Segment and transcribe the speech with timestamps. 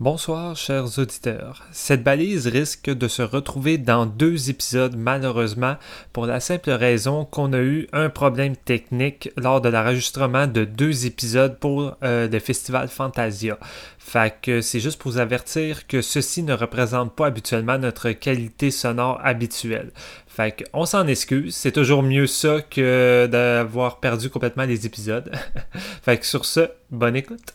[0.00, 1.62] Bonsoir, chers auditeurs.
[1.70, 5.76] Cette balise risque de se retrouver dans deux épisodes, malheureusement,
[6.12, 11.06] pour la simple raison qu'on a eu un problème technique lors de l'enregistrement de deux
[11.06, 13.56] épisodes pour euh, le festival Fantasia.
[14.00, 18.72] Fait que c'est juste pour vous avertir que ceci ne représente pas habituellement notre qualité
[18.72, 19.92] sonore habituelle.
[20.26, 25.30] Fait qu'on s'en excuse, c'est toujours mieux ça que d'avoir perdu complètement les épisodes.
[26.02, 27.54] fait que sur ce, bonne écoute.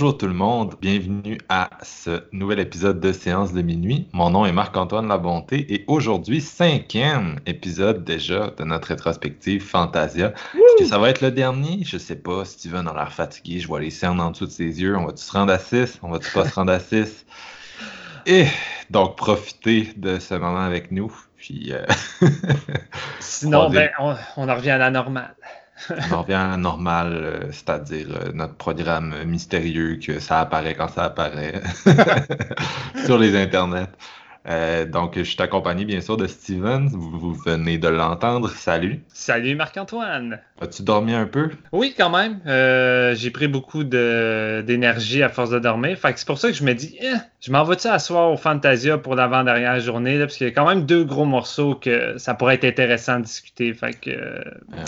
[0.00, 4.08] Bonjour tout le monde, bienvenue à ce nouvel épisode de Séance de minuit.
[4.14, 10.28] Mon nom est Marc-Antoine Labonté et aujourd'hui, cinquième épisode déjà de notre rétrospective Fantasia.
[10.54, 11.80] Est-ce que ça va être le dernier?
[11.84, 14.80] Je sais pas, Steven a l'air fatigué, je vois les cernes en dessous de ses
[14.80, 14.96] yeux.
[14.96, 15.98] On va-tu se rendre à 6?
[16.02, 17.26] On va-tu pas se rendre à 6?
[18.24, 18.46] Et
[18.88, 21.14] donc, profitez de ce moment avec nous.
[21.36, 21.84] Puis, euh,
[23.20, 25.34] Sinon, on ben, on, on en revient à la normale.
[26.12, 31.62] On revient normale, euh, c'est-à-dire euh, notre programme mystérieux que ça apparaît quand ça apparaît
[33.04, 33.88] sur les internets.
[34.48, 36.88] Euh, donc, je suis accompagné bien sûr de Steven.
[36.88, 38.48] Vous, vous venez de l'entendre.
[38.48, 39.00] Salut.
[39.08, 40.40] Salut Marc-Antoine.
[40.62, 41.50] As-tu dormi un peu?
[41.72, 42.40] Oui, quand même.
[42.46, 45.98] Euh, j'ai pris beaucoup d'énergie à force de dormir.
[45.98, 48.36] Fait que c'est pour ça que je me dis, Eh, je m'en vais-tu asseoir au
[48.38, 52.16] Fantasia pour l'avant-dernière journée, là, parce qu'il y a quand même deux gros morceaux que
[52.16, 53.74] ça pourrait être intéressant de discuter.
[53.74, 54.42] Fait que, euh,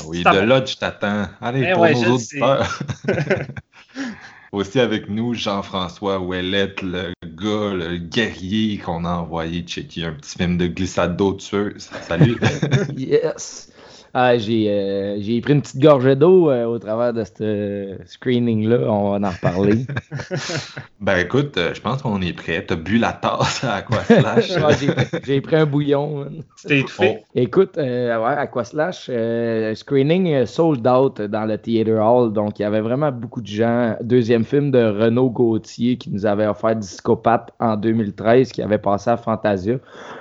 [0.07, 1.27] oui, de là, je t'attends.
[1.43, 2.79] Allez, Eh pour ouais, nos auditeurs.
[4.53, 7.13] Aussi avec nous, Jean-François Ouellette, le
[7.49, 11.91] le guerrier qu'on a envoyé checker un petit film de glissade d'eau tueuse.
[12.07, 12.39] Salut.
[12.97, 13.72] Yes!
[14.15, 17.97] Ah, j'ai euh, j'ai pris une petite gorgée d'eau euh, au travers de ce euh,
[18.05, 18.81] screening-là.
[18.91, 19.87] On va en reparler.
[21.01, 22.65] Ben écoute, euh, je pense qu'on est prêt.
[22.65, 24.51] T'as bu la tasse à quoi slash.
[24.63, 26.19] Ouais, j'ai- j'ai pris un bouillon.
[26.25, 26.43] man.
[26.57, 27.19] c'était étouffé.
[27.35, 32.33] Écoute, euh, ouais, Aquaslash, euh, screening sold out dans le Theater Hall.
[32.33, 33.97] Donc, il y avait vraiment beaucoup de gens.
[34.03, 39.11] Deuxième film de Renaud Gauthier qui nous avait offert Discopathe en 2013, qui avait passé
[39.11, 39.77] à Fantasia.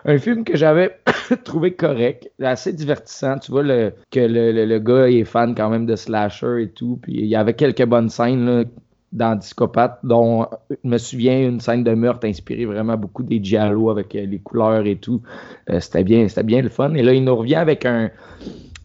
[0.06, 0.97] Un film que j'avais
[1.44, 3.38] trouvé correct, assez divertissant.
[3.38, 3.81] Tu vois le,
[4.12, 7.00] que le, le- gars est fan quand même de slasher et tout.
[7.02, 8.64] Puis il y avait quelques bonnes scènes là,
[9.12, 13.90] dans Discopathe, dont je me souviens une scène de meurtre inspirée vraiment beaucoup des Giallo
[13.90, 15.22] avec euh, les couleurs et tout.
[15.70, 16.94] Euh, c'était bien, c'était bien le fun.
[16.94, 18.09] Et là, il nous revient avec un,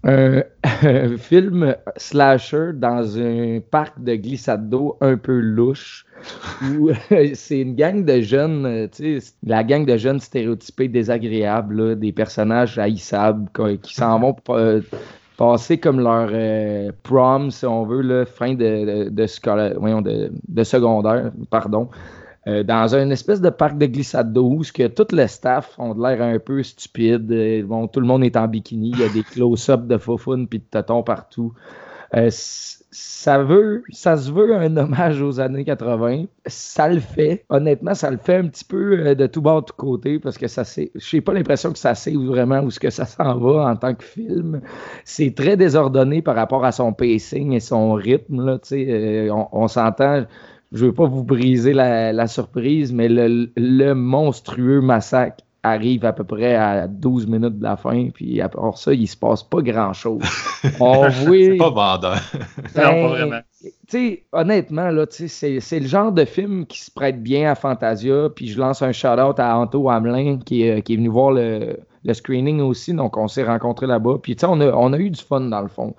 [0.06, 0.42] un,
[0.82, 6.06] un film slasher dans un parc de glissade d'eau un peu louche.
[6.62, 6.94] Euh,
[7.34, 12.78] c'est une gang de jeunes, euh, la gang de jeunes stéréotypés désagréables, là, des personnages
[12.78, 13.50] haïssables
[13.82, 14.80] qui s'en vont euh,
[15.36, 21.88] passer comme leur euh, prom, si on veut, là, fin de, de, de secondaire, pardon.
[22.48, 25.94] Euh, dans un espèce de parc de glissade d'eau où que tout le staff ont
[25.94, 27.30] de l'air un peu stupide.
[27.32, 30.46] Euh, bon, tout le monde est en bikini, il y a des close-ups de faufounes
[30.46, 31.54] puis de tatons partout.
[32.14, 36.26] Euh, ça veut, ça se veut un hommage aux années 80.
[36.46, 37.44] Ça le fait.
[37.48, 40.46] Honnêtement, ça le fait un petit peu de tout bord, de tout côté, parce que
[40.46, 40.92] ça c'est.
[40.94, 43.74] Je n'ai pas l'impression que ça sait vraiment où ce que ça s'en va en
[43.74, 44.60] tant que film.
[45.04, 48.47] C'est très désordonné par rapport à son pacing et son rythme.
[48.47, 50.24] Là, euh, on s'entend
[50.72, 56.13] je veux pas vous briser la, la surprise, mais le, le monstrueux massacre arrive à
[56.13, 59.63] peu près à 12 minutes de la fin, puis après ça, il se passe pas
[59.63, 60.22] grand-chose.
[60.80, 61.97] On C'est pas voit...
[61.97, 62.16] vendeur.
[62.77, 63.41] Non, pas Ben, vraiment.
[64.33, 68.48] Honnêtement, là, c'est, c'est le genre de film qui se prête bien à Fantasia, puis
[68.48, 72.15] je lance un shout-out à Anto Hamelin, qui, est- qui est venu voir le, le
[72.15, 75.41] screening aussi, donc on s'est rencontrés là-bas, puis on a, on a eu du fun
[75.41, 75.95] dans le fond.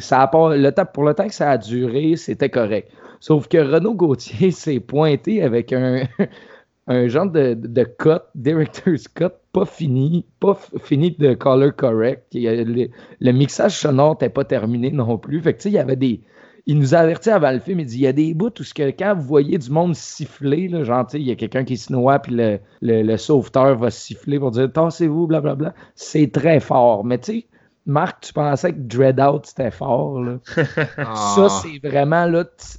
[0.00, 2.90] Ça a pas, le temps, pour le temps que ça a duré, c'était correct.
[3.26, 6.02] Sauf que Renaud Gauthier s'est pointé avec un,
[6.86, 12.26] un genre de, de cut, director's cut, pas fini, pas fini de color correct.
[12.34, 12.88] Le,
[13.20, 15.40] le mixage sonore n'était pas terminé non plus.
[15.40, 16.20] Fait il y avait des.
[16.66, 18.74] il nous a averti avant le film, il dit il y a des bouts où
[18.74, 22.18] que quand vous voyez du monde siffler, genre, il y a quelqu'un qui se noie,
[22.18, 25.74] puis le, le, sauveteur va siffler pour dire tassez-vous, blablabla.
[25.94, 27.06] C'est très fort.
[27.06, 27.46] Mais tu sais,
[27.86, 30.20] Marc, tu pensais que Dread Out c'était fort.
[30.22, 30.38] Là.
[30.46, 31.48] Ça, Ah.
[31.62, 32.34] c'est vraiment My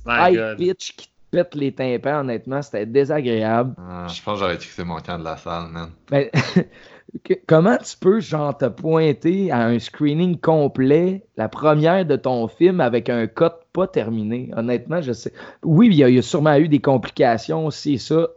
[0.08, 3.76] high pitch qui te pète les tympans, honnêtement, c'était désagréable.
[3.78, 5.90] Ah, je pense que j'aurais quitté mon camp de la salle, man.
[6.12, 6.32] Mais
[7.24, 12.48] que- comment tu peux, genre, te pointer à un screening complet, la première de ton
[12.48, 14.50] film, avec un cut pas terminé?
[14.56, 15.34] Honnêtement, je sais.
[15.64, 18.30] Oui, il y, a, il y a sûrement eu des complications, c'est ça.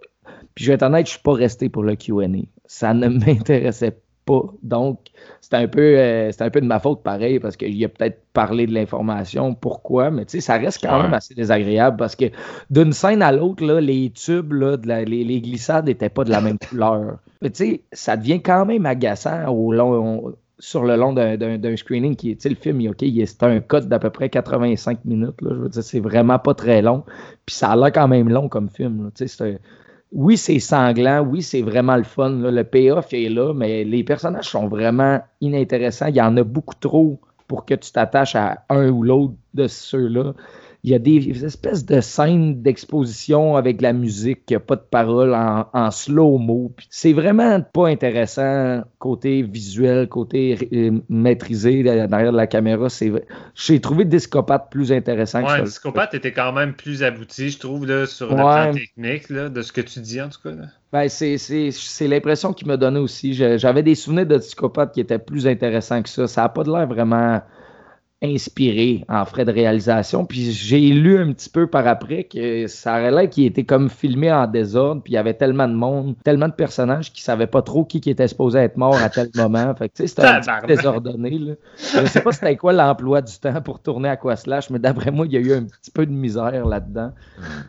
[0.55, 2.27] Puis je vais être honnête, je suis pas resté pour le QA.
[2.67, 3.97] Ça ne m'intéressait
[4.29, 4.43] pas.
[4.63, 4.99] Donc,
[5.41, 8.67] c'est un peu euh, un peu de ma faute pareil parce qu'il a peut-être parlé
[8.67, 11.03] de l'information pourquoi mais tu sais ça reste quand Ouais.
[11.05, 12.27] même assez désagréable parce que
[12.71, 16.31] d'une scène à l'autre les tubes là, de la- les, les glissades n'étaient pas de
[16.31, 20.97] la même couleur mais tu sais ça devient quand même agaçant au long sur le
[20.97, 23.61] long d'un- screening qui est, tu sais, le film, il- ok, il est- c'est un
[23.61, 27.05] cut d'à peu près 85 minutes, là, je veux dire, c'est vraiment pas très long,
[27.47, 29.61] puis ça a l'air quand même long comme film, là, tu sais, c'est
[30.13, 32.31] oui, c'est sanglant, oui, c'est vraiment le fun.
[32.31, 36.07] Le payoff est là, mais les personnages sont vraiment inintéressants.
[36.07, 39.67] Il y en a beaucoup trop pour que tu t'attaches à un ou l'autre de
[39.67, 40.35] ceux-là.
[40.85, 44.77] Il y a des espèces de scènes d'exposition avec la musique, il n'y a pas
[44.77, 46.73] de parole en, en slow-mo.
[46.89, 52.87] C'est vraiment pas intéressant côté visuel, côté euh, maîtrisé derrière de la caméra.
[53.55, 55.63] J'ai trouvé Discopate plus intéressant que Ouais, ça.
[55.63, 59.63] Discopate était quand même plus abouti, je trouve, là, sur le plan technique, là, de
[59.63, 60.51] ce que tu dis, en tout cas.
[60.51, 60.67] là.
[60.93, 63.35] Ben, c'est, l'impression qu'il m'a donné aussi.
[63.35, 66.27] J'avais des souvenirs de psychopathe qui étaient plus intéressants que ça.
[66.27, 67.43] Ça n'a pas de l'air vraiment
[68.23, 70.25] inspiré en frais de réalisation.
[70.25, 73.89] Puis j'ai lu un petit peu par après que ça aurait l'air qu'il était comme
[73.89, 75.03] filmé en désordre.
[75.03, 77.85] Puis il y avait tellement de monde, tellement de personnages qui ne savaient pas trop
[77.85, 79.73] qui, qui était supposé être mort à tel moment.
[79.77, 81.39] Fait que tu sais, c'était un petit désordonné.
[81.39, 81.55] Là.
[81.77, 85.11] Je sais pas c'était quoi l'emploi du temps pour tourner à quoi slash, mais d'après
[85.11, 87.13] moi, il y a eu un petit peu de misère là-dedans.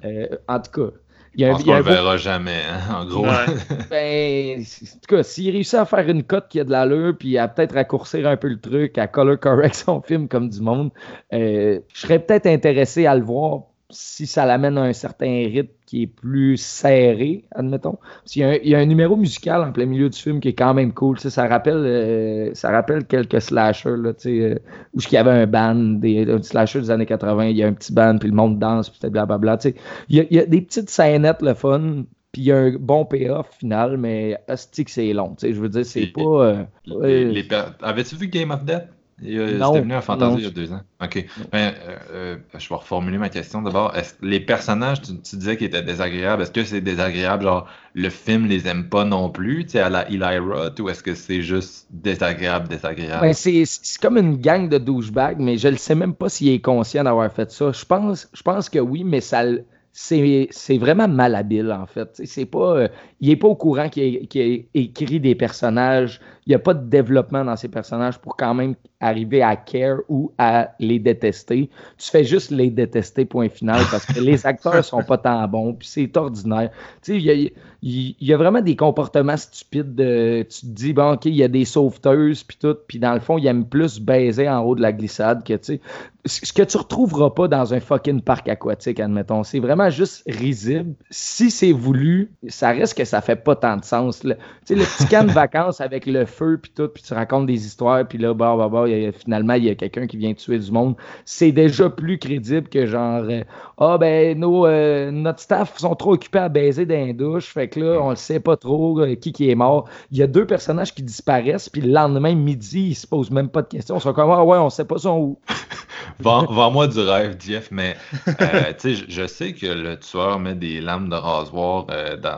[0.04, 0.92] Euh, en tout cas.
[1.36, 2.62] Il y Je a, un- pense il y a qu'on un le beau- verra jamais,
[2.70, 3.24] hein, en gros.
[3.26, 3.46] Ouais.
[3.90, 7.38] ben, en tout cas, s'il réussit à faire une cote qui a de l'allure, puis
[7.38, 10.92] à peut-être raccourcir un peu le truc, à color correct son film comme du monde,
[11.34, 13.62] euh, je serais peut-être intéressé à le voir
[13.92, 17.98] si ça l'amène à un certain rythme qui est plus serré, admettons.
[18.22, 20.18] Parce qu'il y a un, il y a un numéro musical en plein milieu du
[20.18, 21.20] film qui est quand même cool.
[21.20, 24.56] Ça rappelle, euh, ça rappelle quelques slashers, là, euh,
[24.94, 27.68] où il y avait un band, des, un slasher des années 80, il y a
[27.68, 29.58] un petit band, puis le monde danse, puis blablabla.
[29.60, 29.74] sais.
[30.10, 32.58] Il y, a, il y a des petites scénettes, le fun, puis il y a
[32.58, 35.36] un bon payoff final, mais que c'est long.
[35.42, 36.22] Je veux dire, c'est pas.
[36.22, 38.84] euh, Les- ouais, les per- Avais-tu vu Game of Death?
[39.22, 40.38] C'était venu Fantasy non.
[40.38, 40.82] il y a deux ans.
[41.04, 41.26] OK.
[41.52, 43.94] Ben, euh, euh, je vais reformuler ma question d'abord.
[44.22, 46.44] Les personnages, tu, tu disais qu'ils étaient désagréables.
[46.44, 49.90] Est-ce que c'est désagréable, genre le film les aime pas non plus, tu sais, à
[49.90, 53.22] la Eli Roth, ou est-ce que c'est juste désagréable, désagréable?
[53.22, 53.66] Ben, c'est
[54.02, 57.32] comme une gang de douchebags, mais je ne sais même pas s'il est conscient d'avoir
[57.32, 57.72] fait ça.
[57.72, 59.44] Je pense, je pense que oui, mais ça
[59.92, 62.22] c'est vraiment malhabile, en fait.
[62.24, 62.88] C'est pas, euh,
[63.20, 66.22] il n'est pas au courant qu'il a écrit des personnages.
[66.46, 70.00] Il n'y a pas de développement dans ces personnages pour quand même arriver à care
[70.10, 71.70] ou à les détester.
[71.98, 75.74] Tu fais juste les détester, point final, parce que les acteurs sont pas tant bons,
[75.74, 76.70] puis c'est ordinaire.
[77.02, 77.52] Tu sais, il
[77.82, 79.96] y y a vraiment des comportements stupides.
[79.96, 83.14] De, tu te dis, bon, OK, il y a des sauveteuses, puis tout, puis dans
[83.14, 85.82] le fond, ils aiment plus baiser en haut de la glissade que, tu sais,
[86.26, 89.44] ce que tu retrouveras pas dans un fucking parc aquatique, admettons.
[89.44, 90.94] C'est vraiment juste risible.
[91.10, 94.20] Si c'est voulu, ça reste que ça fait pas tant de sens.
[94.20, 94.30] Tu
[94.66, 97.66] sais, le petit camp de vacances avec le feu, puis tout, puis tu racontes des
[97.66, 100.60] histoires, puis là, bah, bah, bah, a- finalement, il y a quelqu'un qui vient tuer
[100.60, 100.96] du monde.
[101.26, 103.44] C'est déjà plus crédible que genre, euh,
[103.78, 107.68] ah, ben, nos, euh, notre staff sont trop occupés à baiser dans les douches, fait
[107.70, 109.88] que là, on le sait pas trop euh, qui qui est mort.
[110.12, 113.50] Il y a deux personnages qui disparaissent, puis le lendemain, midi, ils se posent même
[113.50, 113.98] pas de questions.
[113.98, 115.40] Ils sont comme, ah ouais, on sait pas son où.
[116.20, 117.96] Vends- Vends-moi du rêve, Jeff, mais
[118.28, 122.38] euh, tu sais, je, sais que le tueur met des lames de rasoir euh, dans.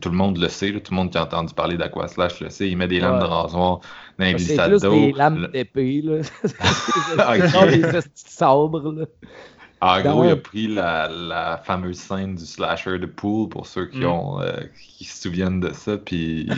[0.00, 2.50] tout le monde le sait, là, tout le monde qui a entendu parler d'Aquaslash le
[2.50, 2.68] sait.
[2.68, 3.20] Il met des lames Ouais.
[3.20, 3.80] de rasoir
[4.24, 6.18] les C'est plus des lames d'épée, là.
[7.70, 9.04] Des sabres, là.
[9.82, 13.66] En Dans gros, il a pris la, la fameuse scène du slasher de Pool pour
[13.66, 14.06] ceux qui Mm.
[14.06, 14.52] ont euh,
[14.98, 16.48] qui se souviennent de ça, puis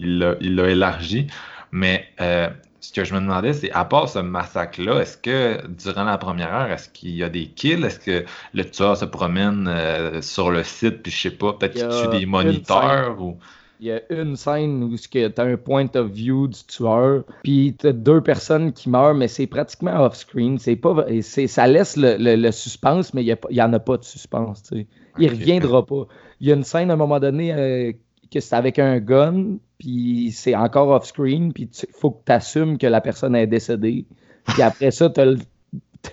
[0.00, 1.28] il- l'a il élargi.
[1.70, 2.48] Mais euh,
[2.80, 6.52] ce que je me demandais, c'est à part ce massacre-là, est-ce que durant la première
[6.52, 7.84] heure, est-ce qu'il y a des kills?
[7.84, 11.74] Est-ce que le tueur se promène euh, sur le site, puis je sais pas, peut-être
[11.74, 13.38] qu'il tue des moniteurs ou.
[13.80, 17.76] Il y a une scène où tu as un point of view du tueur, puis
[17.78, 20.58] tu as deux personnes qui meurent, mais c'est pratiquement off-screen.
[20.58, 23.98] C'est pas, c'est- ça laisse le, le- le suspense, mais il n'y en a pas
[23.98, 24.62] de suspense.
[24.62, 24.86] tu sais.
[25.18, 25.32] Il Ok.
[25.32, 26.06] reviendra pas.
[26.40, 27.92] Il y a une scène à un moment donné euh,
[28.30, 32.78] que c'est avec un gun, puis c'est encore off-screen, puis il faut que tu assumes
[32.78, 34.06] que la personne est décédée.
[34.46, 35.34] Puis après ça, tu as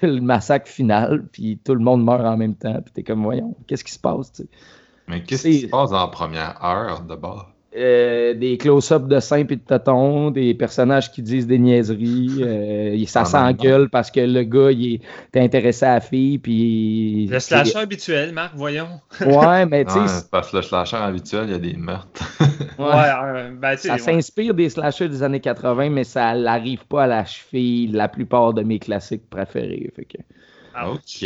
[0.02, 3.56] le massacre final, puis tout le monde meurt en même temps, puis t'es comme, voyons,
[3.68, 4.50] qu'est-ce qui se passe, tu sais?
[5.08, 7.52] Mais qu'est-ce qui se passe en première heure de bord?
[7.76, 13.04] Euh, des close-ups de seins et de tatons, des personnages qui disent des niaiseries, euh,
[13.08, 15.02] ça s'engueule parce que le gars il
[15.34, 19.02] est intéressé à la fille puis le slasher habituel, Marc, voyons.
[19.22, 22.24] Ouais, mais tu sais parce que le slasher habituel, il y a des meurtres.
[22.78, 27.26] ouais, ben, ça s'inspire des slashers des années 80 mais ça n'arrive pas à la
[27.26, 30.18] cheville la plupart de mes classiques préférés, fait que
[30.82, 31.26] OK.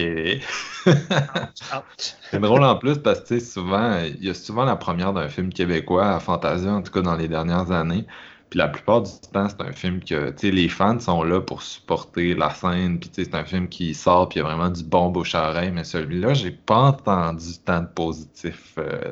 [2.31, 5.51] C'est drôle en plus parce que souvent, il y a souvent la première d'un film
[5.51, 8.05] québécois à Fantasia, en tout cas dans les dernières années.
[8.49, 12.33] Puis la plupart du temps, c'est un film que les fans sont là pour supporter
[12.33, 12.99] la scène.
[12.99, 15.71] Puis c'est un film qui sort, puis il y a vraiment du bon beau charreil.
[15.71, 18.75] Mais celui-là, j'ai pas entendu tant de positifs.
[18.77, 19.11] Euh,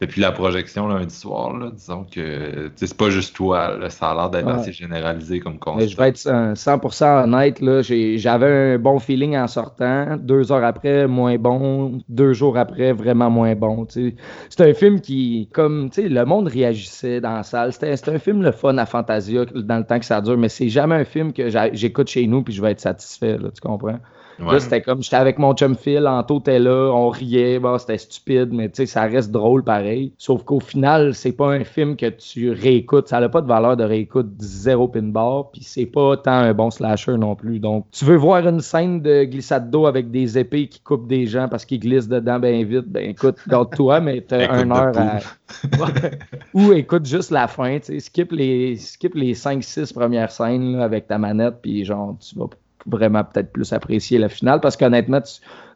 [0.00, 4.30] depuis la projection lundi soir, là, disons que c'est pas juste toi, ça a l'air
[4.30, 5.88] d'être assez généralisé comme constat.
[5.88, 11.08] je vais être 100% honnête, là, j'avais un bon feeling en sortant, deux heures après,
[11.08, 13.86] moins bon, deux jours après, vraiment moins bon.
[13.88, 18.52] C'est un film qui, comme le monde réagissait dans la salle, c'était un film le
[18.52, 21.48] fun à Fantasia dans le temps que ça dure, mais c'est jamais un film que
[21.72, 23.98] j'écoute chez nous puis je vais être satisfait, là, tu comprends?
[24.38, 27.98] Là, c'était comme, j'étais avec mon chum Phil, Anto était là, on riait, bon, c'était
[27.98, 30.12] stupide, mais tu sais, ça reste drôle pareil.
[30.16, 33.76] Sauf qu'au final, c'est pas un film que tu réécoutes, ça n'a pas de valeur
[33.76, 37.58] de réécoute zéro pin bar, puis c'est pas tant un bon slasher non plus.
[37.58, 41.26] Donc, tu veux voir une scène de glissade d'eau avec des épées qui coupent des
[41.26, 45.18] gens parce qu'ils glissent dedans bien vite, ben écoute, garde-toi, mais t'as un heure à.
[46.54, 50.84] Ou écoute juste la fin, tu sais, skip les, skip les 5-6 premières scènes là,
[50.84, 52.46] avec ta manette, puis genre, tu vas
[52.86, 55.20] vraiment peut-être plus apprécier la finale parce qu'honnêtement,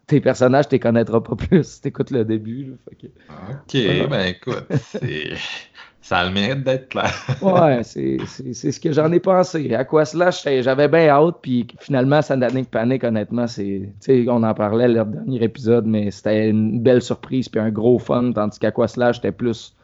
[0.07, 2.77] tes personnages, tu les connaîtras pas plus si tu écoutes le début.
[2.89, 4.67] Ok, ben écoute,
[6.01, 7.13] ça a le mérite d'être clair.
[7.43, 9.75] ouais, c'est ce que j'en ai pensé.
[9.75, 13.89] À quoi cela, j'avais bien hâte, puis finalement, Sandanic Panic, honnêtement, c'est.
[14.29, 18.33] On en parlait le dernier épisode, mais c'était une belle surprise, puis un gros fun,
[18.33, 19.75] tandis qu'à quoi cela, j'étais plus.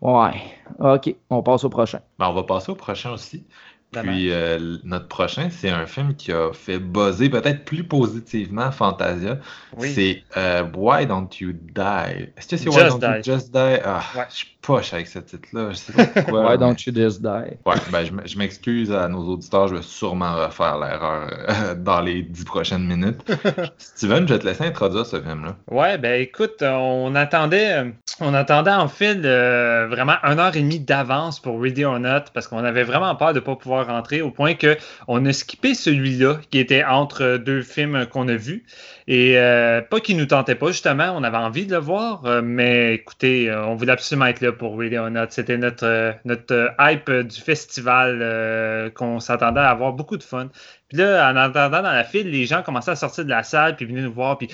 [0.00, 0.40] Ouais,
[0.78, 1.98] ok, on passe au prochain.
[2.18, 3.44] Ben, on va passer au prochain aussi.
[3.90, 9.38] Puis euh, notre prochain, c'est un film qui a fait buzzer peut-être plus positivement Fantasia.
[9.78, 12.28] C'est euh, Why Don't You Die?
[12.36, 13.78] Est-ce que c'est Why Don't You Just Die?
[13.84, 15.70] Ah, je suis poche avec ce titre-là.
[15.70, 16.50] Je sais pas pourquoi.
[16.50, 17.56] Why Don't You Just Die?
[17.64, 19.68] Ouais, ben, je m'excuse à nos auditeurs.
[19.68, 23.20] Je vais sûrement refaire l'erreur euh, dans les dix prochaines minutes.
[23.78, 25.56] Steven, je vais te laisser introduire ce film-là.
[25.70, 31.40] Ouais, ben écoute, on attendait, on attendait en fait vraiment une heure et demie d'avance
[31.40, 34.30] pour Ready or Not parce qu'on avait vraiment peur de ne pas pouvoir rentrer au
[34.30, 38.64] point qu'on a skippé celui-là qui était entre deux films qu'on a vus.
[39.06, 42.42] Et euh, pas qu'il nous tentait pas, justement, on avait envie de le voir, euh,
[42.44, 45.26] mais écoutez, euh, on voulait absolument être là pour or Not.
[45.30, 50.48] C'était notre, notre hype du festival qu'on s'attendait à avoir beaucoup de fun.
[50.88, 53.76] Puis là, en attendant dans la file, les gens commençaient à sortir de la salle,
[53.76, 54.48] puis venaient nous voir, puis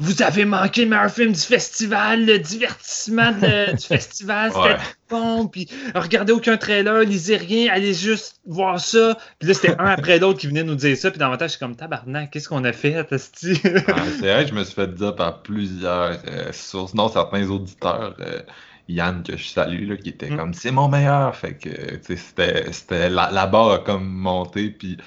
[0.00, 5.68] vous avez manqué le meilleur film du festival, le divertissement du festival, c'était bon, puis
[5.94, 9.18] regardez aucun trailer, lisez rien, allez juste voir ça.
[9.38, 11.44] Puis là, c'était un après l'autre qui venait nous dire ça, puis dans mon temps,
[11.44, 13.56] je suis comme tabarnak, qu'est-ce qu'on a fait, Testi?
[13.56, 13.80] c'est
[14.20, 18.16] vrai que je me suis fait dire par plusieurs euh, sources, non certains auditeurs.
[18.20, 18.40] Euh,
[18.88, 20.36] Yann que je salue là, qui était mm.
[20.36, 24.98] comme c'est mon meilleur fait que c'était c'était la, la, barre a comme monté puis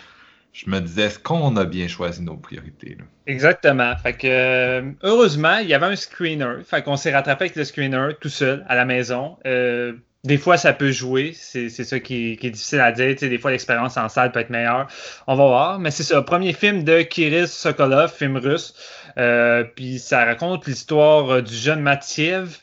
[0.53, 2.97] je me disais, est-ce qu'on a bien choisi nos priorités?
[3.25, 3.95] Exactement.
[3.97, 6.63] Fait que, euh, heureusement, il y avait un screener.
[6.63, 9.37] Fait qu'on s'est rattrapé avec le screener tout seul à la maison.
[9.47, 9.93] Euh,
[10.23, 11.33] des fois, ça peut jouer.
[11.33, 13.15] C'est ça qui, est difficile à dire.
[13.15, 14.87] des fois, l'expérience en salle peut être meilleure.
[15.25, 15.79] On va voir.
[15.79, 16.21] Mais c'est ça.
[16.21, 18.75] Premier film de Kiris Sokolov, film russe.
[19.17, 22.59] Euh, puis ça raconte l'histoire du jeune Matiev.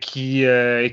[0.00, 0.44] qui,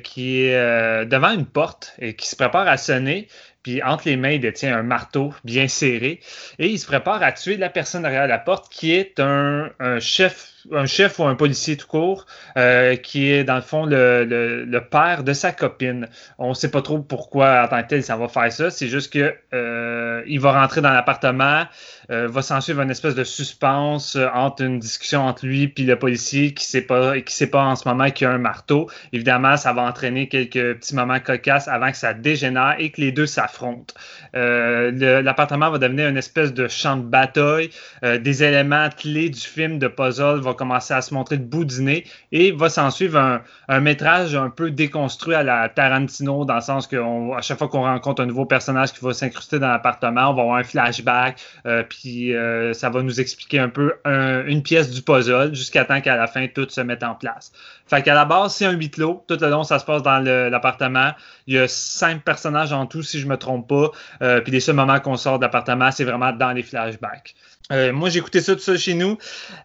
[0.03, 3.27] qui est devant une porte et qui se prépare à sonner.
[3.63, 6.19] Puis entre les mains, il détient un marteau bien serré.
[6.57, 10.60] Et il se prépare à tuer la personne derrière la porte, qui est un, chef
[10.71, 12.25] un chef ou un policier tout court,
[12.57, 16.07] euh, qui est dans le fond le, père de sa copine.
[16.37, 18.69] On ne sait pas trop pourquoi en tant que tel ça va faire ça.
[18.69, 21.65] C'est juste que euh, va rentrer dans l'appartement,
[22.09, 25.95] euh, va s'en suivre une espèce de suspense entre une discussion entre lui et le
[25.97, 28.89] policier qui sait pas qui sait pas en ce moment qu'il y a un marteau.
[29.13, 33.11] Évidemment, ça va entraîner quelques petits moments cocasses avant que ça dégénère et que les
[33.11, 33.93] deux s'affrontent.
[34.33, 37.69] l'appartement va devenir une espèce de champ de bataille.
[38.03, 41.65] des éléments clés du film de puzzle vont va commencer à se montrer de bout
[41.65, 46.45] du nez et va s'en suivre un, un, métrage un peu déconstruit à la Tarantino,
[46.45, 47.01] dans le sens qu'à
[47.41, 50.57] chaque fois qu'on rencontre un nouveau personnage qui va s'incruster dans l'appartement, on va avoir
[50.57, 55.53] un flashback, euh, puis euh, ça va nous expliquer un peu une pièce du puzzle
[55.53, 57.51] jusqu'à temps qu'à la fin tout se mette en place.
[57.91, 59.25] Fait qu'à la base, c'est un huis clos.
[59.27, 61.11] Tout le long, ça se passe dans l'appartement.
[61.47, 63.91] Il y a cinq personnages en tout, si je me trompe pas.
[64.21, 67.35] Euh, puis les seuls moments qu'on sort d'appartement, c'est vraiment dans les flashbacks.
[67.71, 69.17] Euh, moi, j'ai écouté ça tout ça chez nous.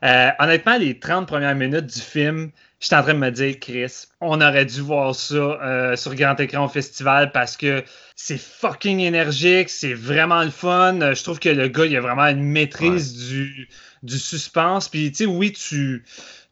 [0.04, 4.06] Euh, honnêtement, les 30 premières minutes du film, j'étais en train de me dire, Chris,
[4.20, 7.82] on aurait dû voir ça sur grand écran au festival parce que
[8.14, 11.14] c'est fucking énergique, c'est vraiment le fun.
[11.14, 13.68] Je trouve que le gars, il a vraiment une maîtrise du,
[14.02, 14.88] du suspense.
[14.88, 16.04] Puis, tu sais, oui, tu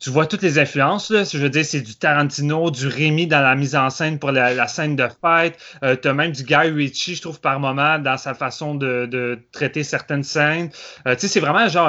[0.04, 1.10] tu vois toutes les influences.
[1.10, 1.24] Là.
[1.24, 4.68] Je veux dire, c'est du Tarantino, du Rémi dans la mise en scène pour la,
[4.68, 5.58] scène de fête.
[5.82, 9.38] Euh, tu as même du Guy Ritchie, je trouve, par moment, dans sa façon de,
[9.52, 10.68] traiter certaines scènes.
[11.08, 11.88] Euh, tu sais, c'est vraiment genre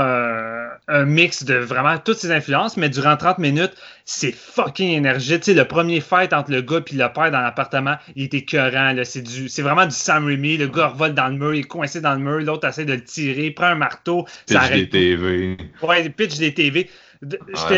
[0.88, 3.74] un, mix de vraiment toutes ces influences, mais durant 30 minutes,
[4.06, 5.42] c'est fucking énergique.
[5.42, 8.38] Tu sais, le premier fight entre le gars et le père dans l'appartement, il était
[8.38, 8.94] écœurant.
[9.04, 10.58] C'est, du, c'est vraiment du Sam Raimi.
[10.58, 12.94] Le gars revole dans le mur, il est coincé dans le mur, l'autre essaie de
[12.94, 14.26] le tirer, prend un marteau.
[14.48, 15.58] Pitch des TV.
[15.82, 16.90] Ouais, pitch des TV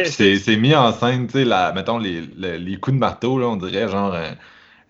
[0.05, 3.87] c'est mis en scène, tu sais, mettons, les, les, coups de marteau, là, on dirait
[3.87, 4.13] genre.
[4.13, 4.31] Euh,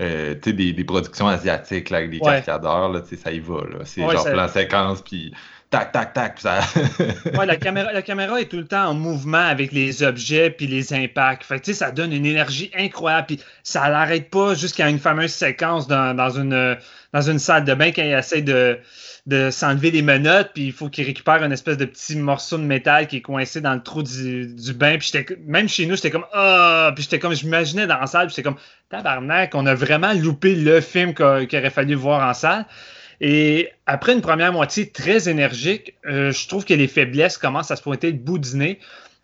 [0.01, 3.61] euh tu sais, des, des, productions asiatiques là, avec des cascadeurs, là, ça y va.
[3.83, 5.33] C'est genre plan séquence, puis
[5.69, 6.39] tac, tac, tac.
[6.39, 6.59] Ça...
[7.37, 10.67] ouais, la caméra, la caméra est tout le temps en mouvement avec les objets puis
[10.67, 11.43] les impacts.
[11.43, 13.27] Fait que, ça donne une énergie incroyable.
[13.27, 16.77] Puis ça l'arrête pas jusqu'à une fameuse séquence dans, dans, une,
[17.13, 18.79] dans une salle de bain quand il essaie de
[19.27, 22.63] de s'enlever les menottes, puis il faut qu'il récupère une espèce de petit morceau de
[22.63, 24.97] métal qui est coincé dans le trou du, du bain.
[24.97, 25.11] Puis
[25.45, 28.35] même chez nous, j'étais comme ah, puis j'étais comme je m'imaginais dans la salle, puis
[28.37, 28.57] j'étais comme
[28.89, 32.65] tabarnak, on a vraiment loupé le film qu'il aurait fallu voir en salle.
[33.21, 37.75] Et après une première moitié très énergique, euh, je trouve que les faiblesses commencent à
[37.75, 38.79] se pointer le bout du nez.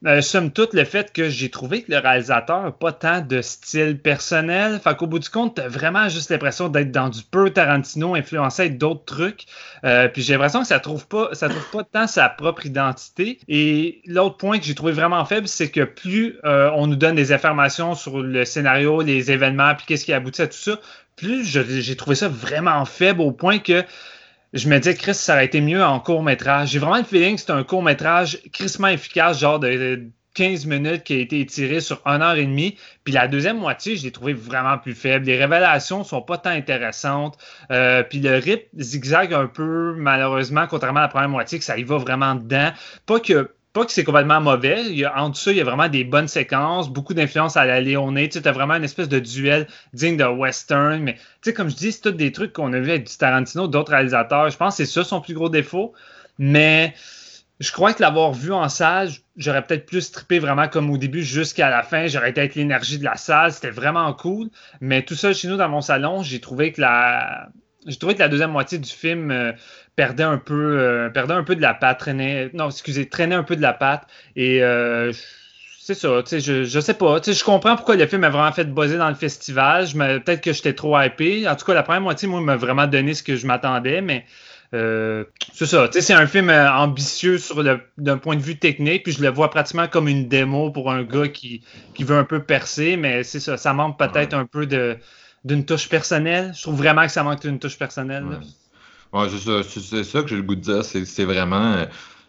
[0.05, 3.41] Euh, somme toute, le fait que j'ai trouvé que le réalisateur n'a pas tant de
[3.41, 4.81] style personnel.
[4.83, 8.67] Fait qu'au bout du compte, t'as vraiment juste l'impression d'être dans du peu Tarantino influencé
[8.67, 9.45] d'autres trucs.
[9.85, 13.39] Euh, puis j'ai l'impression que ça trouve pas, ça trouve pas tant sa propre identité.
[13.47, 17.31] Et l'autre point que j'ai trouvé vraiment faible, c'est que plus on nous donne des
[17.31, 20.79] informations sur le scénario, les événements, puis qu'est-ce qui aboutit à tout ça,
[21.15, 23.83] plus j'ai trouvé ça vraiment faible au point que
[24.53, 26.69] je me disais, Chris, ça aurait été mieux en court métrage.
[26.69, 31.03] J'ai vraiment le feeling que c'est un court métrage crissement efficace, genre de 15 minutes
[31.03, 32.77] qui a été étiré sur 1 heure et demie.
[33.03, 35.25] Puis la deuxième moitié, je l'ai trouvé vraiment plus faible.
[35.25, 37.37] Les révélations sont pas tant intéressantes.
[37.71, 41.77] Euh, puis le rythme zigzag un peu, malheureusement, contrairement à la première moitié, que ça
[41.77, 42.71] y va vraiment dedans.
[43.05, 45.03] Pas que pas que c'est complètement mauvais.
[45.15, 48.29] En dessous, il y a vraiment des bonnes séquences, beaucoup d'influence à la Léoné.
[48.29, 51.01] Tu as vraiment une espèce de duel digne de western.
[51.01, 53.17] Mais tu sais, comme je dis, c'est tous des trucs qu'on a vu avec du
[53.17, 54.51] Tarantino, d'autres réalisateurs.
[54.51, 55.93] Je pense que c'est ça son plus gros défaut.
[56.37, 56.93] Mais
[57.59, 61.23] je crois que l'avoir vu en salle, j'aurais peut-être plus trippé vraiment comme au début
[61.23, 62.05] jusqu'à la fin.
[62.05, 63.53] J'aurais été avec l'énergie de la salle.
[63.53, 64.49] C'était vraiment cool.
[64.81, 67.49] Mais tout ça chez nous dans mon salon, j'ai trouvé que la.
[67.87, 69.51] J'ai trouvé que la deuxième moitié du film euh,
[69.95, 73.43] perdait un peu, euh, perdait un peu de la patte, traînait, non, excusez, traînait un
[73.43, 74.07] peu de la patte.
[74.35, 75.11] Et euh,
[75.79, 77.19] c'est ça, tu sais, je, je sais pas.
[77.19, 79.85] Tu sais, je comprends pourquoi le film a vraiment fait buzzer dans le festival.
[79.93, 81.47] Peut-être que j'étais trop hypé.
[81.47, 84.25] En tout cas, la première moitié, moi, m'a vraiment donné ce que je m'attendais, mais
[84.73, 85.87] euh, c'est ça.
[85.87, 89.21] Tu sais, c'est un film ambitieux sur le d'un point de vue technique, puis je
[89.21, 91.61] le vois pratiquement comme une démo pour un gars qui,
[91.93, 93.57] qui veut un peu percer, mais c'est ça.
[93.57, 94.97] Ça manque peut-être un peu de
[95.43, 96.53] d'une touche personnelle.
[96.55, 98.23] Je trouve vraiment que ça manque d'une touche personnelle.
[98.23, 98.37] Ouais,
[99.29, 100.83] c'est ça, que j'ai le goût de dire.
[100.83, 101.73] C'est vraiment.
[101.73, 101.85] Euh,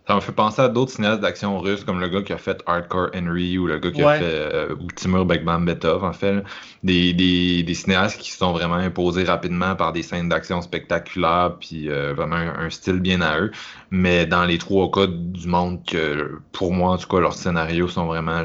[0.06, 2.62] ça me fait penser à d'autres cinéastes d'action russes, comme le gars qui a fait
[2.66, 6.44] Hardcore Henry ou le gars qui a fait euh, ou Timur Bekmambetov, en fait.
[6.82, 11.56] Des, des, des, cinéastes qui se sont vraiment imposés rapidement par des scènes d'action spectaculaires,
[11.58, 13.50] puis euh, vraiment un, style bien à eux.
[13.90, 17.88] Mais dans les trois cas du monde, que pour moi, en tout cas, leurs scénarios
[17.88, 18.44] sont vraiment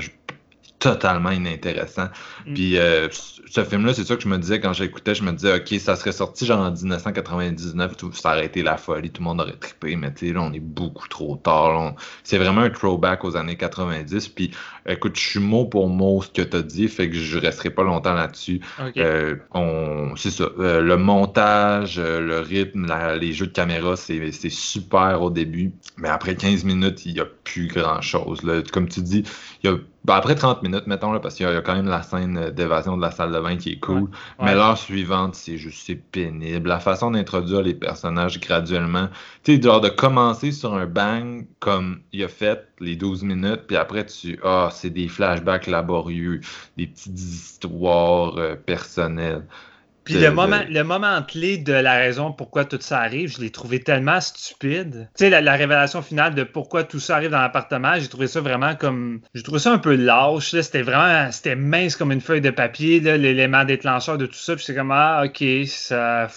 [0.80, 2.08] totalement inintéressant.
[2.47, 2.54] Mm.
[2.54, 3.10] Puis euh,
[3.49, 5.95] ce film-là, c'est ça que je me disais quand j'écoutais, je me disais, OK, ça
[5.95, 9.53] serait sorti genre en 1999, tout, ça aurait été la folie, tout le monde aurait
[9.53, 11.95] trippé, mais tu sais, là, on est beaucoup trop tard.
[12.23, 14.27] C'est vraiment un throwback aux années 90.
[14.29, 14.51] Puis
[14.88, 17.71] écoute, je suis mot pour mot ce que tu as dit, fait que je resterai
[17.71, 18.62] pas longtemps là-dessus.
[18.97, 19.35] Euh,
[20.15, 20.49] c'est ça.
[20.59, 22.85] Euh, le montage, le rythme,
[23.19, 27.25] les jeux de caméra, c'est super au début, mais après 15 minutes, il n'y a
[27.25, 28.41] plus grand-chose.
[28.71, 29.23] Comme tu dis,
[29.63, 31.88] il y a ben, après 30 minutes, mettons, là, parce qu'il y, a quand même
[31.88, 34.10] la scène d'évasion de la salle de qui est cool.
[34.41, 36.69] Mais l'heure suivante, c'est juste c'est pénible.
[36.69, 39.10] La façon d'introduire les personnages graduellement.
[39.43, 43.62] Tu sais, genre de commencer sur un bang comme il a fait les 12 minutes,
[43.67, 44.39] puis après tu.
[44.43, 46.41] Ah, c'est des flashbacks laborieux,
[46.78, 49.45] des petites histoires euh, personnelles.
[50.10, 53.52] Puis le moment, le moment clé de la raison pourquoi tout ça arrive, je l'ai
[53.52, 55.08] trouvé tellement stupide.
[55.15, 58.41] Tu sais, la, révélation finale de pourquoi tout ça arrive dans l'appartement, j'ai trouvé ça
[58.41, 59.22] vraiment comme.
[59.36, 60.50] J'ai trouvé ça un peu lâche.
[60.50, 61.32] C'était vraiment.
[61.32, 64.56] C'était mince comme une feuille de papier, l'élément déclencheur de tout ça.
[64.56, 66.28] Puis c'est comme, ah, ok, ça.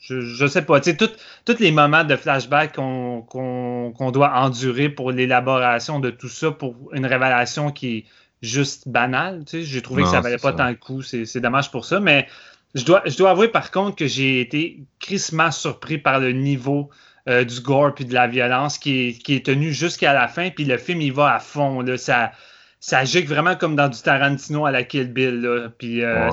[0.00, 0.80] Je, je sais pas.
[0.80, 6.52] Tu sais, tous les moments de flashback qu'on doit endurer pour l'élaboration de tout ça,
[6.52, 8.04] pour une révélation qui est
[8.42, 9.44] juste banale.
[9.44, 11.02] Tu sais, j'ai trouvé que ça valait pas tant le coup.
[11.02, 12.00] C'est dommage pour ça.
[12.00, 12.26] Mais
[12.74, 16.90] je dois, je dois avouer par contre que j'ai été crissement surpris par le niveau
[17.28, 20.50] euh, du gore puis de la violence qui est, qui est tenu jusqu'à la fin.
[20.50, 21.80] Puis le film, il va à fond.
[21.82, 21.98] Là.
[21.98, 22.32] Ça,
[22.78, 25.40] ça gicle vraiment comme dans du Tarantino à la Kill Bill.
[25.40, 25.68] Là.
[25.76, 26.30] Puis, euh,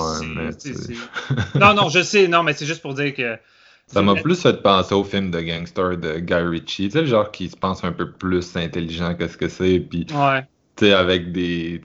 [1.55, 2.27] non, non, je sais.
[2.27, 3.37] Non, mais c'est juste pour dire que.
[3.89, 6.89] Ça m'a plus fait penser au film de gangster de Guy Ritchie.
[6.89, 9.79] Tu sais, le genre qui se pense un peu plus intelligent que ce que c'est.
[9.79, 10.41] Puis, ouais.
[10.75, 11.81] tu sais, avec des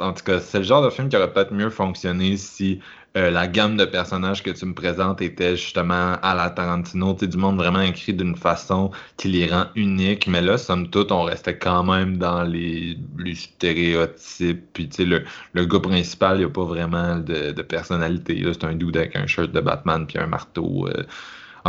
[0.00, 2.80] en tout cas, c'est le genre de film qui aurait peut-être mieux fonctionné si
[3.16, 7.20] euh, la gamme de personnages que tu me présentes était justement à la Tarantino, tu
[7.20, 10.26] sais, du monde vraiment écrit d'une façon qui les rend uniques.
[10.26, 12.98] Mais là, somme toute, on restait quand même dans les,
[13.34, 14.62] stéréotypes.
[14.74, 18.42] Puis, tu sais, le, le gars principal, il n'y a pas vraiment de, personnalité.
[18.52, 20.86] C'est un dude avec un shirt de Batman puis un marteau.
[20.88, 21.04] Euh,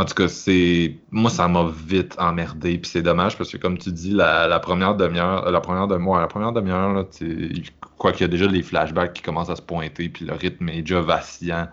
[0.00, 0.96] en tout cas, c'est.
[1.10, 2.78] Moi, ça m'a vite emmerdé.
[2.78, 6.26] Puis c'est dommage parce que, comme tu dis, la, première demi-heure, la première demi-heure, la
[6.26, 7.06] première demi-heure,
[7.98, 10.70] quoi qu'il y a déjà les flashbacks qui commencent à se pointer, puis le rythme
[10.70, 11.68] est déjà vacillant.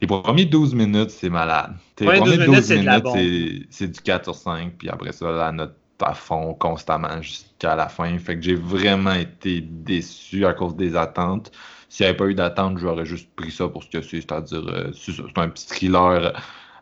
[0.00, 1.74] Les premiers 12 minutes, c'est malade.
[1.98, 6.14] les premiers 12 minutes, c'est du 4 sur 5, puis après ça, la note à
[6.14, 8.16] fond constamment jusqu'à la fin.
[8.18, 11.50] Fait que j'ai vraiment été déçu à cause des attentes.
[11.88, 14.62] S'il n'y avait pas eu d'attente, j'aurais juste pris ça pour ce que c'est, c'est-à-dire
[14.68, 16.32] euh, c'est un petit thriller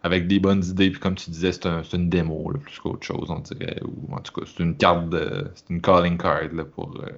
[0.06, 0.90] avec des bonnes idées.
[0.90, 3.80] Puis comme tu disais, c'est un, une démo plus qu'autre chose, on dirait.
[3.82, 5.50] Ou en tout cas, c'est une carte de.
[5.54, 6.94] C'est une calling card là, pour.
[7.02, 7.10] Euh,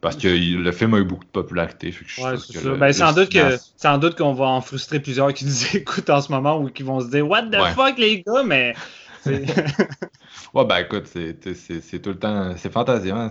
[0.00, 1.94] parce que le film a eu beaucoup de popularité.
[2.18, 2.74] ouais, c'est ça.
[2.74, 6.20] Ben, sans, doute que, sans doute qu'on va en frustrer plusieurs qui nous écoutent en
[6.20, 8.74] ce moment ou qui vont se dire What the fuck les gars, mais.
[9.26, 12.54] ouais, ben écoute, c'est tout le temps.
[12.56, 13.30] C'est fantasien.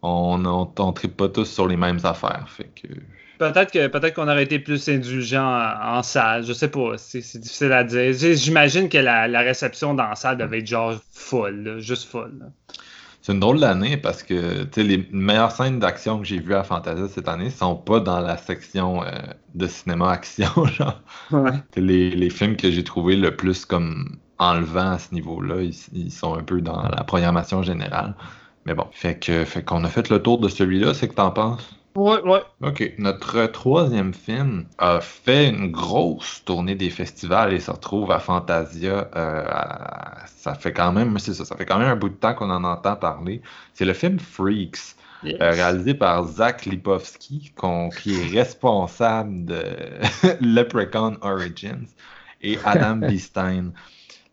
[0.00, 2.46] On, on, on tripe pas tous sur les mêmes affaires.
[2.48, 2.88] Fait que.
[3.52, 5.44] Peut-être que peut-être qu'on aurait été plus indulgent
[5.82, 8.12] en, salle, je sais pas, c'est difficile à dire.
[8.12, 12.50] J'imagine que la, réception dans la salle devait être genre folle, juste folle.
[13.20, 17.08] C'est une drôle d'année parce que les meilleures scènes d'action que j'ai vues à Fantasia
[17.08, 19.08] cette année sont pas dans la section euh,
[19.54, 20.50] de cinéma action.
[20.66, 21.00] Genre.
[21.74, 26.42] Les, films que j'ai trouvés le plus comme enlevant à ce niveau-là, ils, sont un
[26.42, 28.14] peu dans la programmation générale.
[28.66, 31.30] Mais bon, fait que fait qu'on a fait le tour de celui-là, c'est que t'en
[31.30, 31.74] penses?
[31.96, 32.42] Ouais, ouais.
[32.60, 32.92] OK.
[32.98, 39.08] Notre troisième film a fait une grosse tournée des festivals et se retrouve à Fantasia.
[39.14, 39.44] Euh,
[40.26, 42.50] ça fait quand même, c'est ça, ça fait quand même un bout de temps qu'on
[42.50, 43.42] en entend parler.
[43.74, 44.96] C'est le film Freaks.
[45.24, 47.54] Euh, réalisé par Zach Lipovsky,
[48.02, 49.62] qui est responsable de
[50.40, 51.86] Leprechaun Origins,
[52.42, 53.72] et Adam Bistein.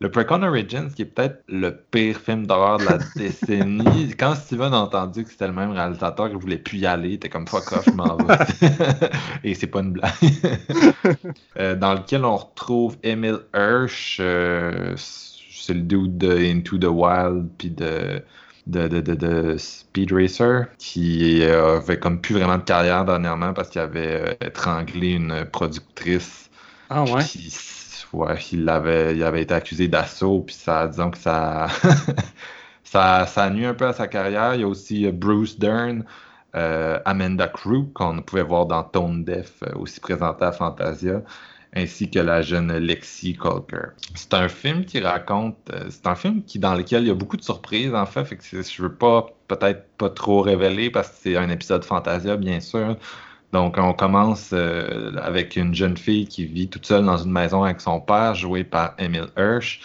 [0.01, 4.15] Le Precon Origins, qui est peut-être le pire film d'horreur de la décennie.
[4.17, 7.09] Quand Steven a entendu que c'était le même réalisateur, il voulait plus y aller.
[7.09, 8.35] Il était comme fuck off, je m'en vais.
[9.43, 10.11] Et c'est pas une blague.
[11.59, 14.17] Euh, dans lequel on retrouve Emil Hirsch.
[14.19, 18.21] Euh, c'est le dude de Into the Wild, puis de
[18.67, 23.81] de, de, de, Speed Racer qui avait comme plus vraiment de carrière dernièrement parce qu'il
[23.81, 26.49] avait euh, étranglé une productrice.
[26.89, 27.23] Ah ouais?
[28.13, 31.67] Ouais, il avait, il avait été accusé d'assaut, puis ça, disons que ça,
[32.83, 34.55] ça, ça nuit un peu à sa carrière.
[34.55, 36.05] Il y a aussi euh, Bruce Dern,
[36.55, 41.21] euh, Amanda Crew, qu'on pouvait voir dans Tone Deaf, euh, aussi présenté à Fantasia,
[41.75, 43.91] ainsi que la jeune Lexi Colker.
[44.15, 47.37] C'est un film qui raconte, c'est un film qui dans lequel il y a beaucoup
[47.37, 51.15] de surprises en fait, fait que je veux pas peut-être pas trop révéler parce que
[51.21, 52.97] c'est un épisode Fantasia bien sûr.
[53.51, 57.63] Donc, on commence euh, avec une jeune fille qui vit toute seule dans une maison
[57.63, 59.81] avec son père, joué par Emile Hirsch.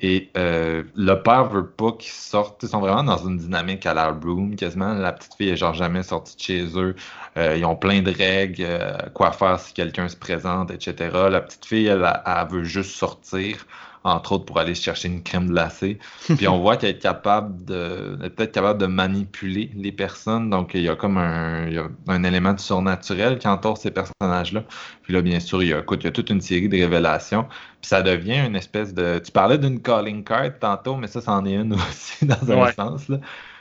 [0.00, 2.62] Et euh, le père veut pas qu'ils sortent.
[2.62, 4.94] Ils sont vraiment dans une dynamique à la room, quasiment.
[4.94, 6.94] La petite fille est genre jamais sortie de chez eux.
[7.36, 8.66] Euh, ils ont plein de règles,
[9.14, 11.10] quoi faire si quelqu'un se présente, etc.
[11.30, 12.06] La petite fille, elle
[12.50, 13.66] veut juste sortir
[14.08, 15.98] entre autres pour aller chercher une crème glacée.
[16.36, 20.50] Puis on voit qu'elle est capable de, peut-être capable de manipuler les personnes.
[20.50, 21.68] Donc il y a comme un,
[22.08, 24.64] un élément de surnaturel qui entoure ces personnages-là.
[25.02, 26.76] Puis là, bien sûr, il y a, écoute, il y a toute une série de
[26.76, 27.44] révélations.
[27.80, 29.20] Puis ça devient une espèce de.
[29.24, 33.08] Tu parlais d'une calling card tantôt, mais ça, c'en est une aussi dans un sens.
[33.08, 33.18] Là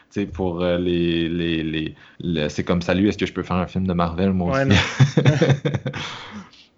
[0.10, 3.68] sais, pour euh, les, les, les, c'est comme salut, est-ce que je peux faire un
[3.68, 4.78] film de Marvel moi aussi?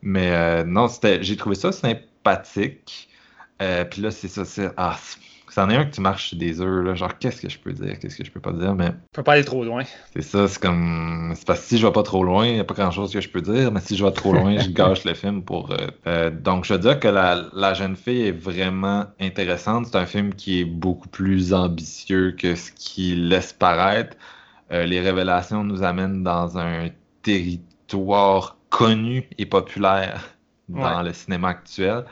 [0.01, 3.08] Mais euh, non, c'était, j'ai trouvé ça sympathique.
[3.61, 4.69] Euh, puis là, c'est ça, c'est.
[4.77, 4.97] Ah,
[5.49, 7.73] c'en est un que tu marches sur des œufs, là, genre qu'est-ce que je peux
[7.73, 8.91] dire, qu'est-ce que je peux pas dire, mais.
[9.15, 9.83] Faut pas aller trop loin.
[10.13, 11.33] C'est ça, c'est comme.
[11.35, 13.11] C'est parce que si je vais pas trop loin, il n'y a pas grand chose
[13.11, 15.71] que je peux dire, mais si je vais trop loin, je gâche le film pour.
[15.71, 19.87] Euh, euh, donc je veux dire que la, la, jeune fille est vraiment intéressante.
[19.87, 24.15] C'est un film qui est beaucoup plus ambitieux que ce qu'il laisse paraître.
[24.71, 26.89] Euh, les révélations nous amènent dans un
[27.23, 30.35] territoire connu et populaire
[30.67, 32.05] dans le cinéma actuel.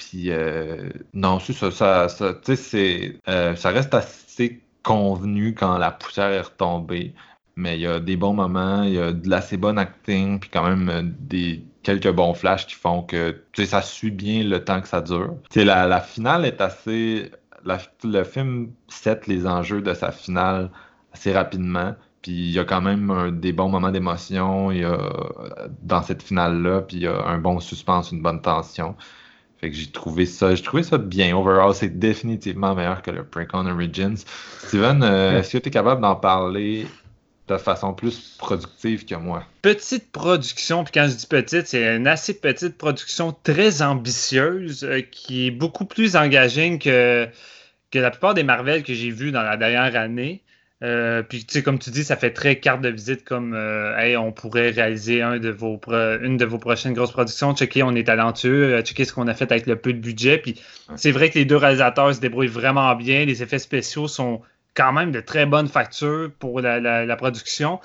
[0.00, 6.40] Puis euh, non, c'est ça, ça, euh, ça reste assez convenu quand la poussière est
[6.40, 7.14] retombée.
[7.56, 10.48] Mais il y a des bons moments, il y a de l'assez bon acting, puis
[10.48, 14.80] quand même euh, des quelques bons flashs qui font que ça suit bien le temps
[14.80, 15.34] que ça dure.
[15.54, 17.30] La, la finale est assez.
[18.02, 20.70] le film set les enjeux de sa finale
[21.12, 21.94] assez rapidement.
[22.22, 24.70] Puis il y a quand même des bons moments d'émotion
[25.82, 28.96] dans cette finale-là, puis il y a un bon suspense, une bonne tension.
[29.60, 31.36] Fait que j'ai trouvé ça, j'ai trouvé ça bien.
[31.36, 34.16] Overall, c'est définitivement meilleur que le Prank on Origins.
[34.66, 36.86] Steven, euh, est-ce que tu es capable d'en parler
[37.46, 39.44] de façon plus productive que moi?
[39.60, 45.02] Petite production, puis quand je dis petite, c'est une assez petite production très ambitieuse euh,
[45.02, 47.28] qui est beaucoup plus engagée que,
[47.90, 50.42] que la plupart des Marvel que j'ai vus dans la dernière année.
[50.82, 53.96] Euh, puis, tu sais, comme tu dis, ça fait très carte de visite comme euh,
[53.98, 55.78] hey, on pourrait réaliser un de vos
[56.22, 57.54] une de vos prochaines grosses productions.
[57.54, 58.74] Checker, on est talentueux.
[58.74, 60.38] Euh, checker ce qu'on a fait avec le peu de budget.
[60.38, 60.60] Puis,
[60.96, 63.24] c'est vrai que les deux réalisateurs se débrouillent vraiment bien.
[63.26, 64.40] Les effets spéciaux sont
[64.74, 67.80] quand même de très bonne facture pour la, production.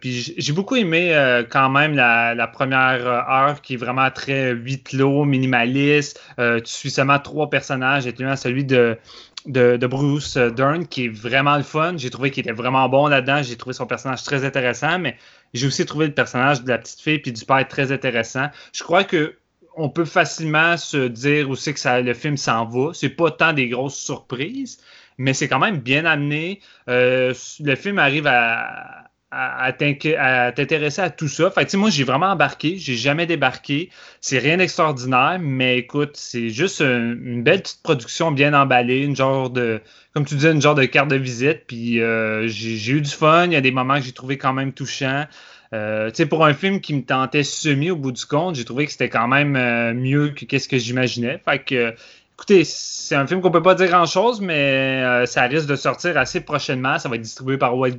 [0.00, 1.14] puis j'ai beaucoup aimé
[1.48, 6.20] quand même la, première heure qui est vraiment très huit clos, minimaliste.
[6.38, 8.98] tu suis seulement trois personnages, et celui de
[9.46, 11.94] de, Bruce Dern qui est vraiment le fun.
[11.96, 13.42] J'ai trouvé qu'il était vraiment bon là-dedans.
[13.42, 15.16] J'ai trouvé son personnage très intéressant, mais
[15.54, 18.46] j'ai aussi trouvé le personnage de la petite fille puis du père très intéressant.
[18.72, 19.36] Je crois que
[19.76, 22.92] on peut facilement se dire aussi que le film s'en va.
[22.92, 24.78] C'est pas tant des grosses surprises,
[25.18, 26.60] mais c'est quand même bien amené.
[26.88, 29.01] Euh, le film arrive à,
[29.32, 31.50] à, t'intéresser à tout ça.
[31.50, 32.76] Fait moi, j'ai vraiment embarqué.
[32.76, 33.90] J'ai jamais débarqué.
[34.20, 39.48] C'est rien d'extraordinaire, mais écoute, c'est juste une, belle petite production bien emballée, une genre
[39.48, 39.80] de,
[40.14, 41.62] comme tu disais, une genre de carte de visite.
[41.66, 43.46] Puis euh, j'ai eu du fun.
[43.46, 45.26] Il y a des moments que j'ai trouvé quand même touchants.
[45.74, 48.92] Euh, pour un film qui me tentait semi au bout du compte, j'ai trouvé que
[48.92, 51.40] c'était quand même euh, mieux que qu'est-ce que j'imaginais.
[51.42, 51.94] Fait que,
[52.34, 56.18] écoutez, c'est un film qu'on peut pas dire grand chose, mais ça risque de sortir
[56.18, 56.98] assez prochainement.
[56.98, 57.96] Ça va être distribué par White.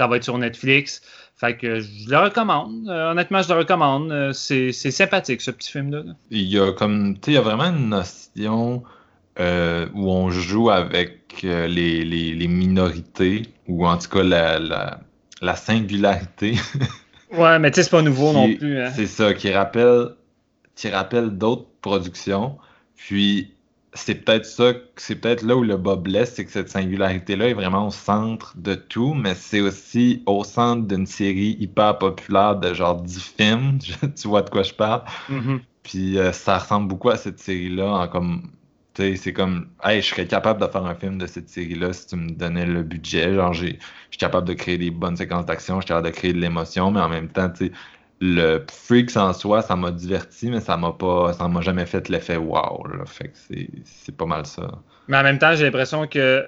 [0.00, 1.02] Ça va être sur Netflix.
[1.36, 2.88] Fait que je le recommande.
[2.88, 4.10] Euh, honnêtement, je le recommande.
[4.10, 6.04] Euh, c'est, sympathique, ce petit film-là.
[6.30, 8.82] Il y a comme, tu il y a vraiment une notion
[9.38, 16.54] euh, où on joue avec les, minorités, ou en tout cas la, singularité.
[17.36, 18.80] ouais, mais tu sais, c'est pas nouveau non plus.
[18.80, 18.92] Hein.
[18.96, 20.14] C'est ça, qui rappelle,
[20.76, 22.56] qui rappelle d'autres productions.
[22.96, 23.52] Puis
[23.94, 27.54] c'est peut-être ça, c'est peut-être là où le bas blesse, c'est que cette singularité-là est
[27.54, 32.72] vraiment au centre de tout, mais c'est aussi au centre d'une série hyper populaire de
[32.72, 33.78] genre 10 films,
[34.16, 35.02] tu vois de quoi je parle?
[35.28, 35.60] Mm-hmm.
[35.82, 38.50] Puis euh, ça ressemble beaucoup à cette série-là, en comme,
[38.94, 41.92] tu sais, c'est comme, hey, je serais capable de faire un film de cette série-là
[41.92, 43.78] si tu me donnais le budget, genre, je suis
[44.18, 47.00] capable de créer des bonnes séquences d'action, je suis capable de créer de l'émotion, mais
[47.00, 47.72] en même temps, tu sais,
[48.20, 52.08] le Freaks en soi, ça m'a diverti, mais ça m'a pas, ça m'a jamais fait
[52.08, 52.86] l'effet wow.
[52.86, 53.06] Là.
[53.06, 53.36] Fait que
[53.84, 54.82] c'est pas mal ça.
[55.08, 56.46] Mais en même temps, j'ai l'impression que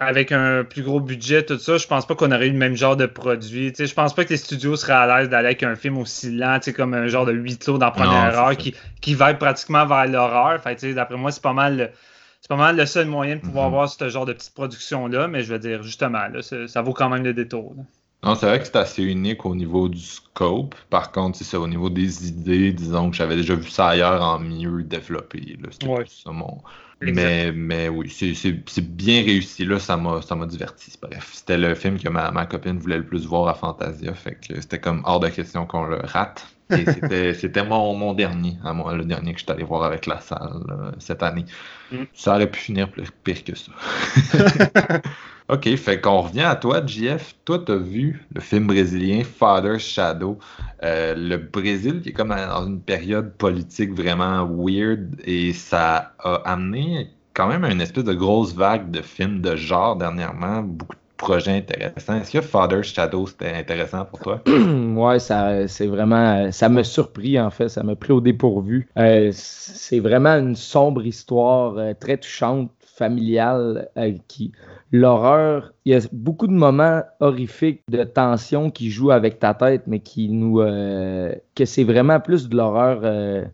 [0.00, 2.76] avec un plus gros budget, tout ça, je pense pas qu'on aurait eu le même
[2.76, 3.72] genre de produit.
[3.74, 6.30] sais, je pense pas que les studios seraient à l'aise d'aller avec un film aussi
[6.30, 10.06] lent, comme un genre de huit clos dans première heure qui, qui va pratiquement vers
[10.06, 10.60] l'horreur.
[10.62, 11.92] D'après moi, c'est pas mal.
[12.40, 13.72] C'est pas mal le seul moyen de pouvoir mm-hmm.
[13.72, 17.08] voir ce genre de petite production-là, mais je veux dire, justement, là, ça vaut quand
[17.08, 17.74] même le détour.
[18.24, 20.74] Non, c'est vrai que c'est assez unique au niveau du scope.
[20.90, 24.40] Par contre, c'est au niveau des idées, disons que j'avais déjà vu ça ailleurs en
[24.40, 25.56] mieux développé.
[25.62, 25.68] Là.
[26.06, 26.58] Ça, mon...
[27.00, 29.64] mais, mais oui, c'est bien réussi.
[29.64, 30.92] Là, ça m'a diverti.
[31.00, 34.12] Bref, c'était le film que ma, ma, copine voulait le plus voir à Fantasia.
[34.14, 36.44] Fait que c'était comme hors de question qu'on le rate.
[36.70, 40.20] c'était mon, mon dernier, à moi, le dernier que je suis allé voir avec la
[40.20, 41.46] salle cette année.
[41.92, 42.02] Mm.
[42.14, 42.90] Ça aurait pu finir
[43.22, 43.70] pire que ça.
[45.50, 47.34] OK, fait qu'on revient à toi, JF.
[47.46, 50.38] Toi, tu as vu le film brésilien Father's Shadow.
[50.82, 56.34] Euh, le Brésil qui est comme dans une période politique vraiment weird et ça a
[56.44, 60.60] amené quand même une espèce de grosse vague de films de genre dernièrement.
[60.60, 62.20] Beaucoup de projets intéressants.
[62.20, 64.42] Est-ce que Father's Shadow c'était intéressant pour toi?
[64.46, 68.86] ouais, ça c'est vraiment ça m'a surpris en fait, ça m'a pris au dépourvu.
[68.98, 73.88] Euh, c'est vraiment une sombre histoire euh, très touchante, familiale
[74.26, 74.52] qui
[74.92, 79.82] l'horreur, il y a beaucoup de moments horrifiques de tension qui jouent avec ta tête,
[79.86, 80.60] mais qui nous.
[80.60, 83.00] Euh, que c'est vraiment plus de l'horreur.
[83.02, 83.44] Euh,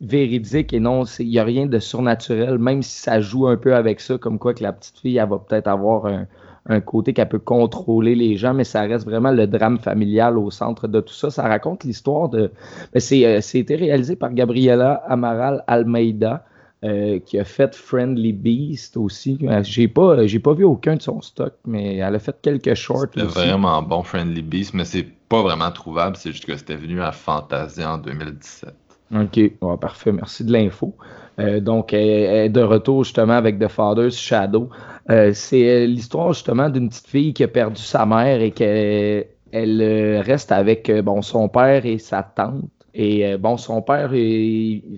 [0.00, 3.74] véridique et non, il n'y a rien de surnaturel, même si ça joue un peu
[3.74, 6.26] avec ça, comme quoi que la petite fille, elle va peut-être avoir un,
[6.68, 10.50] un côté qu'elle peut contrôler les gens, mais ça reste vraiment le drame familial au
[10.50, 11.30] centre de tout ça.
[11.30, 12.50] Ça raconte l'histoire de.
[12.96, 16.44] C'est, euh, été réalisé par Gabriela Amaral Almeida.
[16.84, 19.38] Euh, qui a fait Friendly Beast aussi.
[19.42, 22.74] Euh, j'ai pas, j'ai pas vu aucun de son stock, mais elle a fait quelques
[22.74, 23.06] shorts.
[23.14, 26.16] C'est vraiment bon Friendly Beast, mais c'est pas vraiment trouvable.
[26.16, 28.74] C'est juste que c'était venu à Fantasia en 2017.
[29.14, 30.12] Ok, parfait.
[30.12, 30.94] Merci de l'info.
[31.38, 34.68] donc, elle est de retour justement avec The Father's Shadow.
[35.10, 39.26] Euh, c'est euh, l'histoire justement d'une petite fille qui a perdu sa mère et qu'elle
[39.52, 42.64] elle euh, reste avec bon, son père et sa tante.
[42.98, 44.10] Et bon, son père,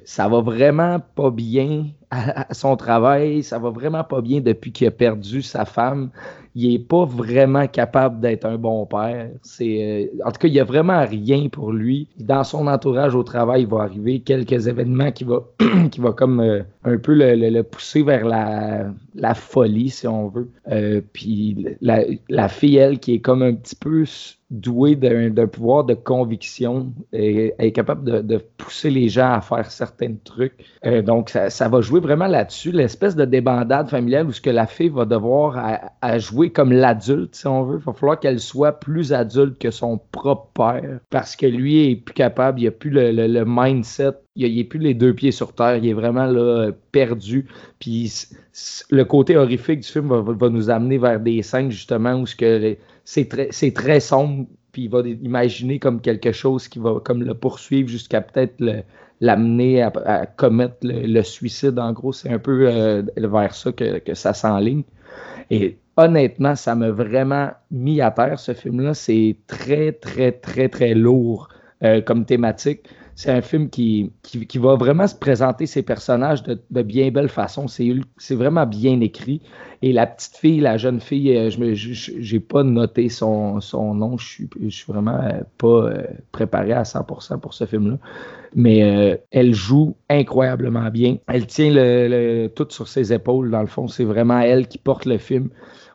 [0.04, 4.86] ça va vraiment pas bien à, son travail, ça va vraiment pas bien depuis qu'il
[4.86, 6.10] a perdu sa femme
[6.60, 9.30] il est pas vraiment capable d'être un bon père.
[9.42, 12.08] C'est, euh, en tout cas, il y a vraiment rien pour lui.
[12.18, 15.44] Dans son entourage au travail, il va arriver quelques événements qui va,
[15.92, 20.50] qui va comme euh, un peu le, pousser vers la, folie, si on veut.
[20.70, 24.04] Euh, puis la, fille, elle, qui est comme un petit peu
[24.50, 30.14] douée d'un pouvoir de conviction, et, est capable de, pousser les gens à faire certains
[30.24, 30.54] trucs.
[31.04, 34.88] donc, ça, va jouer vraiment là-dessus, l'espèce de débandade familiale où ce que la fille
[34.88, 37.78] va devoir à jouer comme l'adulte, si on veut.
[37.78, 41.96] Il va falloir qu'elle soit plus adulte que son propre père parce que lui est
[41.96, 44.12] plus capable, il n'a plus le, mindset,
[44.46, 47.46] il n'est plus les deux pieds sur terre, il est vraiment là, perdu.
[47.78, 48.12] Puis
[48.90, 53.28] le côté horrifique du film va, nous amener vers des scènes justement où c'est
[53.74, 58.20] très, sombre puis il va imaginer comme quelque chose qui va comme le poursuivre jusqu'à
[58.20, 58.62] peut-être
[59.20, 61.78] l'amener à, commettre le, suicide.
[61.78, 64.84] En gros, c'est un peu euh, vers ça que, que ça s'enligne.
[65.50, 68.94] Et honnêtement, ça m'a vraiment mis à terre, ce film-là.
[68.94, 71.48] C'est très, très, très, très lourd
[71.82, 72.88] euh, comme thématique.
[73.18, 77.66] C'est un film qui, qui, va vraiment se présenter ses personnages de, bien belle façon.
[77.66, 79.42] C'est vraiment bien écrit.
[79.82, 84.18] Et la petite fille, la jeune fille, euh, je n'ai pas noté son, son nom.
[84.18, 85.90] Je suis, je suis vraiment euh, pas
[86.30, 87.98] préparé à 100% pour ce film-là.
[88.54, 91.16] Mais elle joue incroyablement bien.
[91.26, 93.88] Elle tient le, tout sur ses épaules, dans le fond.
[93.88, 95.48] C'est vraiment elle qui porte le film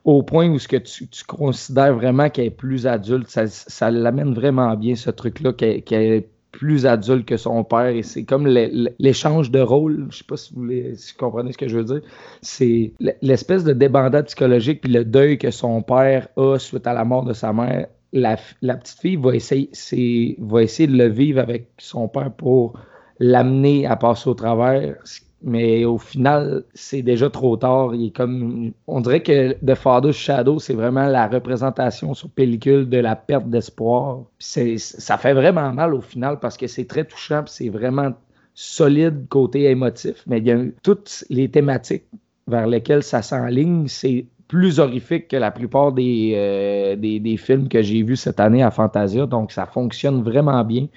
[0.03, 4.75] au point où ce que tu, considères vraiment qu'elle est plus adulte, ça, l'amène vraiment
[4.75, 10.07] bien ce truc-là, qu'elle plus adulte que son père et c'est comme l'échange de rôle.
[10.11, 10.69] Je sais pas si vous,
[11.17, 12.01] comprenez ce que je veux dire.
[12.41, 17.03] C'est l'espèce de débandade psychologique puis le deuil que son père a suite à la
[17.03, 17.87] mort de sa mère.
[18.13, 22.79] La, petite fille va essayer, va essayer de le vivre avec son père pour
[23.19, 24.95] l'amener à passer au travers,
[25.43, 27.93] mais au final, c'est déjà trop tard.
[27.93, 32.97] Il comme, on dirait que The Father's Shadow, c'est vraiment la représentation sur pellicule de
[32.97, 34.23] la perte d'espoir.
[34.39, 38.13] Ça fait vraiment mal au final parce que c'est très touchant, c'est vraiment
[38.55, 42.05] solide côté émotif, mais il y a toutes les thématiques
[42.47, 47.67] vers lesquelles ça s'enligne, c'est plus horrifique que la plupart des, euh, des, des, films
[47.67, 49.25] que j'ai vus cette année à Fantasia.
[49.25, 50.87] Donc, ça fonctionne vraiment bien.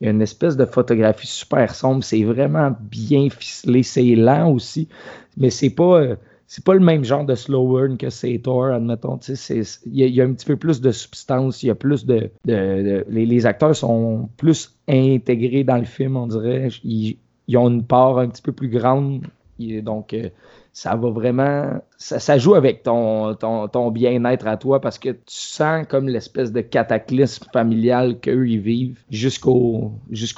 [0.00, 2.04] Il y a une espèce de photographie super sombre.
[2.04, 3.82] C'est vraiment bien ficelé.
[3.82, 4.88] C'est lent aussi,
[5.36, 6.00] mais c'est pas.
[6.00, 6.16] Euh,
[6.50, 9.18] c'est pas le même genre de slow burn que Sator, admettons.
[9.18, 12.30] Il y, a un petit peu plus de substance, il y a plus de.
[12.46, 16.68] les, acteurs sont plus intégrés dans le film, on dirait.
[16.84, 19.26] Ils, ils ont une part un petit peu plus grande.
[19.58, 20.28] Donc, euh,
[20.78, 21.80] ça va vraiment.
[21.96, 26.60] Ça, joue avec ton, ton, bien-être à toi parce que tu sens comme l'espèce de
[26.60, 29.90] cataclysme familial qu'eux ils vivent jusqu'au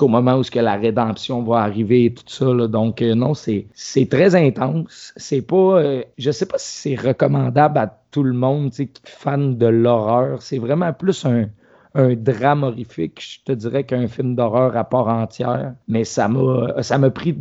[0.08, 2.46] moment où que la rédemption va arriver et tout ça.
[2.68, 3.66] Donc, euh, non, c'est
[4.10, 5.12] très intense.
[5.16, 5.82] C'est pas.
[5.82, 9.66] Euh, je sais pas si c'est recommandable à tout le monde qui est fan de
[9.66, 10.40] l'horreur.
[10.40, 11.50] C'est vraiment plus un
[11.94, 15.74] un drame horrifique, je te dirais qu'un film d'horreur à part entière.
[15.88, 17.32] Mais ça m'a, ça pris,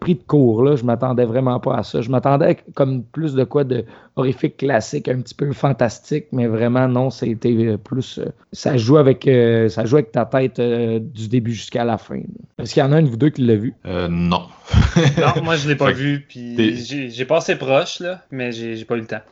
[0.00, 0.76] pris de court là.
[0.76, 2.00] Je m'attendais vraiment pas à ça.
[2.00, 3.84] Je m'attendais comme plus de quoi de
[4.16, 8.20] horrifique classique, un petit peu fantastique, mais vraiment non, c'était plus,
[8.52, 12.20] ça joue avec, euh, ça joue avec ta tête euh, du début jusqu'à la fin.
[12.58, 13.74] Est-ce qu'il y en a un de vous deux qui l'a vu?
[13.86, 14.48] Euh, Non.
[15.18, 16.76] non, moi je l'ai pas vu, puis
[17.10, 19.22] j'ai, passé proche là, mais j'ai, j'ai pas eu le temps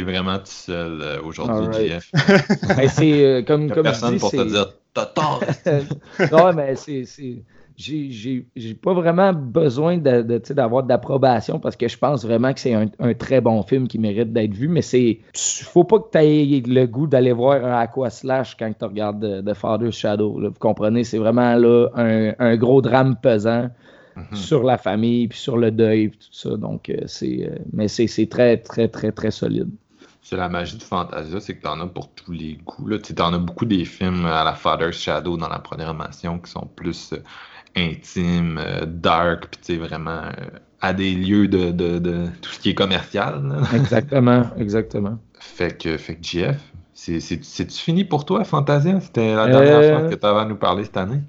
[0.00, 2.10] vraiment tout seul euh, aujourd'hui, Jeff.
[2.76, 5.42] Ben, c'est euh, comme, comme personne pour te dire t'as tort.
[6.32, 7.04] non, mais c'est.
[7.76, 13.14] J'ai pas vraiment besoin d'avoir de, d'approbation parce que je pense vraiment que c'est un,
[13.14, 15.20] très bon film qui mérite d'être vu, mais c'est.
[15.34, 19.44] Faut pas que tu aies le goût d'aller voir un Aqua Slash quand tu regardes
[19.44, 20.40] The Father's Shadow.
[20.40, 21.04] vous comprenez?
[21.04, 23.68] C'est vraiment là un, un, gros drame pesant.
[24.14, 24.36] Mhm.
[24.36, 26.54] sur la famille, puis sur le deuil, puis tout ça.
[26.58, 29.70] Donc, euh, c'est, mais c'est très, très, très, très solide.
[30.22, 32.86] C'est la magie de Fantasia, c'est que t'en as pour tous les goûts.
[32.86, 32.98] Là.
[32.98, 36.68] Tu en as beaucoup des films à la Father's Shadow dans la programmation qui sont
[36.76, 37.22] plus euh,
[37.76, 42.50] intimes, euh, dark, puis tu sais, vraiment euh, à des lieux de, de, de, tout
[42.50, 43.42] ce qui est commercial.
[43.46, 43.56] Là.
[43.74, 45.18] Exactement, exactement.
[45.38, 46.60] Fait que, fait que GF,
[46.94, 49.00] c'est-tu fini pour toi, Fantasia?
[49.00, 49.98] C'était la dernière euh...
[50.00, 51.20] fois que tu avais à nous parler cette année?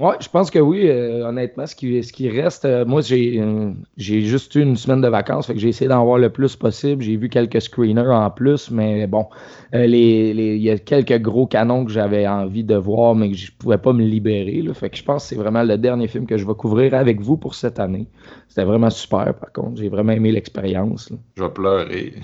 [0.00, 0.88] Oui, je pense que oui.
[0.88, 4.76] Euh, honnêtement, ce qui, ce qui reste, euh, moi, j'ai euh, j'ai juste eu une
[4.76, 7.02] semaine de vacances, fait que j'ai essayé d'en voir le plus possible.
[7.02, 9.26] J'ai vu quelques screeners en plus, mais bon,
[9.72, 13.36] les, les, il y a quelques gros canons que j'avais envie de voir, mais que
[13.36, 14.62] je pouvais pas me libérer.
[14.62, 16.94] Là, fait que je pense que c'est vraiment le dernier film que je vais couvrir
[16.94, 18.06] avec vous pour cette année.
[18.48, 19.80] C'était vraiment super, par contre.
[19.80, 21.12] J'ai vraiment aimé l'expérience.
[21.36, 22.14] Je vais pleurer.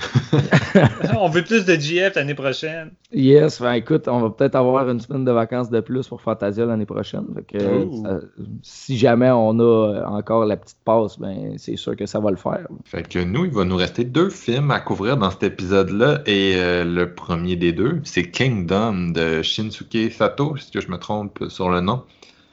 [1.20, 2.93] on veut plus de GF l'année prochaine.
[3.12, 6.64] Yes, ben écoute, on va peut-être avoir une semaine de vacances de plus pour Fantasia
[6.64, 7.27] l'année prochaine.
[7.35, 8.21] Fait que, ça,
[8.62, 12.37] si jamais on a encore la petite passe, ben c'est sûr que ça va le
[12.37, 12.67] faire.
[12.85, 16.21] Fait que nous, il va nous rester deux films à couvrir dans cet épisode-là.
[16.27, 21.45] Et euh, le premier des deux, c'est Kingdom de Shinsuke Sato, si je me trompe
[21.49, 22.03] sur le nom?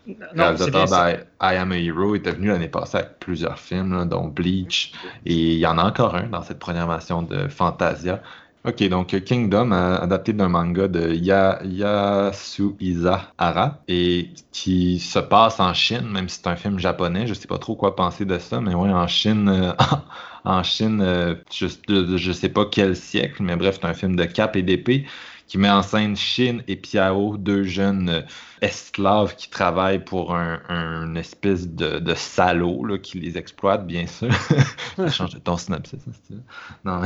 [0.08, 4.06] Non, réalisateur de I, Am a Hero était venu l'année passée avec plusieurs films, là,
[4.06, 4.94] dont Bleach.
[5.26, 8.22] Et il y en a encore un dans cette programmation de Fantasia.
[8.64, 15.74] Ok, donc Kingdom, adapté d'un manga de ya Yasuiza Hara, et qui se passe en
[15.74, 17.26] Chine, même si c'est un film japonais.
[17.26, 19.74] Je sais pas trop quoi penser de ça, mais ouais, en Chine, euh,
[20.46, 21.66] en Chine, euh, je,
[22.18, 25.08] je sais pas quel siècle, mais bref, c'est un film de cap et d'épée
[25.52, 28.22] qui met en scène Shin et Piao, deux jeunes euh,
[28.62, 34.30] esclaves qui travaillent pour un, espèce de, de salaud là, qui les exploite, bien sûr.
[35.10, 36.00] change de ton synopsis,
[36.32, 36.38] hein,
[36.86, 37.02] Non,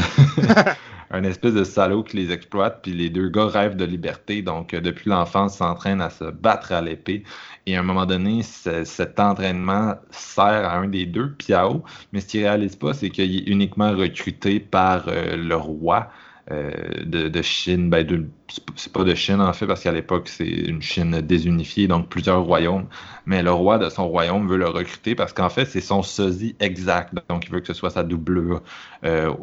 [1.10, 4.76] un espèce de salaud qui les exploite, puis les deux gars rêvent de liberté, donc
[4.76, 7.24] euh, depuis l'enfance s'entraînent à se battre à l'épée.
[7.66, 11.84] Et à un moment donné, cet entraînement sert à un des deux, Piao,
[12.14, 16.12] mais ce qu'il réalise pas, c'est qu'il est uniquement recruté par euh, le roi.
[16.52, 16.72] Euh,
[17.06, 18.30] de, Chine, ben
[18.76, 22.44] c'est pas de Chine en fait, parce qu'à l'époque c'est une Chine désunifiée, donc plusieurs
[22.44, 22.88] royaumes.
[23.26, 26.56] Mais le roi de son royaume veut le recruter parce qu'en fait c'est son sosie
[26.60, 28.62] exact, donc il veut que ce soit sa doublure
[29.06, 29.34] euh,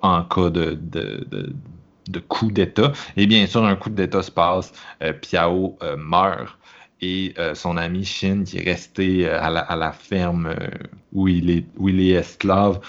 [0.00, 2.92] en cas de, de, coup d'État.
[3.18, 4.72] Et bien sûr, un coup d'État se passe,
[5.02, 6.58] euh, Piao meurt
[7.04, 10.68] et euh, son ami Shin qui est resté euh, à, la, ferme euh,
[11.12, 12.80] où, il est, esclave,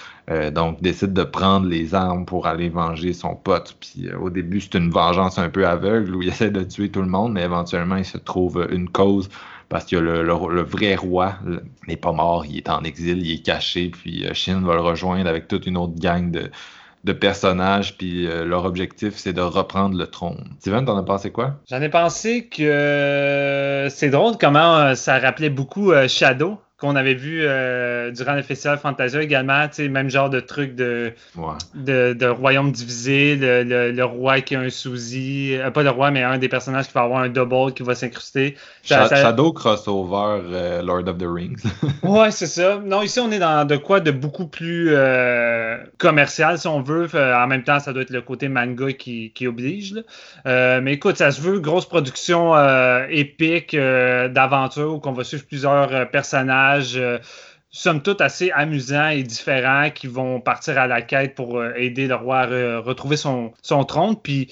[0.53, 3.77] donc décide de prendre les armes pour aller venger son pote.
[3.79, 7.01] Puis au début, c'est une vengeance un peu aveugle où il essaie de tuer tout
[7.01, 9.29] le monde, mais éventuellement, il se trouve une cause
[9.67, 11.35] parce que le, le, vrai roi
[11.87, 15.27] n'est pas mort, il est en exil, il est caché, puis Shin va le rejoindre
[15.27, 16.51] avec toute une autre gang de,
[17.05, 20.43] de personnages, puis euh, leur objectif, c'est de reprendre le trône.
[20.59, 21.59] Steven, t'en as pensé quoi?
[21.69, 27.15] J'en ai pensé que euh, c'est drôle comment euh, ça rappelait beaucoup Shadow qu'on avait
[27.15, 31.13] vu euh, durant le festival Fantasia également, même genre de truc de,
[31.75, 36.37] de, royaume divisé, le, roi qui a un souci, euh, pas le roi, mais un
[36.37, 38.55] des personnages qui va avoir un double qui va s'incruster.
[38.83, 41.63] Shadow crossover euh, Lord of the Rings.
[42.03, 42.79] ouais, c'est ça.
[42.83, 44.95] Non, ici on est dans de quoi de beaucoup plus
[45.97, 47.07] commercial si on veut.
[47.13, 49.95] en même temps, ça doit être le côté manga qui, qui oblige.
[50.45, 52.53] mais écoute, ça se veut grosse production
[53.09, 57.19] épique d'aventure où on va suivre plusieurs personnages euh,
[57.69, 62.07] somme toute assez amusants et différents qui vont partir à la quête pour euh, aider
[62.07, 64.15] le roi à retrouver son, son trône.
[64.21, 64.51] Puis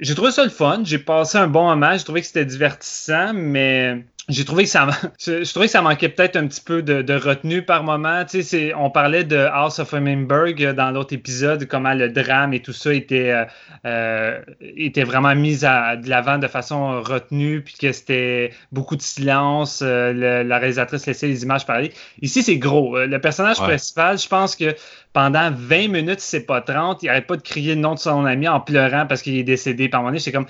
[0.00, 0.82] j'ai trouvé ça le fun.
[0.84, 1.96] J'ai passé un bon moment.
[1.96, 4.86] J'ai trouvé que c'était divertissant, mais j'ai trouvé que ça
[5.18, 8.24] je, trouvais que ça manquait peut-être un petit peu de, retenue par moment.
[8.24, 12.52] Tu sais, on parlait de House of Hummingbird euh, dans l'autre épisode, comment le drame
[12.52, 13.44] et tout ça était, euh,
[13.86, 19.02] euh, était vraiment mis à, de l'avant de façon retenue, puis que c'était beaucoup de
[19.02, 21.92] silence, la réalisatrice laissait les images parler.
[22.20, 22.98] Ici, c'est gros.
[22.98, 24.74] Le personnage principal, je pense que
[25.12, 28.24] pendant 20 minutes, c'est pas 30, il n'arrête pas de crier le nom de son
[28.24, 29.88] ami en pleurant parce qu'il est décédé.
[29.88, 30.46] Par un moment c'est comme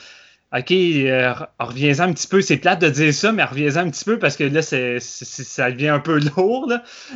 [0.57, 2.41] OK, euh, reviens-en un petit peu.
[2.41, 5.71] C'est plate de dire ça, mais reviens-en un petit peu parce que là, c'est, ça
[5.71, 6.73] devient un peu lourd.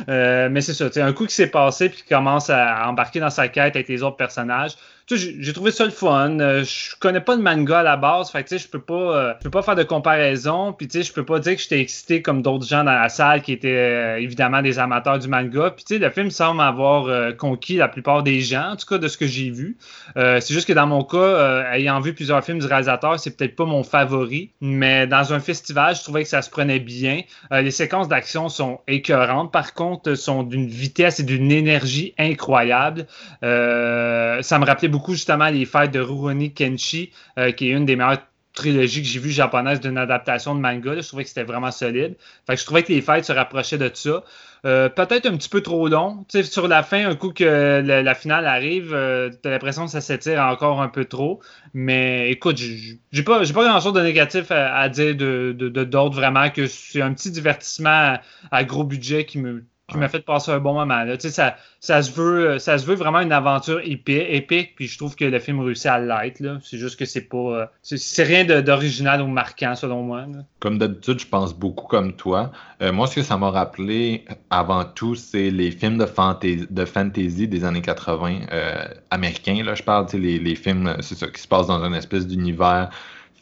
[0.07, 0.87] Euh, mais c'est ça.
[1.03, 4.03] Un coup qui s'est passé puis qui commence à embarquer dans sa quête avec les
[4.03, 4.73] autres personnages,
[5.11, 6.39] j'ai trouvé ça le fun.
[6.39, 9.33] Euh, je connais pas de manga à la base, fait que je peux pas, euh,
[9.41, 10.73] peux pas faire de comparaison.
[10.73, 13.51] Puis je peux pas dire que j'étais excité comme d'autres gens dans la salle qui
[13.51, 15.71] étaient euh, évidemment des amateurs du manga.
[15.71, 19.17] Puis le film semble avoir conquis la plupart des gens, en tout cas de ce
[19.17, 19.77] que j'ai vu.
[20.15, 23.65] c'est juste que dans mon cas, ayant vu plusieurs films du réalisateur, c'est peut-être pas
[23.65, 24.51] mon favori.
[24.61, 27.21] Mais dans un festival, je trouvais que ça se prenait bien.
[27.51, 33.05] les séquences d'action sont écœurantes, par contre, sont d'une vitesse et d'une énergie incroyable.
[33.41, 37.95] ça me rappelait beaucoup justement les fêtes de Rurouni Kenshi, euh, qui est une des
[37.95, 38.19] meilleures
[38.53, 41.01] trilogie que j'ai vue japonaise d'une adaptation de manga.
[41.01, 42.15] Je trouvais que c'était vraiment solide.
[42.45, 44.23] Fait que je trouvais que les fêtes se rapprochaient de ça.
[44.65, 46.23] Euh, peut-être un petit peu trop long.
[46.29, 49.91] sais, sur la fin, un coup que la, finale arrive, euh, tu as l'impression que
[49.91, 51.41] ça s'étire encore un peu trop.
[51.73, 57.01] Mais écoute, j'ai pas, pas grand-chose de négatif à, dire de, d'autre vraiment que c'est
[57.01, 58.17] un petit divertissement
[58.51, 61.03] à gros budget qui me qui m'a fait passer un bon moment.
[61.03, 61.15] Là.
[61.19, 65.15] Ça, ça, se veut, ça se veut vraiment une aventure épique, épique puis je trouve
[65.15, 66.41] que le film réussit à l'être.
[66.63, 67.37] C'est juste que c'est pas.
[67.37, 70.25] Euh, c'est rien d'original ou marquant, selon moi.
[70.59, 72.51] Comme d'habitude, je pense beaucoup comme toi.
[72.81, 76.85] Euh, moi, ce que ça m'a rappelé avant tout, c'est les films de, fantasy, de
[76.85, 79.63] fantasy des années 80 euh, américains.
[79.63, 82.89] Là, je parle, les, les films, c'est ça, qui se passent dans une espèce d'univers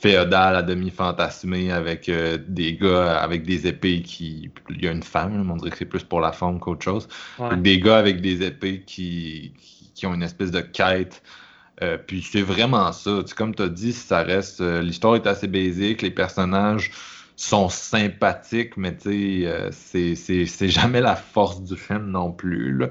[0.02, 4.50] féodal à demi fantasmé avec euh, des gars avec des épées qui.
[4.70, 7.08] Il y a une femme, on dirait que c'est plus pour la forme qu'autre chose.
[7.58, 9.54] Des gars avec des épées qui,
[9.94, 11.22] qui, ont une espèce de quête.
[11.84, 13.24] Euh, puis c'est vraiment ça.
[13.36, 14.62] comme tu as dit, ça reste.
[14.62, 16.92] Euh, l'histoire est assez basique, les personnages
[17.36, 22.84] sont sympathiques, mais tu sais, c'est jamais la force du film non plus.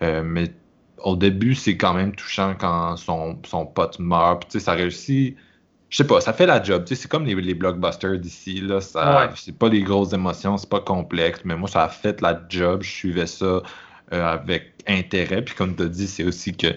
[0.00, 0.52] mais
[0.98, 4.46] au début, c'est quand même touchant quand son, son pote meurt.
[4.50, 5.36] Puis ça réussit
[5.90, 6.84] je sais pas, ça fait la job.
[6.84, 8.60] Tu sais, c'est comme les, les blockbusters d'ici.
[8.60, 12.20] Là, ça, c'est pas des grosses émotions, c'est pas complexe, mais moi, ça a fait
[12.20, 12.82] la job.
[12.82, 13.62] Je suivais ça
[14.12, 15.42] euh, avec intérêt.
[15.42, 16.68] Puis comme tu as dit, c'est aussi que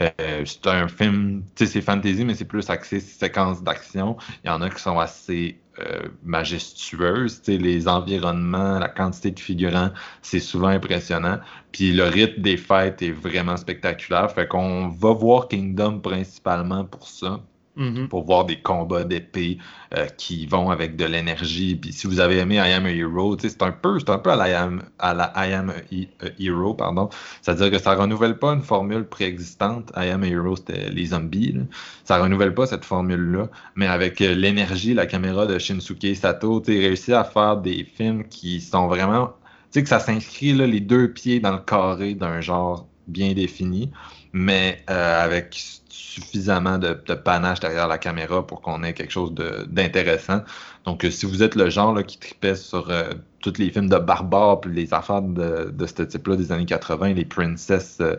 [0.00, 4.16] euh, c'est un film, tu sais, c'est fantasy, mais c'est plus axé séquences d'action.
[4.44, 7.42] Il y en a qui sont assez euh, majestueuses.
[7.42, 9.90] Tu sais, les environnements, la quantité de figurants,
[10.22, 11.38] c'est souvent impressionnant.
[11.72, 14.30] Puis le rythme des fêtes est vraiment spectaculaire.
[14.30, 17.40] Fait qu'on va voir Kingdom principalement pour ça.
[17.80, 18.08] Mm-hmm.
[18.08, 19.56] pour voir des combats d'épée
[19.96, 21.76] euh, qui vont avec de l'énergie.
[21.76, 24.36] Puis si vous avez aimé I Am a Hero, c'est un peu, un peu à
[24.36, 27.08] la I Am, à la I Am a, Hero, pardon.
[27.40, 29.90] C'est-à-dire que ça renouvelle pas une formule préexistante.
[29.96, 31.56] I Am a Hero, c'était les zombies.
[32.04, 36.78] Ça renouvelle pas cette formule-là, mais avec euh, l'énergie, la caméra de Shinsuke Sato, tu
[36.78, 39.32] réussi à faire des films qui sont vraiment, tu
[39.70, 43.90] sais que ça s'inscrit les deux pieds dans le carré d'un genre bien défini,
[44.32, 49.32] mais euh, avec suffisamment de, panache derrière la caméra pour qu'on ait quelque chose
[49.68, 50.42] d'intéressant.
[50.84, 53.10] Donc, euh, si vous êtes le genre qui tripait sur euh,
[53.40, 57.24] tous les films de barbares puis les affaires de, ce type-là des années 80, les
[57.24, 58.16] Princess, euh,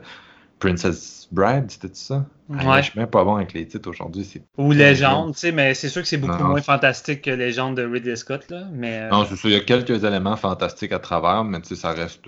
[0.60, 2.26] Princess Bride, c'était ça?
[2.50, 2.84] Ouais.
[2.84, 4.28] je suis même pas bon avec les titres aujourd'hui.
[4.58, 7.86] Ou Légende, tu sais, mais c'est sûr que c'est beaucoup moins fantastique que Légende de
[7.86, 8.50] Ridley Scott.
[8.50, 11.70] Là, mais, Non, c'est sûr, il y a quelques éléments fantastiques à travers, mais tu
[11.70, 12.28] sais, ça reste.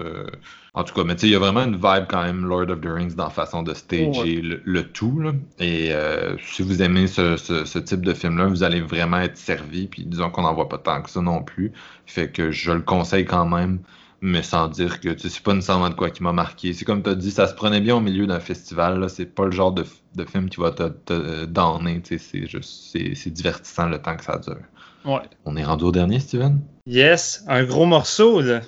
[0.76, 2.70] En tout cas, mais tu sais, il y a vraiment une vibe quand même Lord
[2.70, 5.20] of the Rings dans la façon de stager le, tout.
[5.20, 5.32] Là.
[5.60, 9.88] Et euh, si vous aimez ce, type de film-là, vous allez vraiment être servi.
[9.88, 11.74] Puis disons qu'on n'en voit pas tant que ça non plus.
[12.08, 13.80] Fait que je le conseille quand même,
[14.24, 16.72] mais sans dire que c'est pas nécessairement de quoi qui m'a marqué.
[16.72, 19.10] C'est comme tu as dit, ça se prenait bien au milieu d'un festival.
[19.10, 19.84] C'est pas le genre de,
[20.26, 22.02] film qui va te, te donner.
[22.06, 24.56] C'est juste c'est divertissant le temps que ça dure.
[25.04, 25.24] Ouais.
[25.44, 26.62] On est rendu au dernier, Steven?
[26.86, 28.62] Yes, un gros morceau, là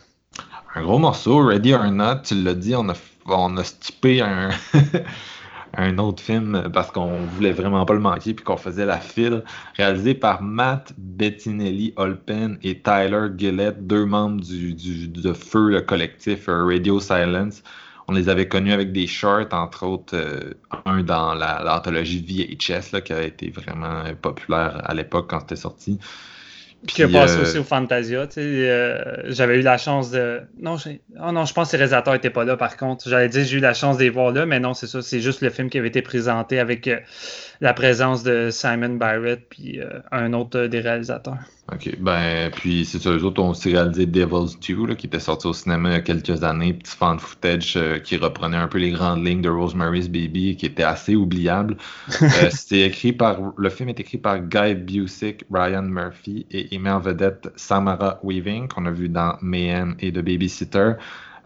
[0.76, 2.96] un gros morceau, Ready or Not, tu l'as dit, on a,
[3.28, 4.50] on a skippé un,
[5.78, 9.44] un autre film parce qu'on voulait vraiment pas le manquer puis qu'on faisait la file,
[9.76, 15.82] réalisé par Matt Bettinelli Olpen et Tyler Gillette, deux membres du, du de Feu, le
[15.82, 17.64] collectif euh, Radio Silence.
[18.08, 20.54] On les avait connus avec des shorts, entre autres, euh,
[20.86, 26.00] un dans l'anthologie VHS là, qui a été vraiment populaire à l'époque quand c'était sorti
[26.88, 28.28] qui a passé euh, aussi au Fantasia.
[28.38, 30.42] Euh, j'avais eu la chance de.
[30.60, 33.10] Non, oh non, je pense que les réalisateurs n'étaient pas là par contre.
[33.10, 35.02] J'allais dire j'ai eu la chance de les voir là, mais non, c'est ça.
[35.02, 37.00] C'est juste le film qui avait été présenté avec euh,
[37.62, 39.80] la présence de Simon Barrett puis
[40.12, 41.38] un autre des réalisateurs.
[41.74, 41.98] OK.
[42.00, 45.54] Ben, puis c'est ça, eux autres ont aussi réalisé Devil's Due, qui était sorti au
[45.54, 48.92] cinéma il y a quelques années, petit fan footage euh, qui reprenait un peu les
[48.92, 51.78] grandes lignes de Rosemary's Baby, qui était assez oubliable.
[52.22, 56.92] euh, écrit par, le film est écrit par Guy Busick, Ryan Murphy et il met
[56.92, 60.94] en vedette Samara Weaving, qu'on a vu dans Mayhem et The Babysitter,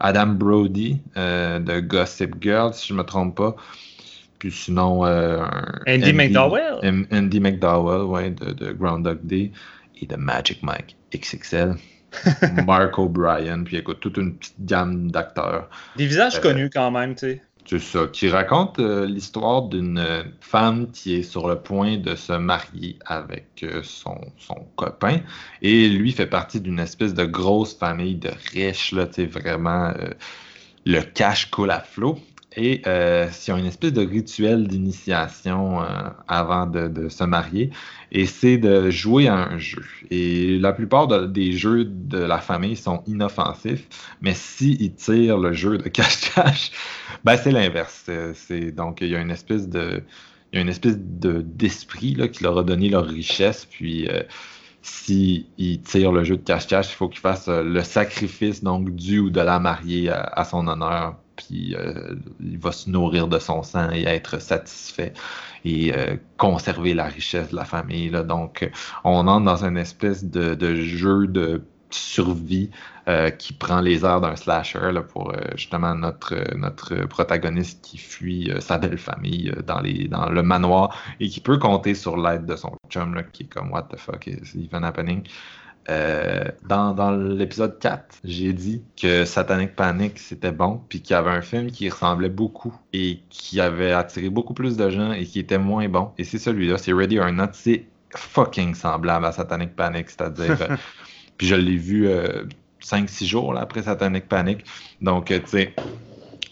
[0.00, 3.56] Adam Brody euh, de Gossip Girl, si je me trompe pas.
[4.38, 5.46] Puis sinon, euh,
[5.86, 7.06] Andy, McDowell?
[7.10, 9.50] Andy McDowell, ouais, de, de Groundhog Day
[10.00, 11.76] et de Magic Mike XXL.
[12.66, 15.68] Mark O'Brien, puis écoute, toute une petite gamme d'acteurs.
[15.96, 17.42] Des visages euh, connus quand même, tu sais.
[17.66, 22.32] C'est ça, qui raconte euh, l'histoire d'une femme qui est sur le point de se
[22.32, 25.20] marier avec euh, son, son, copain.
[25.62, 29.92] Et lui fait partie d'une espèce de grosse famille de riches, là, tu sais, vraiment,
[30.84, 32.18] le cash coule à flot.
[32.56, 35.80] Et euh, a une espèce de rituel d'initiation
[36.26, 37.70] avant de, de, se marier
[38.10, 39.84] et c'est de jouer à un jeu.
[40.10, 43.88] Et la plupart des jeux de la famille sont inoffensifs,
[44.20, 46.72] mais s'ils tirent le jeu de cache-cache,
[47.24, 48.10] ben c'est l'inverse.
[48.34, 50.02] C'est, donc, il y a une espèce de
[50.52, 53.66] il y a une espèce de d'esprit qui leur a donné leur richesse.
[53.66, 54.22] Puis euh,
[54.82, 55.46] s'ils
[55.82, 59.30] tirent le jeu de cache-cache, il faut qu'il fasse euh, le sacrifice donc du ou
[59.30, 61.19] de la mariée à, son honneur.
[61.46, 65.12] Puis euh, il va se nourrir de son sang et être satisfait
[65.64, 65.92] et
[66.38, 68.10] conserver la richesse de la famille.
[68.10, 68.70] Donc,
[69.04, 72.70] on entre dans une espèce de, jeu de survie
[73.08, 78.50] euh, qui prend les airs d'un slasher pour euh, justement notre, notre protagoniste qui fuit
[78.50, 82.76] euh, sa belle famille dans, le manoir et qui peut compter sur l'aide de son
[82.88, 85.26] chum qui est comme What the fuck is even happening?
[86.64, 91.30] Dans, dans l'épisode 4, j'ai dit que Satanic Panic c'était bon, puis qu'il y avait
[91.30, 95.38] un film qui ressemblait beaucoup et qui avait attiré beaucoup plus de gens et qui
[95.40, 96.10] était moins bon.
[96.18, 100.76] Et c'est celui-là, c'est Ready or Not, c'est fucking semblable à Satanic Panic, c'est-à-dire
[101.40, 102.06] Puis je l'ai vu
[102.82, 104.62] 5-6 euh, jours après Satanic Panic.
[105.00, 105.74] Donc, euh, tu sais,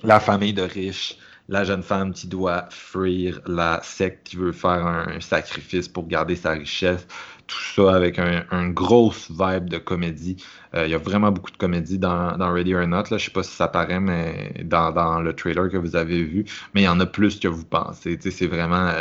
[0.02, 1.18] la famille de riches,
[1.50, 6.36] la jeune femme qui doit fuir la secte qui veut faire un, sacrifice pour garder
[6.36, 7.06] sa richesse.
[7.48, 10.36] Tout ça avec un, un grosse vibe de comédie.
[10.74, 13.04] Euh, il y a vraiment beaucoup de comédie dans, dans Ready or Not.
[13.10, 13.18] Là.
[13.18, 16.44] Je sais pas si ça paraît, mais dans, dans, le trailer que vous avez vu.
[16.74, 18.18] Mais il y en a plus que vous pensez.
[18.20, 18.92] C'est vraiment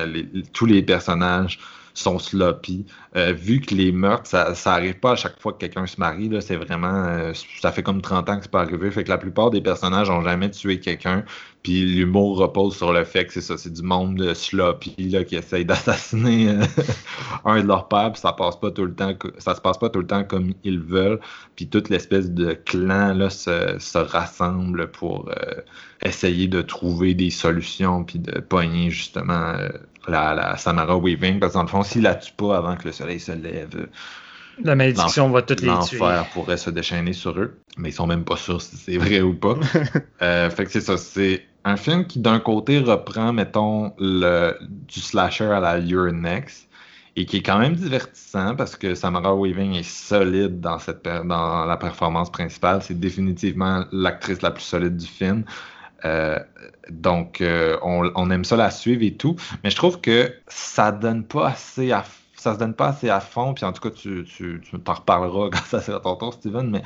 [0.53, 1.59] tous les personnages
[1.97, 2.85] sont sloppy.
[3.15, 5.99] Euh, vu que les meurtres, ça, ça arrive pas à chaque fois que quelqu'un se
[5.99, 7.05] marie, là, c'est vraiment.
[7.05, 8.91] Euh, ça fait comme 30 ans que c'est pas arrivé.
[8.91, 11.23] Fait que la plupart des personnages ont jamais tué quelqu'un.
[11.63, 15.35] Puis l'humour repose sur le fait que c'est ça, c'est du monde sloppy là, qui
[15.35, 16.63] essaye d'assassiner euh,
[17.45, 19.89] un de leurs pères, puis ça passe pas tout le temps, ça se passe pas
[19.89, 21.19] tout le temps comme ils veulent.
[21.55, 25.29] Puis toute l'espèce de clan là se, se rassemble pour
[26.03, 29.55] essayer de trouver des solutions, puis de pogner justement
[30.07, 32.91] la, Samara Weaving, parce que dans le fond, s'il la tue pas avant que le
[32.91, 33.87] soleil se lève,
[34.63, 35.99] la malédiction va toutes les tuer.
[35.99, 39.21] L'enfer pourrait se déchaîner sur eux, mais ils sont même pas sûrs si c'est vrai
[39.21, 39.55] ou pas.
[40.21, 44.99] euh, fait que c'est ça, c'est un film qui d'un côté reprend, mettons, le, du
[44.99, 46.67] slasher à la Next
[47.15, 51.65] et qui est quand même divertissant parce que Samara Weaving est solide dans, cette, dans
[51.65, 52.81] la performance principale.
[52.81, 55.43] C'est définitivement l'actrice la plus solide du film.
[56.05, 56.39] Euh,
[56.89, 61.23] donc, euh, on, aime ça la suivre et tout, mais je trouve que ça donne
[61.23, 62.03] pas assez à
[62.35, 65.49] ça se donne pas assez à fond, puis en tout cas, tu, tu, t'en reparleras
[65.51, 66.83] quand ça sera ton tour, Steven, mais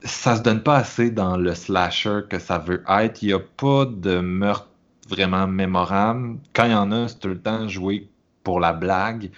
[0.00, 3.22] ça se donne pas assez dans le slasher que ça veut être.
[3.22, 4.68] Il n'y a pas de meurtre
[5.08, 6.38] vraiment mémorable.
[6.54, 8.08] Quand il y en a, c'est tout le temps joué
[8.42, 9.30] pour la blague.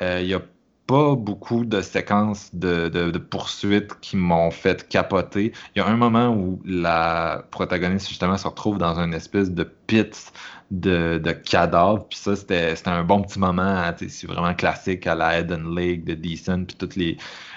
[0.00, 0.42] Euh, il n'y a
[0.86, 5.52] pas beaucoup de séquences de, de, poursuites qui m'ont fait capoter.
[5.74, 9.64] Il y a un moment où la protagoniste, justement, se retrouve dans une espèce de
[9.64, 10.32] pit
[10.70, 12.06] de, de cadavres.
[12.08, 13.62] Puis ça, c'était un bon petit moment.
[13.62, 16.64] Hein, c'est vraiment classique à la Eden Lake de Decent.
[16.66, 17.16] Puis tous les,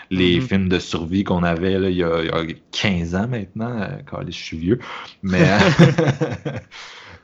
[0.10, 0.48] les mm-hmm.
[0.48, 3.82] films de survie qu'on avait là, il, y a, il, y a, 15 ans maintenant.
[3.82, 4.80] Euh, quand je suis vieux.
[5.22, 5.46] Mais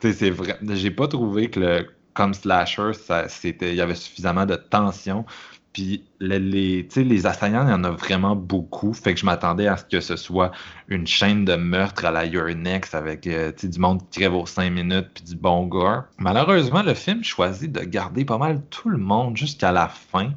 [0.00, 0.58] c'est vrai.
[0.74, 5.26] J'ai pas trouvé que le comme slasher, ça, il y avait suffisamment de tension.
[5.74, 8.94] Puis les, les, les assaillants, il y en a vraiment beaucoup.
[8.94, 10.52] Fait que je m'attendais à ce que ce soit
[10.88, 14.70] une chaîne de meurtres à la Next avec euh, du monde qui crève aux cinq
[14.70, 16.04] minutes puis du bon gore.
[16.18, 20.30] Malheureusement, le film choisit de garder pas mal tout le monde jusqu'à la fin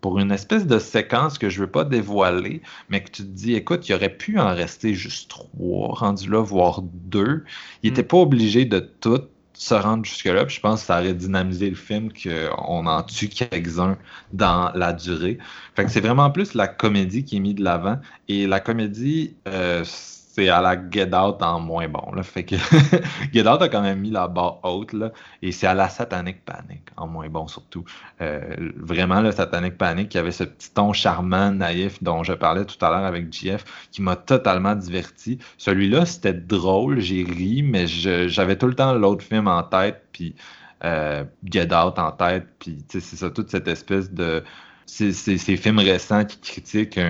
[0.00, 3.54] pour une espèce de séquence que je veux pas dévoiler, mais que tu te dis,
[3.54, 7.44] écoute, il aurait pu en rester juste trois, rendu là, voire deux.
[7.82, 8.08] Il n'était mm.
[8.08, 9.20] pas obligé de tout
[9.60, 10.48] se rendre jusque-là.
[10.48, 13.98] je pense que ça aurait dynamisé le film qu'on en tue quelques-uns
[14.32, 15.36] dans la durée.
[15.76, 17.98] Fait que c'est vraiment plus la comédie qui est mise de l'avant.
[18.28, 19.84] Et la comédie, euh,
[20.32, 22.12] c'est à la Get Out en moins bon.
[22.12, 22.22] Là.
[22.22, 22.54] Fait que
[23.32, 24.92] Get Out a quand même mis la barre haute.
[24.92, 25.10] Là,
[25.42, 27.84] et c'est à la Satanic Panic en moins bon surtout.
[28.20, 28.40] Euh,
[28.76, 32.82] vraiment, le Satanic Panic qui avait ce petit ton charmant, naïf dont je parlais tout
[32.84, 35.38] à l'heure avec JF, qui m'a totalement diverti.
[35.58, 40.36] Celui-là, c'était drôle, j'ai ri, mais j'avais tout le temps l'autre film en tête, puis
[40.84, 44.44] euh, Get Out en tête, puis c'est ça, toute cette espèce de
[44.90, 47.00] ces, films récents qui critiquent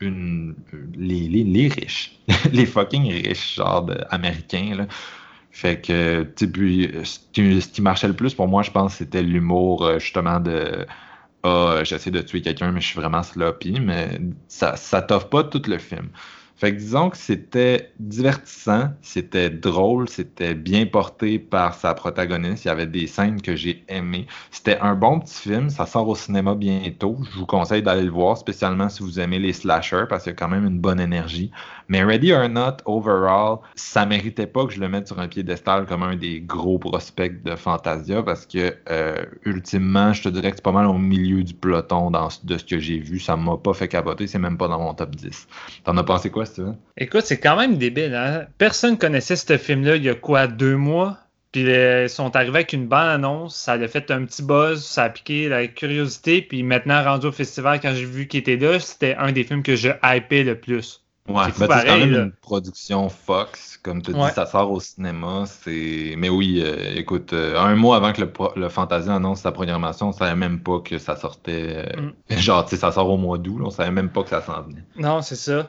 [0.00, 0.54] une,
[0.96, 2.18] les, riches,
[2.52, 4.74] les fucking riches, genre américains.
[4.76, 4.86] Là.
[5.56, 9.98] Fait que, puis, ce qui, marchait le plus pour moi, je pense, c'était l'humour, euh,
[9.98, 10.86] justement, de
[11.44, 15.44] Ah, j'essaie de tuer quelqu'un, mais je suis vraiment sloppy, mais ça, ça t'offre pas
[15.44, 16.10] tout le film.
[16.56, 22.64] Fait que disons que c'était divertissant, c'était drôle, c'était bien porté par sa protagoniste.
[22.64, 24.26] Il y avait des scènes que j'ai aimées.
[24.50, 25.68] C'était un bon petit film.
[25.68, 27.18] Ça sort au cinéma bientôt.
[27.30, 30.34] Je vous conseille d'aller le voir, spécialement si vous aimez les slashers, parce qu'il y
[30.34, 31.50] a quand même une bonne énergie.
[31.88, 35.84] Mais Ready or Not, overall, ça méritait pas que je le mette sur un piédestal
[35.84, 40.56] comme un des gros prospects de Fantasia, parce que, euh, ultimement, je te dirais que
[40.56, 43.20] c'est pas mal au milieu du peloton dans, de ce que j'ai vu.
[43.20, 44.26] Ça m'a pas fait capoter.
[44.26, 45.46] C'est même pas dans mon top 10.
[45.84, 46.45] T'en as pensé quoi?
[46.96, 48.14] Écoute, c'est quand même débile.
[48.14, 48.46] Hein?
[48.58, 51.18] Personne connaissait ce film-là il y a quoi, deux mois?
[51.52, 55.04] Puis ils sont arrivés avec une bonne annonce, ça a fait un petit buzz, ça
[55.04, 56.42] a piqué la curiosité.
[56.42, 59.62] Puis maintenant, rendu au festival, quand j'ai vu qu'il était là, c'était un des films
[59.62, 61.05] que je hypais le plus.
[61.28, 65.44] Ouais, c'est quand même une production Fox, comme tu dis, ça sort au cinéma.
[65.46, 69.50] C'est, mais oui, euh, écoute, euh, un mois avant que le, le Fantasy annonce sa
[69.50, 71.84] programmation, on savait même pas que ça sortait.
[71.96, 72.36] Euh, mm.
[72.38, 74.62] Genre, tu sais, ça sort au mois d'août, on savait même pas que ça s'en
[74.62, 74.84] venait.
[74.96, 75.68] Non, c'est ça.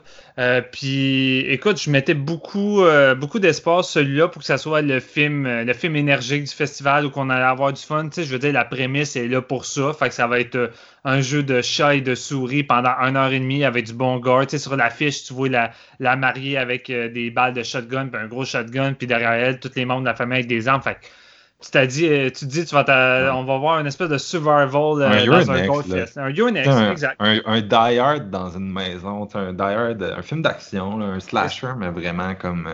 [0.70, 2.82] puis, écoute, je mettais beaucoup,
[3.16, 7.10] beaucoup d'espace celui-là pour que ça soit le film, le film énergique du festival où
[7.10, 8.04] qu'on allait avoir du fun.
[8.04, 9.92] Tu sais, je veux dire, la prémisse est là pour ça.
[9.92, 10.70] Fait que ça va être
[11.04, 14.18] un jeu de chat et de souris pendant une heure et demie avec du bon
[14.18, 14.46] gore.
[14.46, 15.70] Tu sais, sur l'affiche, tu vois la,
[16.00, 19.60] la mariée avec euh, des balles de shotgun, puis un gros shotgun, puis derrière elle,
[19.60, 20.82] tous les membres de la famille avec des armes.
[20.82, 20.98] Fait
[21.60, 24.18] tu t'as dit, euh, tu te dis, tu vas on va voir une espèce de
[24.18, 26.16] survival euh, un dans un Goldfest.
[26.16, 27.16] Un Urnix, exact.
[27.18, 31.88] Un, un, Die Hard dans une maison, un Die un film d'action, un slasher, mais
[31.88, 32.68] vraiment comme,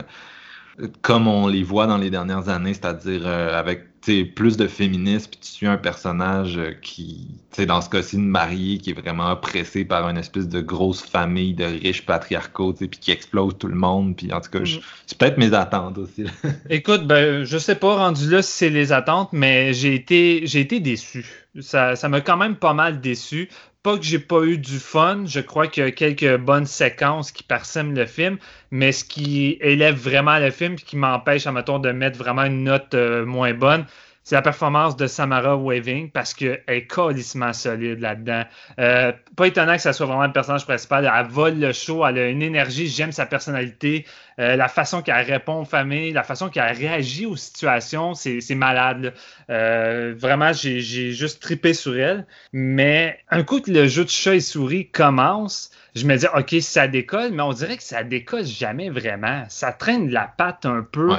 [1.02, 3.94] comme on les voit dans les dernières années, c'est-à-dire avec
[4.34, 7.26] plus de féminisme, puis tu suis un personnage euh, qui,
[7.66, 11.54] dans ce cas-ci, une mariée qui est vraiment oppressée par une espèce de grosse famille
[11.54, 14.16] de riches patriarcaux, puis qui explose tout le monde.
[14.16, 14.80] Puis en tout cas, mm.
[15.06, 16.24] c'est peut-être mes attentes aussi.
[16.70, 20.60] Écoute, ben, je sais pas rendu là si c'est les attentes, mais j'ai été, j'ai
[20.60, 21.24] été déçu.
[21.60, 23.48] Ça, ça m'a quand même pas mal déçu
[23.85, 27.30] pas que j'ai pas eu du fun, je crois qu'il y a quelques bonnes séquences
[27.30, 28.39] qui parsèment le film,
[28.70, 32.45] mais ce qui élève vraiment le film et qui m'empêche, à tour de mettre vraiment
[32.45, 33.85] une note euh, moins bonne,
[34.24, 38.44] c'est la performance de Samara Waving parce qu'elle est colissement solide là-dedans.
[38.78, 41.10] Euh, pas étonnant que ça soit vraiment le personnage principal.
[41.14, 44.06] Elle vole le show, elle a une énergie, j'aime sa personnalité,
[44.38, 49.12] euh, la façon qu'elle répond aux familles, la façon qu'elle réagit aux situations, c'est malade.
[49.50, 52.26] Euh, vraiment, j'ai juste tripé sur elle.
[52.54, 56.56] Mais un coup que le jeu de chat et souris commence, je me dis, OK,
[56.62, 59.44] ça décolle, mais on dirait que ça décolle jamais vraiment.
[59.48, 61.10] Ça traîne la patte un peu.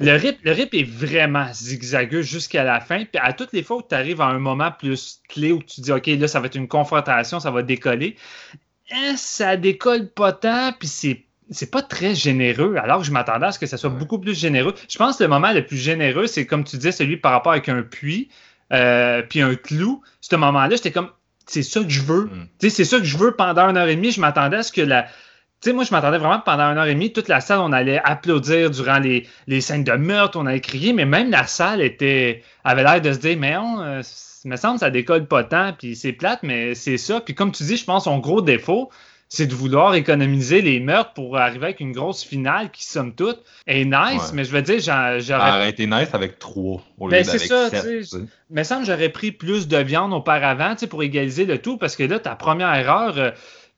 [0.00, 3.04] Le rip, le rip est vraiment zigzagueux jusqu'à la fin.
[3.04, 5.82] Puis à toutes les fois où tu arrives à un moment plus clé où tu
[5.82, 8.16] dis OK, là, ça va être une confrontation, ça va décoller,
[8.90, 13.46] hein, ça décolle pas tant, puis c'est c'est pas très généreux, alors que je m'attendais
[13.46, 14.72] à ce que ça soit beaucoup plus généreux.
[14.88, 17.50] Je pense que le moment le plus généreux, c'est comme tu disais, celui par rapport
[17.50, 18.28] avec un puits,
[18.72, 20.00] euh, puis un clou.
[20.20, 21.10] Ce moment-là, j'étais comme,
[21.46, 22.26] c'est ça que je veux.
[22.26, 22.68] Mm.
[22.68, 24.12] C'est ça que je veux pendant une heure et demie.
[24.12, 25.08] Je m'attendais à ce que la,
[25.68, 28.00] sais, moi, je m'attendais vraiment pendant une heure et demie, toute la salle, on allait
[28.02, 32.42] applaudir durant les, les scènes de meurtre, on allait crier, mais même la salle était
[32.64, 34.02] avait l'air de se dire, mais on, euh,
[34.44, 37.20] me semble ça décolle pas tant, puis c'est plate, mais c'est ça.
[37.20, 38.90] Puis comme tu dis, je pense son gros défaut,
[39.28, 43.40] c'est de vouloir économiser les meurtres pour arriver avec une grosse finale qui, somme toute,
[43.66, 45.50] est nice, mais je veux dire, j'aurais.
[45.50, 48.18] aurait été nice avec trois au lieu ben, c'est ça, tu sais.
[48.50, 51.94] Mais semble j'aurais pris plus de viande auparavant, tu sais, pour égaliser le tout, parce
[51.94, 53.18] que là, ta première erreur.
[53.18, 53.30] Euh,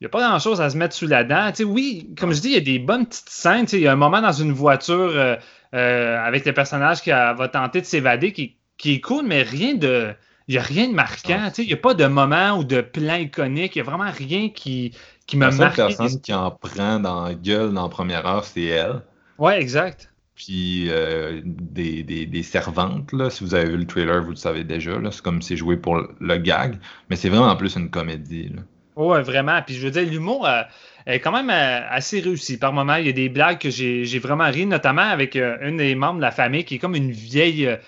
[0.03, 1.53] n'y a pas grand-chose à se mettre sous la dent.
[1.64, 3.66] oui, comme je dis, il y a des bonnes petites scènes.
[3.72, 5.36] Il y a un moment dans une voiture euh,
[5.74, 10.12] euh, avec le personnage qui va tenter de s'évader qui, est cool, mais rien de.
[10.48, 11.50] Il n'y a rien de marquant.
[11.57, 13.76] Il n'y a pas de moment ou de plan iconique.
[13.76, 14.92] Il n'y a vraiment rien qui,
[15.26, 15.76] qui me marque.
[15.76, 19.03] La seule personne qui en prend dans la gueule dans la première heure, c'est elle.
[19.38, 20.12] Ouais, exact.
[20.34, 24.98] Puis euh, des, servantes, là, si vous avez vu le trailer, vous le savez déjà.
[25.12, 28.48] C'est comme c'est joué pour le gag, mais c'est vraiment en plus une comédie.
[28.48, 28.62] Là.
[28.97, 29.62] Oui, vraiment.
[29.62, 30.62] Puis je veux dire, l'humour euh,
[31.07, 32.59] est quand même euh, assez réussi.
[32.59, 35.78] Par moments, il y a des blagues que j'ai vraiment ri, notamment avec euh, une
[35.78, 37.78] des membres de la famille qui est comme une vieille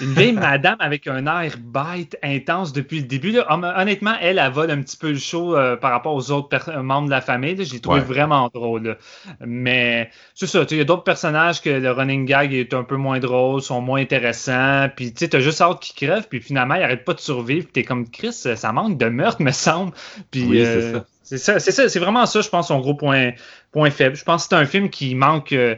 [0.00, 3.38] une vieille madame avec un air bête intense depuis le début.
[3.48, 7.06] Honnêtement, elle, elle vole un petit peu le show euh, par rapport aux autres membres
[7.06, 7.62] de la famille.
[7.64, 8.96] Je l'ai trouvé vraiment drôle.
[9.40, 12.96] Mais c'est ça, il y a d'autres personnages que le running gag est un peu
[12.96, 14.88] moins drôle, sont moins intéressants.
[14.94, 17.68] Puis tu as juste hâte qu'ils crèvent, puis finalement, ils n'arrêtent pas de survivre.
[17.72, 19.92] Tu es comme Chris, ça manque de meurtre, me semble.
[20.30, 21.60] Puis, euh, c'est ça.
[21.60, 23.32] C'est ça, c'est vraiment ça, je pense, son gros point,
[23.72, 24.16] point faible.
[24.16, 25.52] Je pense que c'est un film qui manque.
[25.52, 25.76] Euh,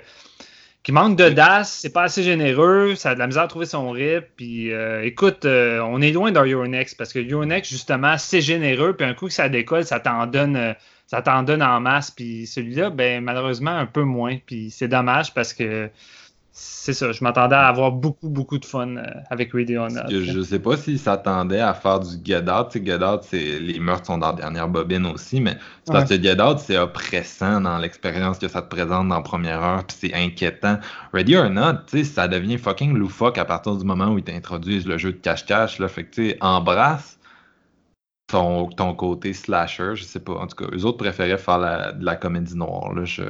[0.82, 3.90] qui manque d'audace, c'est pas assez généreux, ça a de la misère à trouver son
[3.90, 4.24] rip.
[4.36, 8.94] Puis euh, écoute, euh, on est loin d'un Euronext parce que Euronext, justement, c'est généreux,
[8.94, 10.72] puis un coup que ça décolle, ça t'en donne, euh,
[11.06, 12.10] ça t'en donne en masse.
[12.10, 14.38] Puis celui-là, ben malheureusement, un peu moins.
[14.44, 15.88] Puis c'est dommage parce que
[16.54, 20.58] c'est ça, je m'attendais à avoir beaucoup, beaucoup de fun euh, avec Radio Je sais
[20.58, 22.68] pas s'il s'attendait à faire du Get Out.
[22.70, 26.10] Tu sais, Get Out, les meurtres sont dans la dernière bobine aussi, mais c'est parce
[26.10, 29.84] que Get Out, c'est oppressant dans l'expérience que ça te présente dans la première heure,
[29.86, 30.78] puis c'est inquiétant.
[31.14, 34.24] Ready or Not, tu sais, ça devient fucking loufoque à partir du moment où ils
[34.24, 35.78] t'introduisent le jeu de cache-cache.
[35.86, 37.18] Fait que, tu sais, embrasse
[38.26, 40.34] ton, ton côté slasher, je sais pas.
[40.34, 42.92] En tout cas, eux autres préféraient faire de la comédie noire.
[42.92, 43.06] Là.
[43.06, 43.22] je,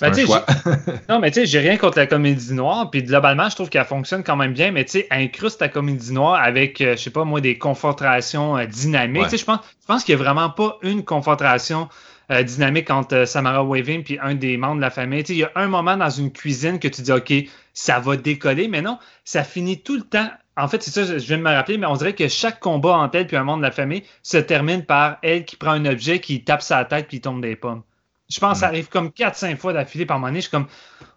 [0.00, 0.12] ben,
[1.08, 2.90] non, mais tu sais, j'ai rien contre la comédie noire.
[2.90, 4.70] Puis globalement, je trouve qu'elle fonctionne quand même bien.
[4.70, 8.56] Mais tu sais, incruste ta comédie noire avec, euh, je sais pas moi, des confrontations
[8.56, 9.24] euh, dynamiques.
[9.24, 9.44] Tu sais, je
[9.86, 11.88] pense, qu'il n'y a vraiment pas une confrontation
[12.30, 15.22] euh, dynamique entre Samara Weaving puis un des membres de la famille.
[15.28, 17.32] Il y a un moment dans une cuisine que tu dis, OK,
[17.74, 20.30] ça va décoller, mais non, ça finit tout le temps.
[20.56, 22.96] En fait, c'est ça, je viens de me rappeler, mais on dirait que chaque combat
[22.98, 25.86] entre elle puis un membre de la famille se termine par elle qui prend un
[25.86, 27.82] objet, qui tape sa tête puis tombe des pommes.
[28.30, 30.32] Je pense que ça arrive comme 4-5 fois d'affilée par moment.
[30.34, 30.66] Je suis comme,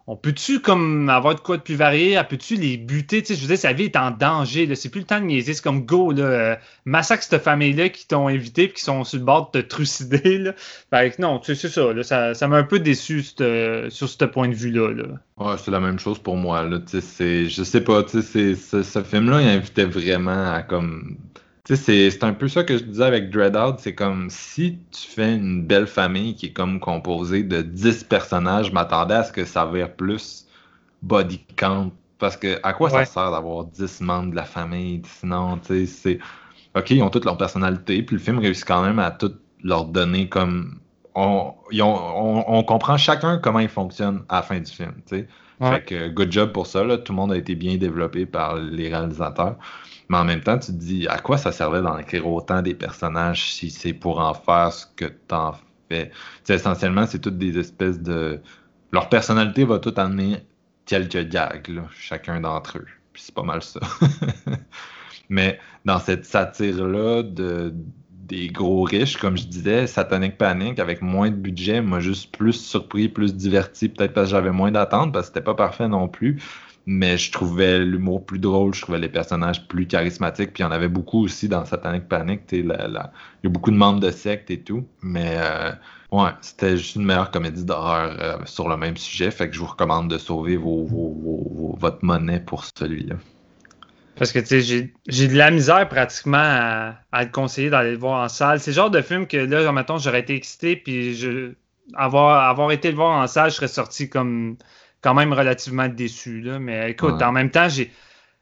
[0.08, 2.20] on peut-tu comme avoir de quoi de plus varié?
[2.28, 3.22] Peux-tu les buter?
[3.22, 4.74] Tu sais, je veux dire, sa vie est en danger.
[4.76, 5.54] C'est plus le temps de niaiser.
[5.54, 6.56] C'est comme go, là, euh,
[6.86, 10.40] massacre cette famille-là qui t'ont invité et qui sont sur le bord de te trucider.
[10.40, 10.54] Là.
[10.90, 12.34] Fait non, tu sais, c'est ça, ça.
[12.34, 13.40] Ça m'a un peu déçu sur
[14.10, 14.92] ce point de vue-là.
[14.94, 15.04] Là.
[15.38, 16.64] Ouais, c'est la même chose pour moi.
[16.64, 16.80] Là.
[16.92, 21.18] Je sais pas, tu sais, ce film-là, il invitait vraiment à comme
[21.66, 23.78] c'est un peu ça que je disais avec Dreadout.
[23.80, 28.68] C'est comme si tu fais une belle famille qui est comme composée de 10 personnages,
[28.68, 30.46] je m'attendais à ce que ça vire plus
[31.02, 31.92] body count.
[32.20, 35.02] Parce que à quoi ça sert d'avoir 10 membres de la famille?
[35.06, 36.20] Sinon, tu sais, c'est.
[36.76, 39.34] OK, ils ont toutes leur personnalité, puis le film réussit quand même à tout
[39.64, 40.80] leur donner comme.
[41.16, 44.94] On, on, comprend chacun comment ils fonctionnent à la fin du film.
[45.08, 45.28] tu sais.
[45.62, 46.84] Fait que good job pour ça.
[46.84, 46.98] Là.
[46.98, 49.56] Tout le monde a été bien développé par les réalisateurs.
[50.10, 52.76] Mais en même temps, tu te dis à quoi ça servait d'en écrire autant des
[52.76, 55.54] personnages si c'est pour en faire ce que tu en
[55.90, 56.12] fais.
[56.44, 58.42] sais, essentiellement, c'est toutes des espèces de.
[58.92, 60.46] Leur personnalité va tout amener
[60.86, 62.88] quelques gags, chacun d'entre eux.
[63.14, 63.80] Puis c'est pas mal ça.
[65.30, 67.74] Mais dans cette satire-là de,
[68.10, 72.54] des gros riches, comme je disais, Satanic Panic, avec moins de budget, m'a juste plus
[72.54, 76.08] surpris, plus diverti, peut-être parce que j'avais moins d'attentes, parce que c'était pas parfait non
[76.08, 76.42] plus
[76.86, 80.68] mais je trouvais l'humour plus drôle, je trouvais les personnages plus charismatiques, puis il y
[80.68, 83.12] en avait beaucoup aussi dans Satanic Panic, il y a
[83.44, 85.72] beaucoup de membres de secte et tout, mais euh,
[86.12, 89.60] ouais, c'était juste une meilleure comédie d'horreur euh, sur le même sujet, fait que je
[89.60, 93.16] vous recommande de sauver votre monnaie pour celui-là.
[94.16, 97.98] Parce que tu sais, j'ai de la misère pratiquement à, à te conseiller d'aller le
[97.98, 98.60] voir en salle.
[98.60, 101.54] C'est le genre de film que là, mettons, j'aurais été excité, puis je,
[101.96, 104.58] avoir, avoir été le voir en salle, je serais sorti comme
[105.04, 106.42] quand même relativement déçu.
[106.42, 106.60] Là.
[106.60, 107.92] Mais écoute, en même temps, j'ai.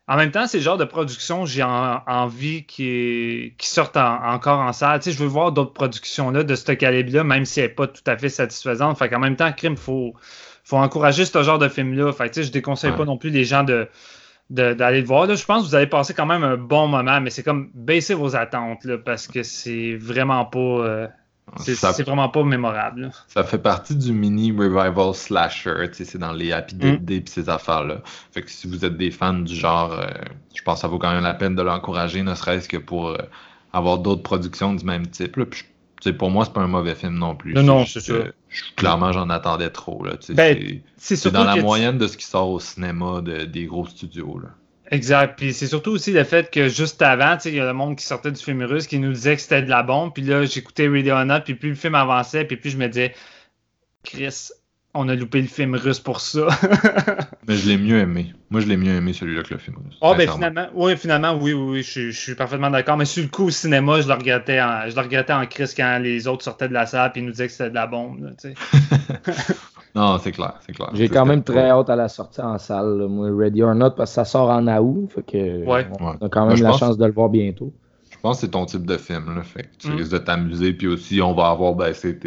[0.07, 4.73] En même temps, c'est le genre de production j'ai envie qui, qui sortent encore en
[4.73, 4.99] salle.
[4.99, 7.73] Tu sais, je veux voir d'autres productions là, de ce calibre-là, même si elle n'est
[7.73, 8.97] pas tout à fait satisfaisante.
[8.97, 10.13] Fait qu'en même temps, crime, faut,
[10.63, 12.11] faut encourager ce genre de film-là.
[12.11, 13.87] Fait que, tu sais, je déconseille pas non plus les gens de
[14.49, 15.27] d'aller le voir.
[15.27, 17.71] Là, je pense que vous allez passer quand même un bon moment, mais c'est comme
[17.73, 20.59] baisser vos attentes là, parce que c'est vraiment pas.
[20.59, 21.07] Euh,
[21.57, 23.11] c'est vraiment pas mémorable.
[23.27, 25.89] Ça fait partie du mini revival slasher.
[25.91, 27.05] C'est dans les Happy Dead mm.
[27.05, 28.01] Day et ces affaires-là.
[28.31, 30.07] Fait que si vous êtes des fans du genre, euh,
[30.53, 33.09] je pense que ça vaut quand même la peine de l'encourager, ne serait-ce que pour
[33.09, 33.17] euh,
[33.73, 35.35] avoir d'autres productions du même type.
[35.35, 35.45] Là.
[35.45, 35.65] Puis,
[36.13, 37.53] pour moi, c'est pas un mauvais film non plus.
[37.53, 38.13] Non, non, c'est ça.
[38.75, 40.03] Clairement, j'en attendais trop.
[40.29, 44.39] Ben, c'est dans la moyenne de ce qui sort au cinéma des gros studios.
[44.39, 44.49] Là.
[44.91, 45.37] Exact.
[45.37, 48.05] Puis c'est surtout aussi le fait que juste avant, il y a le monde qui
[48.05, 50.13] sortait du film russe qui nous disait que c'était de la bombe.
[50.13, 53.15] Puis là, j'écoutais Radionaut, puis plus le film avançait, puis plus je me disais,
[54.03, 54.49] Chris,
[54.93, 56.47] on a loupé le film russe pour ça.
[57.47, 58.33] Mais je l'ai mieux aimé.
[58.49, 59.97] Moi, je l'ai mieux aimé celui-là que le film russe.
[60.01, 62.97] Oh, ben finalement, oui, finalement, oui, oui, je, suis parfaitement d'accord.
[62.97, 65.71] Mais sur le coup, au cinéma, je le regrettais en, je le regrettais en Chris
[65.75, 68.35] quand les autres sortaient de la salle et nous disaient que c'était de la bombe.
[69.93, 70.89] Non, c'est clair, c'est clair.
[70.93, 74.11] J'ai quand même très hâte à la sortie en salle, moi, Ready or Not, parce
[74.11, 75.09] que ça sort en août.
[75.13, 75.87] Fait que ouais.
[75.99, 77.73] on a quand même la chance de le voir bientôt.
[78.09, 79.41] Je pense que c'est ton type de film, là.
[79.43, 79.95] Fait que tu mm.
[79.95, 82.17] risques de t'amuser, puis aussi, on va avoir baissé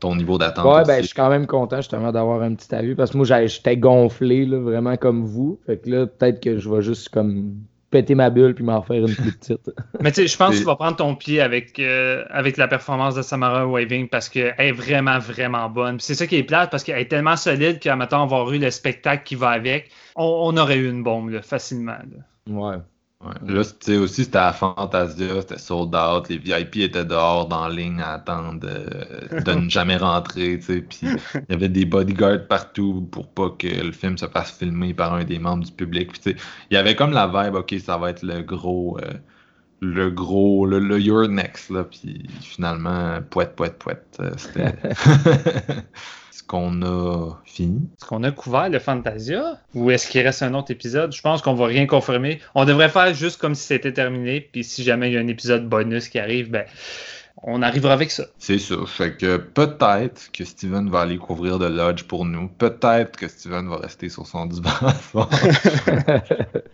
[0.00, 0.64] ton niveau d'attente.
[0.64, 3.26] Ouais, ben, je suis quand même content justement d'avoir un petit avis, parce que moi,
[3.26, 5.60] j'étais gonflé, là, vraiment comme vous.
[5.66, 7.56] Fait que là, peut-être que je vais juste comme
[7.92, 9.70] péter ma bulle puis m'en faire une plus petite.
[10.00, 12.66] Mais tu sais, je pense que tu vas prendre ton pied avec, euh, avec la
[12.66, 16.00] performance de Samara Waving parce qu'elle est vraiment, vraiment bonne.
[16.00, 18.70] C'est ça qui est plate parce qu'elle est tellement solide qu'à maintenant avoir eu le
[18.70, 21.98] spectacle qui va avec, on, aurait eu une bombe facilement.
[22.48, 22.76] Ouais.
[23.46, 27.68] Là, tu sais, aussi, c'était à Fantasia, c'était sold out, les VIP étaient dehors dans
[27.68, 31.84] la ligne à attendre de, ne jamais rentrer, tu sais, puis il y avait des
[31.84, 35.70] bodyguards partout pour pas que le film se fasse filmer par un des membres du
[35.70, 36.36] public, tu sais,
[36.70, 39.12] il y avait comme la vibe, ok, ça va être le gros, euh,
[39.80, 44.32] le gros, le, le Your Next, là, puis finalement, poète, poète, poète, euh,
[46.42, 46.48] c'était...
[46.48, 47.88] qu'on a fini?
[47.98, 49.58] Est-ce qu'on a couvert le Fantasia?
[49.74, 51.12] Ou est-ce qu'il reste un autre épisode?
[51.12, 52.40] Je pense qu'on va rien confirmer.
[52.54, 54.40] On devrait faire juste comme si c'était terminé.
[54.40, 56.64] Puis si jamais il y a un épisode bonus qui arrive, ben
[57.44, 58.24] on arrivera avec ça.
[58.38, 58.76] C'est ça.
[58.86, 62.48] Fait que peut-être que Steven va aller couvrir de Lodge pour nous.
[62.48, 64.70] Peut-être que Steven va rester sur son divan.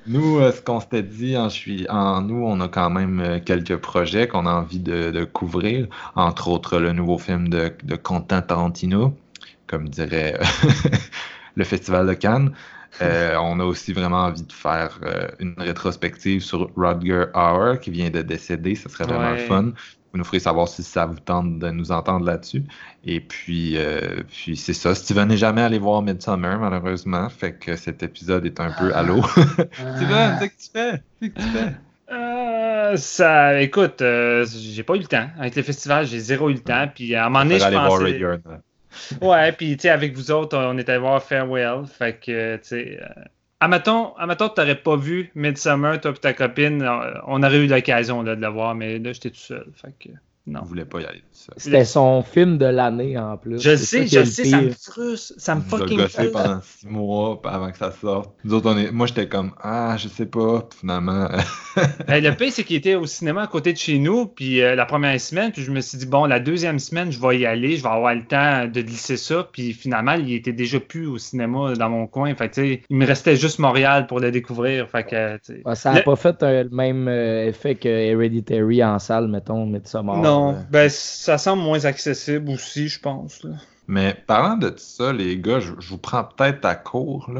[0.06, 1.48] nous, euh, ce qu'on s'était dit en,
[1.88, 5.86] en nous, on a quand même euh, quelques projets qu'on a envie de, couvrir.
[6.16, 9.14] Entre autres, le nouveau film de, de Quentin Tarantino
[9.68, 10.38] comme dirait
[11.56, 12.52] le Festival de Cannes.
[13.00, 17.90] Euh, on a aussi vraiment envie de faire euh, une rétrospective sur Rodger Hauer qui
[17.90, 18.74] vient de décéder.
[18.74, 19.72] Ce serait vraiment fun.
[20.12, 22.64] vous nous ferez savoir si ça vous tente de nous entendre là-dessus.
[23.04, 24.94] Et puis, euh, puis c'est ça.
[24.94, 27.28] Steven n'est jamais allé voir Midsummer, malheureusement.
[27.28, 29.22] Fait que cet épisode est un peu à l'eau.
[29.72, 31.02] Steven, c'est que tu fais?
[31.20, 31.74] C'est que tu fais?
[32.10, 35.28] Euh, ça, écoute, euh, j'ai pas eu le temps.
[35.38, 36.88] Avec le festival, j'ai zéro eu le temps.
[36.92, 38.20] Puis à un moment donné, je pensais...
[39.20, 41.86] Ouais, puis tu sais, avec vous autres, on était allé voir Farewell.
[41.86, 43.00] Fait que, tu sais...
[43.02, 43.22] Euh...
[43.60, 46.88] Admettons que t'aurais pas vu Midsummer, toi et ta copine,
[47.26, 49.66] on aurait eu l'occasion de le voir, mais là, j'étais tout seul.
[49.74, 50.10] Fait que...
[50.48, 50.60] Non.
[50.64, 51.22] voulait pas y aller.
[51.56, 53.60] C'était son film de l'année en plus.
[53.62, 55.34] Je sais, je sais, ça me frustre.
[55.36, 56.32] Ça me fucking frustre.
[56.32, 58.30] pendant six mois avant que ça sorte.
[58.44, 58.90] Nous autres, on est...
[58.90, 61.28] moi, j'étais comme, ah, je sais pas, finalement.
[62.08, 64.74] Ben, le pire, c'est qu'il était au cinéma à côté de chez nous, puis euh,
[64.74, 67.46] la première semaine, puis je me suis dit, bon, la deuxième semaine, je vais y
[67.46, 71.06] aller, je vais avoir le temps de glisser ça, puis finalement, il était déjà plus
[71.06, 72.34] au cinéma dans mon coin.
[72.34, 74.88] Fait que, il me restait juste Montréal pour le découvrir.
[74.88, 75.38] Fait que,
[75.74, 80.18] ça n'a pas fait euh, le même euh, effet que Hereditary en salle, mettons, Midsommar.
[80.18, 80.37] Non,
[80.70, 83.46] ben, ça semble moins accessible aussi, je pense.
[83.86, 87.30] Mais parlant de ça, les gars, je, vous prends peut-être à court.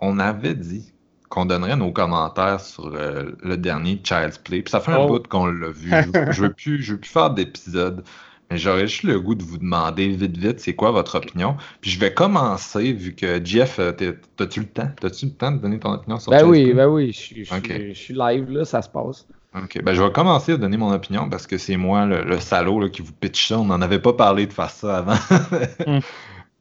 [0.00, 0.92] On avait dit
[1.30, 4.62] qu'on donnerait nos commentaires sur euh, le dernier Child's Play.
[4.62, 5.08] Puis ça fait un oh.
[5.08, 5.90] bout qu'on l'a vu.
[6.30, 8.04] je veux plus, je veux plus faire d'épisode.
[8.50, 11.56] Mais j'aurais juste le goût de vous demander vite, vite, c'est quoi votre opinion?
[11.80, 13.92] Puis je vais commencer, vu que Jeff, euh,
[14.36, 14.90] t'as-tu le temps?
[15.00, 18.50] T'as-tu le temps de donner ton opinion sur Ben oui, ben oui, je suis live,
[18.50, 19.26] là, ça se passe.
[19.54, 19.82] OK.
[19.82, 23.02] Ben, je vais commencer à donner mon opinion parce que c'est moi le, salaud qui
[23.02, 23.58] vous pitch ça.
[23.58, 25.16] On n'en avait pas parlé de faire ça avant.
[25.86, 26.00] Hmm.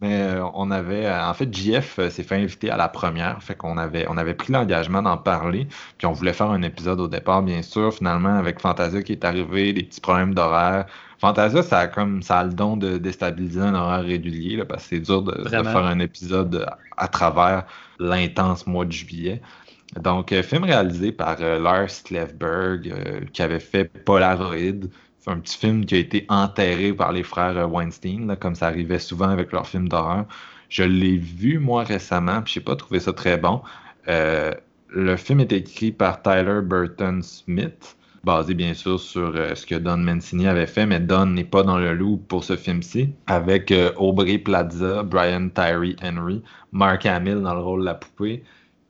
[0.04, 3.42] Mais euh, on avait, euh, en fait, JF euh, s'est fait inviter à la première,
[3.42, 5.66] fait qu'on avait, on avait pris l'engagement d'en parler,
[5.98, 7.94] puis on voulait faire un épisode au départ, bien sûr.
[7.94, 10.88] Finalement, avec Fantasia qui est arrivé, des petits problèmes d'horaire.
[11.20, 14.84] Fantasia, ça a comme ça a le don de déstabiliser un horaire régulier, là, parce
[14.84, 16.68] que c'est dur de, faire un épisode
[16.98, 17.64] à travers
[17.98, 19.42] l'intense mois de juillet.
[20.02, 24.88] Donc, euh, film réalisé par euh, Lars Klevberg, euh, qui avait fait Polaroid.
[25.20, 29.00] C'est un petit film qui a été enterré par les frères Weinstein, comme ça arrivait
[29.00, 30.26] souvent avec leurs films d'horreur.
[30.70, 33.62] Je l'ai vu, moi, récemment, puis j'ai pas trouvé ça très bon.
[34.06, 39.98] le film est écrit par Tyler Burton Smith, basé bien sûr sur ce que Don
[39.98, 44.40] Mancini avait fait, mais Don n'est pas dans le loup pour ce film-ci, avec Aubrey
[44.40, 46.42] Plaza, Brian Tyree Henry,
[46.74, 48.44] Mark Hamill dans le rôle de la poupée,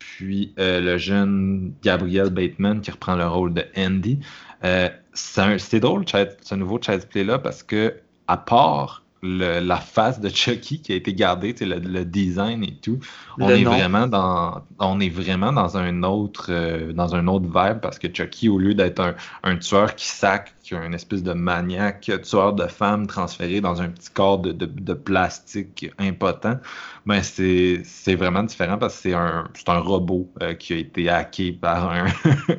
[0.04, 4.20] puis euh, le jeune Gabriel Bateman qui reprend le rôle de Andy.
[4.64, 7.96] Euh, c'est drôle, ce nouveau Child's Play-là, parce que
[8.28, 13.00] à part la face de Chucky qui a été gardée, le, le design et tout,
[13.40, 17.80] on est, vraiment dans, on est vraiment dans un autre euh, dans un autre vibe
[17.80, 21.32] parce que Chucky, au lieu d'être un, tueur qui sac, qui a une espèce de
[21.32, 26.60] maniaque tueur de femmes transféré dans un petit corps de, de, plastique impotent,
[27.06, 31.52] ben c'est, vraiment différent parce que c'est un, un robot euh, qui a été hacké
[31.52, 32.06] par un,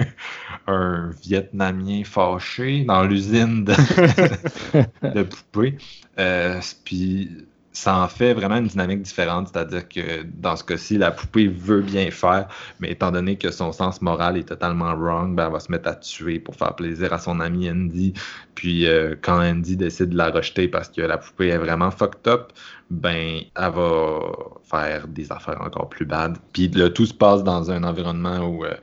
[0.67, 3.73] un Vietnamien fâché dans l'usine de,
[5.15, 5.79] de poupées.
[6.19, 7.31] Euh, puis
[7.75, 11.83] ça en fait vraiment une dynamique différente, c'est-à-dire que dans ce cas-ci, la poupée veut
[11.83, 12.47] bien faire,
[12.79, 15.89] mais étant donné que son sens moral est totalement wrong, ben, elle va se mettre
[15.89, 18.15] à tuer pour faire plaisir à son ami Andy.
[18.55, 22.29] Puis euh, quand Andy décide de la rejeter parce que la poupée est vraiment fucked
[22.29, 22.53] up,
[22.91, 24.21] ben elle va
[24.63, 26.39] faire des affaires encore plus bad.
[26.53, 28.75] Puis le tout se passe dans un environnement où euh,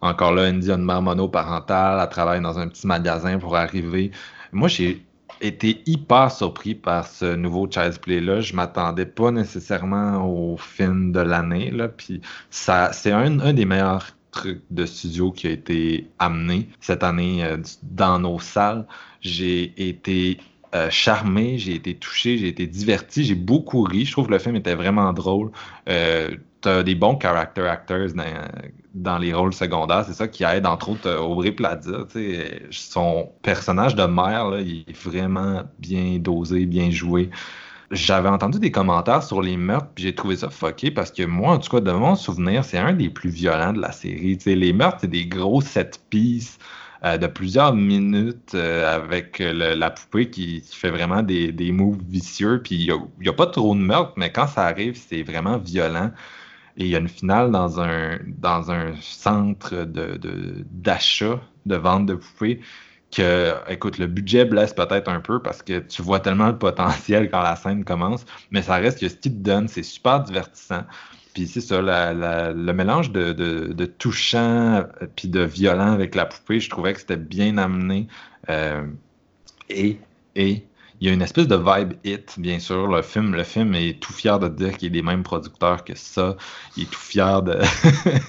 [0.00, 4.10] encore là, Andy a une mère monoparentale, elle travaille dans un petit magasin pour arriver.
[4.50, 5.06] Moi, j'ai
[5.42, 8.40] été hyper surpris par ce nouveau Child's Play-là.
[8.40, 11.70] Je m'attendais pas nécessairement au film de l'année.
[11.70, 11.88] Là.
[11.88, 12.20] Puis
[12.50, 17.58] ça, c'est un, des meilleurs trucs de studio qui a été amené cette année euh,
[17.82, 18.86] dans nos salles.
[19.20, 20.38] J'ai été
[20.74, 24.04] euh, charmé, j'ai été touché, j'ai été diverti, j'ai beaucoup ri.
[24.06, 25.50] Je trouve que le film était vraiment drôle.
[25.88, 26.30] Euh,
[26.62, 28.22] T'as des bons character actors dans,
[29.20, 30.04] les rôles secondaires.
[30.06, 32.06] C'est ça qui aide, entre autres, euh, Aubrey Plaza.
[32.70, 37.30] Son personnage de mère, il est vraiment bien dosé, bien joué.
[37.90, 41.52] J'avais entendu des commentaires sur les meurtres, puis j'ai trouvé ça fucké parce que moi,
[41.52, 44.38] en tout cas, de mon souvenir, c'est un des plus violents de la série.
[44.46, 46.58] les meurtres, c'est des gros set pieces
[47.04, 52.62] euh, de plusieurs minutes euh, avec la poupée qui, fait vraiment des, des moves vicieux.
[52.62, 52.84] Puis il
[53.20, 56.12] n'y a, a, pas trop de meurtres, mais quand ça arrive, c'est vraiment violent.
[56.76, 62.06] Et il y a une finale dans un, dans un centre d'achat, de, de, vente
[62.06, 62.60] de poupées
[63.10, 67.30] que, écoute, le budget blesse peut-être un peu parce que tu vois tellement le potentiel
[67.30, 70.84] quand la scène commence, mais ça reste que ce qu'il te donne, c'est super divertissant.
[71.34, 74.84] Puis c'est ça, le mélange de, de, touchant euh,
[75.16, 78.06] puis de violent avec la poupée, je trouvais que c'était bien amené.
[78.50, 78.86] Euh,
[79.70, 79.98] et,
[80.36, 80.64] et
[81.02, 82.86] il y a une espèce de vibe hit, bien sûr.
[82.86, 85.96] Le film, le film est tout fier de dire qu'il est des mêmes producteurs que
[85.96, 86.36] ça.
[86.76, 87.58] Il est tout fier de,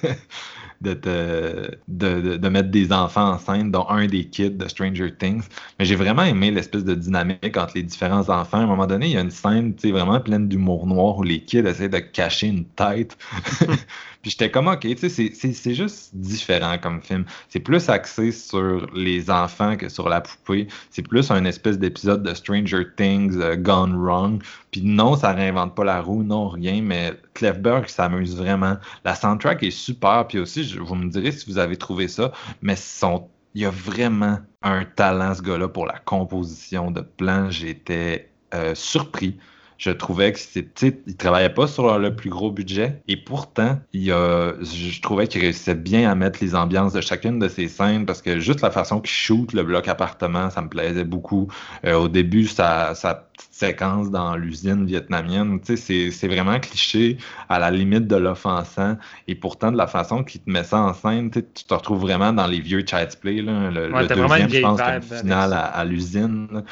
[0.84, 5.44] de, de, de, mettre des enfants en scène, dont un des kids de Stranger Things.
[5.80, 8.60] Mais j'ai vraiment aimé l'espèce de dynamique entre les différents enfants.
[8.60, 11.40] À un moment donné, il y a une scène vraiment pleine d'humour noir où les
[11.40, 13.18] kids essaient de cacher une tête.
[14.24, 17.26] Puis j'étais comme, ok, c'est juste différent comme film.
[17.50, 20.68] C'est plus axé sur les enfants que sur la poupée.
[20.92, 24.42] C'est plus un espèce d'épisode de Stranger Things euh, Gone Wrong.
[24.72, 28.78] Puis non, ça réinvente pas la roue, non, rien, mais Clefberg s'amuse vraiment.
[29.04, 30.26] La soundtrack est super.
[30.28, 33.70] Puis aussi, vous me direz si vous avez trouvé ça, mais son il y a
[33.70, 37.50] vraiment un talent, ce gars-là, pour la composition de plans.
[37.52, 39.38] J'étais euh, surpris
[39.84, 44.14] je trouvais que c'était, il travaillait pas sur le plus gros budget et pourtant, il
[44.14, 48.06] a, je trouvais qu'il réussissait bien à mettre les ambiances de chacune de ses scènes
[48.06, 51.50] parce que juste la façon qu'il shoot le bloc appartement, ça me plaisait beaucoup.
[51.86, 57.18] Euh, au début, sa, sa petite séquence dans l'usine vietnamienne, tu sais, c'est vraiment cliché
[57.50, 58.96] à la limite de l'offensant
[59.28, 62.32] et pourtant de la façon qu'il te met ça en scène, tu te retrouves vraiment
[62.32, 66.64] dans les vieux Child's Play, là, le, deuxième, je pense, comme à l'usine.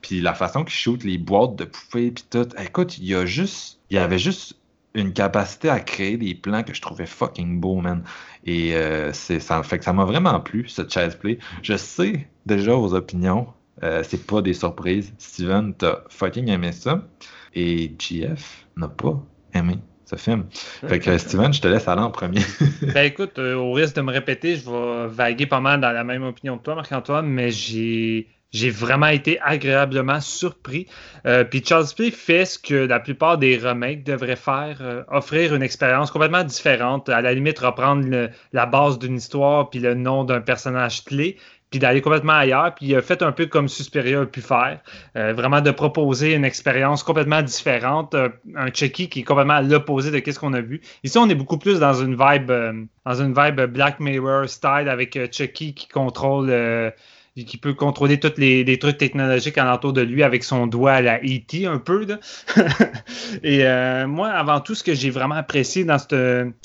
[0.00, 2.48] Puis la façon qu'il shoot les boîtes de poupées, puis tout.
[2.58, 3.80] Écoute, il y a juste.
[3.90, 4.56] Il y avait juste
[4.94, 8.02] une capacité à créer des plans que je trouvais fucking beau, man.
[8.46, 11.38] Et euh, ça fait que ça m'a vraiment plu, ce chess play.
[11.62, 13.48] Je sais déjà vos opinions.
[13.82, 15.12] Euh, c'est pas des surprises.
[15.18, 17.06] Steven, t'as fucking aimé ça.
[17.54, 19.22] Et GF n'a pas
[19.52, 20.46] aimé ce film.
[20.50, 22.40] Fait que Steven, je te laisse aller en premier.
[22.94, 26.04] ben écoute, euh, au risque de me répéter, je vais vaguer pas mal dans la
[26.04, 30.86] même opinion que toi, Marc-Antoine, mais j'ai j'ai vraiment été agréablement surpris.
[31.26, 35.54] Euh, puis Charles Play fait ce que la plupart des remakes devraient faire, euh, offrir
[35.54, 40.24] une expérience complètement différente, à la limite reprendre la base d'une histoire puis le nom
[40.24, 41.36] d'un personnage clé,
[41.70, 42.74] puis d'aller complètement ailleurs.
[42.74, 44.80] Puis il a fait un peu comme Suspiria a pu faire,
[45.16, 50.10] euh, vraiment de proposer une expérience complètement différente, un Chucky qui est complètement à l'opposé
[50.10, 50.80] de ce qu'on a vu.
[51.04, 52.50] Ici, on est beaucoup plus dans une vibe,
[53.04, 56.50] dans une vibe Black Mirror style avec Chucky qui contrôle
[57.44, 61.18] qui peut contrôler tous les, trucs technologiques alentour de lui avec son doigt à la
[61.18, 61.66] E.T.
[61.66, 62.06] un peu.
[63.42, 66.16] Et euh, moi, avant tout, ce que j'ai vraiment apprécié dans cette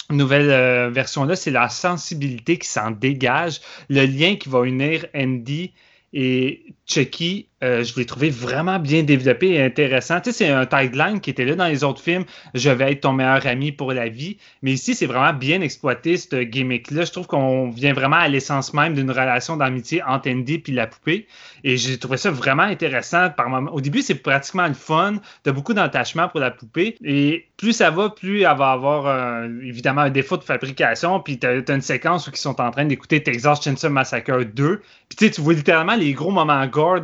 [0.09, 5.74] nouvelle euh, version-là, c'est la sensibilité qui s'en dégage, le lien qui va unir Andy
[6.13, 10.20] et Chucky, euh, je l'ai trouvé vraiment bien développé et intéressant.
[10.20, 13.01] Tu sais, c'est un tagline qui était là dans les autres films, je vais être
[13.01, 14.38] ton meilleur ami pour la vie.
[14.64, 17.05] Mais ici, c'est vraiment bien exploité, ce gimmick-là.
[17.05, 20.88] Je trouve qu'on vient vraiment à l'essence même d'une relation d'amitié entre Andy et la
[20.88, 21.28] poupée.
[21.64, 23.30] Et j'ai trouvé ça vraiment intéressant.
[23.30, 23.72] Par moment.
[23.72, 25.18] Au début, c'est pratiquement le fun.
[25.43, 26.95] Tu beaucoup d'attachement pour la poupée.
[27.03, 31.20] Et plus ça va, plus elle va avoir euh, évidemment un défaut de fabrication.
[31.20, 34.82] Puis tu as, une séquence où ils sont en train d'écouter Texas Chainsaw Massacre 2.
[35.09, 37.01] Puis tu vois littéralement les gros moments gore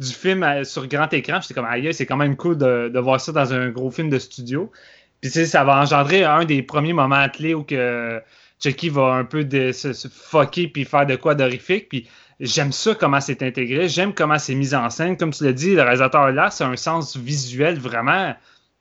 [0.00, 1.40] du film sur grand écran.
[1.40, 4.18] J'étais comme, aïe, c'est quand même cool de, voir ça dans un gros film de
[4.18, 4.70] studio.
[5.20, 7.64] Puis ça va engendrer un des premiers moments clés où
[8.62, 11.88] Chucky va un peu se, se, fucker puis faire de quoi d'horrifique.
[11.88, 12.08] Puis
[12.40, 15.16] j'aime ça comment c'est intégré, j'aime comment c'est mis en scène.
[15.16, 18.34] Comme tu l'as dit, le réalisateur là, c'est un sens visuel vraiment,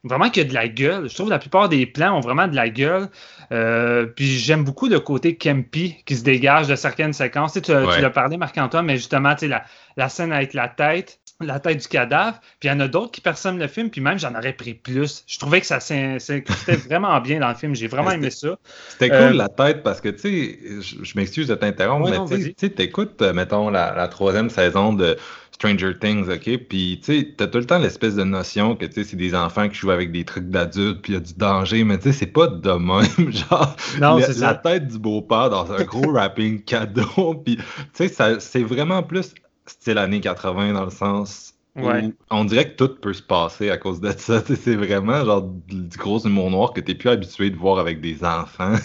[0.03, 1.09] vraiment qui a de la gueule.
[1.09, 3.09] Je trouve que la plupart des plans ont vraiment de la gueule.
[3.51, 7.53] Euh, puis j'aime beaucoup le côté campy qui se dégage de certaines séquences.
[7.53, 9.63] Tu, tu l'as parlé, Marc-Antoine, mais justement, la,
[9.97, 13.11] la scène avec la tête, la tête du cadavre, puis il y en a d'autres
[13.11, 15.23] qui personnent le film, puis même j'en aurais pris plus.
[15.27, 18.57] Je trouvais que ça c'était vraiment bien dans le film, j'ai vraiment aimé ça.
[18.89, 20.59] C'était cool euh, la tête parce que, tu sais,
[21.03, 25.17] je, m'excuse de t'interrompre, mais tu t'écoutes, euh, mettons, la, troisième saison de
[25.55, 28.91] Stranger Things, OK, puis tu sais, t'as tout le temps l'espèce de notion que, tu
[28.91, 31.33] sais, c'est des enfants qui jouent avec des trucs d'adultes, puis il y a du
[31.33, 35.49] danger, mais tu sais, c'est pas de même, genre, non, la, la tête du beau-père
[35.49, 37.57] dans un gros rapping cadeau, puis
[37.93, 39.33] tu sais, c'est vraiment plus
[39.65, 41.89] style années 80 dans le sens où
[42.31, 44.41] on dirait que tout peut se passer à cause de ça.
[44.41, 47.99] C'est vraiment genre du gros humour noir que tu n'es plus habitué de voir avec
[47.99, 48.75] des enfants.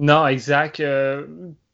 [0.00, 0.80] non, exact.
[0.80, 1.26] Euh,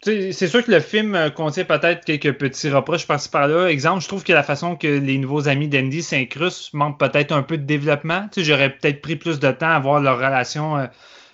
[0.02, 3.66] c'est sûr que le film euh, contient peut-être quelques petits reproches par-ci par-là.
[3.66, 7.42] Exemple, je trouve que la façon que les nouveaux amis d'Andy s'incrustent manque peut-être un
[7.42, 8.28] peu de développement.
[8.36, 10.86] J'aurais peut-être pris plus de temps à voir leur relation euh,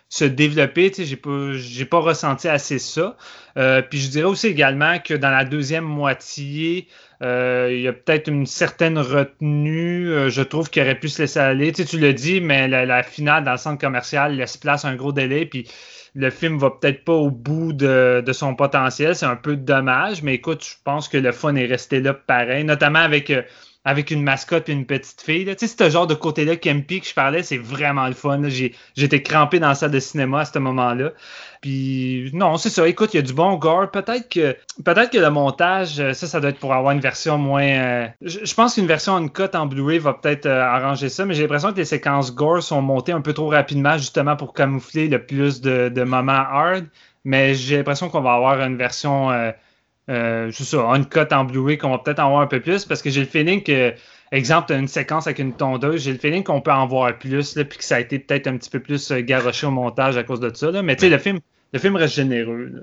[0.08, 0.92] se développer.
[0.98, 3.16] J'ai pas, j'ai pas ressenti assez ça.
[3.56, 6.88] Euh, puis je dirais aussi également que dans la deuxième moitié,
[7.20, 10.28] il y a peut-être une certaine retenue.
[10.28, 11.72] Je trouve qu'il aurait pu se laisser aller.
[11.72, 14.88] Tu, sais, tu l'as dit, mais la, finale dans le centre commercial laisse place à
[14.88, 15.48] un gros délai.
[16.16, 19.14] Le film va peut-être pas au bout de, de son potentiel.
[19.14, 20.22] C'est un peu dommage.
[20.22, 23.30] Mais écoute, je pense que le fun est resté là pareil, notamment avec
[23.87, 25.45] avec une mascotte et une petite fille.
[25.45, 28.43] Tu sais, ce genre de côté-là, Campy, que je parlais, c'est vraiment le fun.
[28.97, 31.12] J'étais crampé dans la salle de cinéma à ce moment-là.
[31.61, 32.87] Puis non, c'est ça.
[32.89, 33.93] Écoute, il y a du bon gore.
[33.93, 37.39] Peut-être que peut-être que le montage, euh, ça, ça doit être pour avoir une version
[37.39, 37.62] moins.
[37.62, 41.35] Euh, je, pense qu'une version en cut en Blu-ray va peut-être euh, arranger ça, mais
[41.35, 45.06] j'ai l'impression que les séquences gore sont montées un peu trop rapidement, justement pour camoufler
[45.06, 46.86] le plus de, moments hard.
[47.24, 49.31] mais j'ai l'impression qu'on va avoir une version,
[50.09, 52.85] euh, je sais une cote en Blu-ray qu'on va peut-être en voir un peu plus
[52.85, 53.93] parce que j'ai le feeling que,
[54.31, 57.65] exemple, une séquence avec une tondeuse, j'ai le feeling qu'on peut en voir plus, là,
[57.65, 60.23] puis que ça a été peut-être un petit peu plus euh, garoché au montage à
[60.23, 60.70] cause de ça.
[60.70, 60.83] Là.
[60.83, 61.41] Mais tu sais, le film,
[61.73, 62.70] le film reste généreux.
[62.73, 62.81] Là.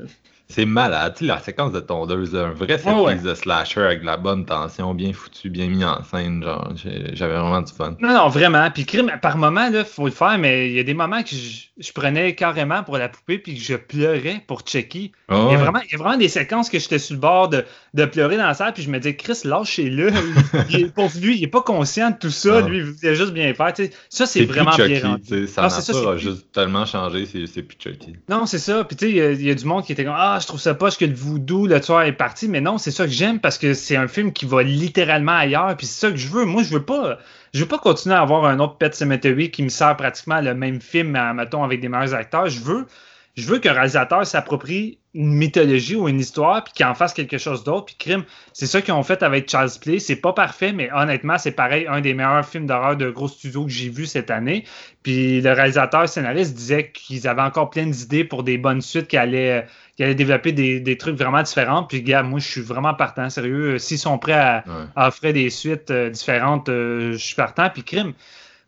[0.49, 1.15] C'est malade.
[1.17, 4.93] Tu sais, la séquence de tondeuse, un vrai service de slasher avec la bonne tension,
[4.93, 6.43] bien foutu, bien mis en scène.
[6.43, 6.73] Genre,
[7.13, 7.95] j'avais vraiment du fun.
[7.99, 8.69] Non, non, vraiment.
[8.69, 11.29] Puis, crime, par moment, il faut le faire, mais il y a des moments que
[11.29, 15.11] je, prenais carrément pour la poupée puis que je pleurais pour Chucky.
[15.29, 17.49] il, y a vraiment, il y a vraiment des séquences que j'étais sur le bord
[17.49, 20.11] de, de, pleurer dans la salle, puis je me disais, Chris, lâchez-le.
[20.95, 22.61] pour lui, il est pas conscient de tout ça.
[22.61, 23.73] Lui, il voulait juste bien faire.
[24.09, 25.47] ça, c'est vraiment Chucky, bien rendu.
[25.47, 28.17] Sa nature a juste tellement changé, c'est plus Chucky.
[28.29, 28.83] Non, c'est ça.
[28.83, 30.73] Puis, tu sais, il y, a du monde qui était comme, ah, je trouve ça
[30.73, 32.47] poche que le voodoo, le tueur est parti.
[32.47, 35.75] Mais non, c'est ça que j'aime parce que c'est un film qui va littéralement ailleurs.
[35.77, 36.45] Puis c'est ça que je veux.
[36.45, 37.17] Moi, je veux pas.
[37.53, 40.53] Je veux pas continuer à avoir un autre Pet Cemetery qui me sert pratiquement le
[40.53, 42.47] même film, mais mettons avec des meilleurs acteurs.
[42.47, 42.87] Je veux
[43.35, 47.39] je veux qu'un réalisateur s'approprie une mythologie ou une histoire, puis qu'il en fasse quelque
[47.39, 47.85] chose d'autre.
[47.85, 49.99] Puis Crime, c'est ça qu'ils ont fait avec Charles Play.
[49.99, 53.65] C'est pas parfait, mais honnêtement, c'est pareil, un des meilleurs films d'horreur de gros studios
[53.65, 54.65] que j'ai vu cette année.
[55.01, 59.17] Puis le réalisateur scénariste disait qu'ils avaient encore plein d'idées pour des bonnes suites qui
[59.17, 59.65] allaient,
[59.95, 61.83] qui allaient développer des, trucs vraiment différents.
[61.83, 63.77] Puis gars, moi, je suis vraiment partant, sérieux.
[63.77, 64.63] S'ils sont prêts à,
[64.95, 67.69] offrir des suites euh, différentes, euh, je suis partant.
[67.69, 68.13] Puis Crime,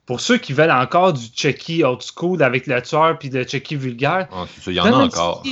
[0.05, 3.75] pour ceux qui veulent encore du Chucky old school avec le tueur puis le Chucky
[3.75, 4.27] vulgaire.
[4.31, 5.43] Ah, il y en a encore.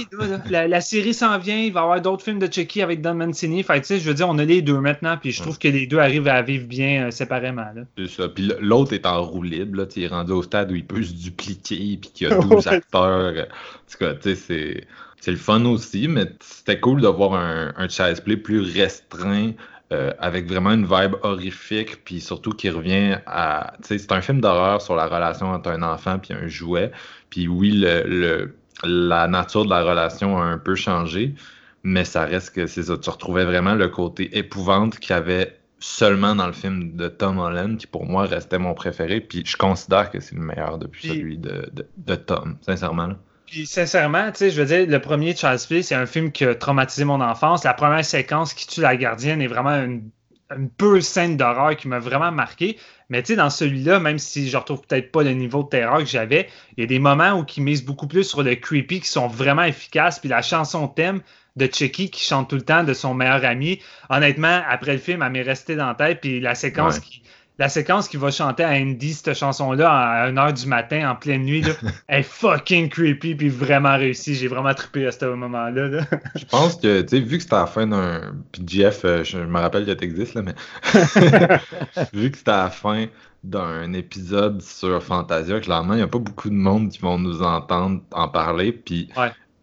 [0.49, 3.63] la, série s'en vient, il va y avoir d'autres films de Chucky avec Don Mancini.
[3.63, 5.97] Fait je veux dire, on a les deux maintenant, puis je trouve que les deux
[5.97, 7.65] arrivent à vivre bien euh, séparément.
[7.97, 8.29] C'est ça.
[8.29, 11.01] Puis l'autre est en roue libre, là, il est rendu au stade où il peut
[11.01, 13.33] se dupliquer, puis qu'il y a 12 acteurs.
[13.33, 14.87] En tout cas, tu sais, c'est.
[15.23, 19.51] C'est le fun aussi, mais c'était cool de voir un, un play plus restreint
[19.93, 23.71] euh, avec vraiment une vibe horrifique, puis surtout qui revient à.
[23.83, 26.91] C'est un film d'horreur sur la relation entre un enfant puis un jouet.
[27.29, 31.35] Puis oui, le, la nature de la relation a un peu changé,
[31.83, 32.97] mais ça reste que c'est ça.
[32.97, 37.37] Tu retrouvais vraiment le côté épouvante qu'il y avait seulement dans le film de Tom
[37.37, 39.21] Holland, qui pour moi restait mon préféré.
[39.21, 43.13] Puis je considère que c'est le meilleur depuis celui de, de, Tom, sincèrement.
[43.53, 46.43] Puis sincèrement, tu sais, je veux dire, le premier Charles Play, c'est un film qui
[46.43, 47.63] a traumatisé mon enfance.
[47.63, 50.09] La première séquence qui tue la gardienne est vraiment une,
[50.57, 52.79] une pure scène d'horreur qui m'a vraiment marqué.
[53.09, 55.99] Mais tu sais, dans celui-là, même si je retrouve peut-être pas le niveau de terreur
[55.99, 59.01] que j'avais, il y a des moments où ils misent beaucoup plus sur le creepy
[59.01, 60.17] qui sont vraiment efficaces.
[60.17, 61.21] Puis la chanson thème
[61.55, 65.21] de Chucky qui chante tout le temps de son meilleur ami, honnêtement, après le film,
[65.21, 66.21] elle m'est restée dans la tête.
[66.21, 67.21] Puis la séquence qui
[67.59, 71.43] la séquence qui va chanter à Andy cette chanson-là à 1h du matin en pleine
[71.43, 71.73] nuit là,
[72.09, 74.33] est fucking creepy puis vraiment réussi.
[74.33, 76.01] J'ai vraiment trippé à ce moment-là.
[76.35, 78.33] je pense que, tu sais, vu que c'était à la fin d'un.
[78.51, 80.55] Puis Jeff, euh, je me rappelle que t'existes, là, mais.
[82.13, 83.05] vu que c'était à la fin
[83.43, 87.43] d'un épisode sur Fantasia, clairement, il n'y a pas beaucoup de monde qui vont nous
[87.43, 88.71] entendre en parler.
[88.71, 89.09] Puis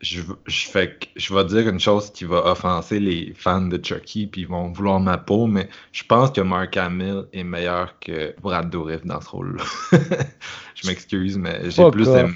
[0.00, 4.26] je, je, fais, je vais dire une chose qui va offenser les fans de Chucky,
[4.26, 8.34] puis ils vont vouloir ma peau, mais je pense que Mark Hamill est meilleur que
[8.40, 9.64] Brad Dourif dans ce rôle-là.
[10.74, 12.34] je m'excuse, mais j'ai plus, aimé,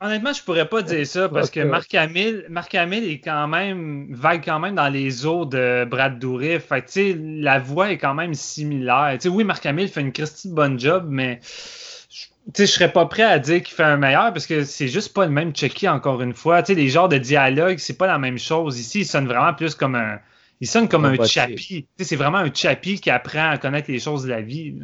[0.00, 4.06] Honnêtement, je pourrais pas dire ça parce que Mark Hamill, Mark Hamill est quand même
[4.10, 6.66] vague quand même dans les eaux de Brad Dourif.
[6.66, 9.16] Fait la voix est quand même similaire.
[9.18, 11.40] sais, oui, Mark Hamill fait une Christie bonne job, mais
[12.56, 15.26] je serais pas prêt à dire qu'il fait un meilleur parce que c'est juste pas
[15.26, 16.64] le même Chucky encore une fois.
[16.64, 18.78] sais, les genres de dialogue, c'est pas la même chose.
[18.78, 20.18] Ici, il sonne vraiment plus comme un.
[20.60, 21.86] Il sonne comme un chappie.
[21.98, 24.74] C'est vraiment un chappie qui apprend à connaître les choses de la vie.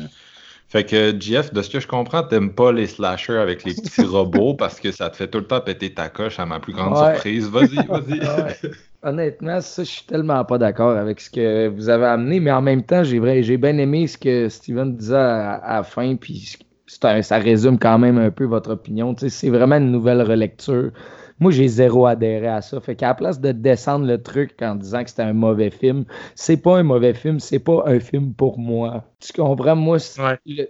[0.69, 4.03] Fait que Jeff, de ce que je comprends, t'aimes pas les slashers avec les petits
[4.05, 6.73] robots parce que ça te fait tout le temps péter ta coche à ma plus
[6.73, 7.49] grande surprise.
[7.49, 8.20] Vas-y, vas-y.
[9.03, 12.62] Honnêtement, ça, je suis tellement pas d'accord avec ce que vous avez amené, mais en
[12.62, 16.57] même temps, j'ai j'ai bien aimé ce que Steven disait à, à la fin, puis
[17.01, 19.15] ça résume quand même un peu votre opinion.
[19.16, 20.91] C'est vraiment une nouvelle relecture.
[21.40, 22.81] Moi, j'ai zéro adhéré à ça.
[22.81, 26.05] Fait qu'à la place de descendre le truc en disant que c'était un mauvais film,
[26.35, 29.05] c'est pas un mauvais film, c'est pas un film pour moi.
[29.19, 29.74] Tu comprends?
[29.74, 29.98] Moi,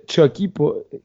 [0.08, 0.52] Chucky,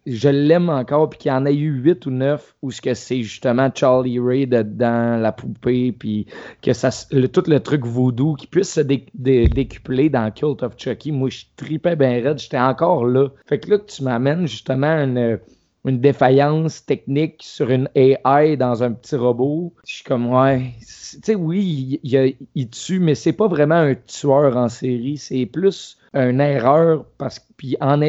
[0.06, 2.94] je l'aime encore, puis qu'il y en a eu huit ou neuf où ce que
[2.94, 6.28] c'est justement Charlie Ray dedans, la poupée, puis
[6.62, 6.90] que ça,
[7.34, 11.12] tout le truc voodoo qui puisse se décupler dans Cult of Chucky.
[11.12, 13.30] Moi, je tripais bien raide, j'étais encore là.
[13.46, 15.40] Fait que là, tu m'amènes justement une
[15.86, 19.74] une défaillance technique sur une AI dans un petit robot.
[19.88, 23.96] Je suis comme, ouais, tu sais, oui, il, il, tue, mais c'est pas vraiment un
[23.96, 28.00] tueur en série, c'est plus une erreur parce que puis en,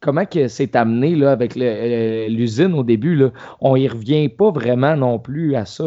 [0.00, 3.30] comment que c'est amené là avec euh, l'usine au début là,
[3.60, 5.84] on y revient pas vraiment non plus à ça.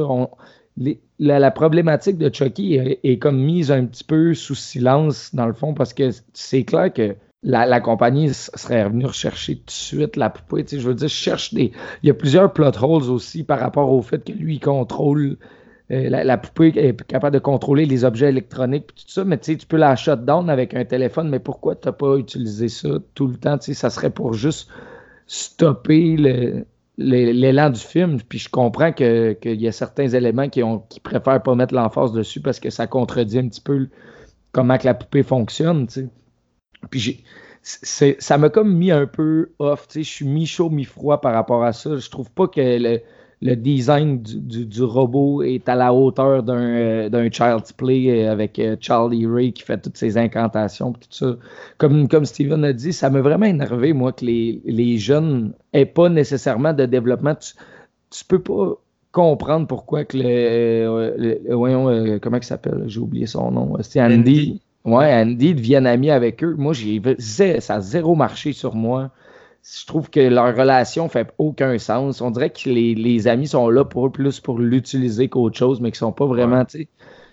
[1.20, 5.54] la, problématique de Chucky est, est, comme mise un petit peu sous silence dans le
[5.54, 10.30] fond parce que c'est clair que la, compagnie serait revenue rechercher tout de suite la
[10.30, 10.66] poupée.
[10.70, 11.72] je veux dire, je cherche des.
[12.04, 15.38] Il y a plusieurs plot holes aussi par rapport au fait que lui, il contrôle
[15.92, 19.58] euh, la, poupée est capable de contrôler les objets électroniques et tout ça, mais tu
[19.68, 23.36] peux la shutdown avec un téléphone, mais pourquoi tu n'as pas utilisé ça tout le
[23.36, 23.58] temps?
[23.60, 24.70] Ça serait pour juste
[25.28, 26.16] stopper
[26.98, 28.20] l'élan du film.
[28.22, 32.40] Puis je comprends qu'il y a certains éléments qui, ont, préfèrent pas mettre l'emphase dessus
[32.40, 33.90] parce que ça contredit un petit peu
[34.54, 35.88] comment que la poupée fonctionne.
[36.90, 37.24] Puis
[37.64, 39.88] ça m'a comme mis un peu off.
[39.94, 41.98] Je suis mi-chaud, mi-froid par rapport à ça.
[41.98, 43.02] Je trouve pas que le,
[43.42, 48.76] le design du, robot est à la hauteur d'un euh, Child's Play euh, avec euh,
[48.80, 51.36] Charlie Ray qui fait toutes ses incantations tout ça.
[51.78, 55.86] Comme, comme Steven a dit, ça m'a vraiment énervé, moi, que les, les jeunes n'aient
[55.86, 57.34] pas nécessairement de développement.
[57.36, 57.54] Tu,
[58.12, 58.76] tu peux pas
[59.12, 62.84] comprendre pourquoi que le, voyons, comment il s'appelle?
[62.88, 63.76] J'ai oublié son nom.
[63.82, 64.62] C'est Andy.
[64.84, 66.56] Ouais, Andy devienne ami avec eux.
[66.58, 67.02] Moi, j'ai
[67.60, 69.12] ça a zéro marché sur moi
[69.64, 72.22] je trouve que leur relation fait aucun sens.
[72.22, 75.92] On dirait que les, amis sont là pour eux plus pour l'utiliser qu'autre chose, mais
[75.92, 76.66] qui sont pas vraiment,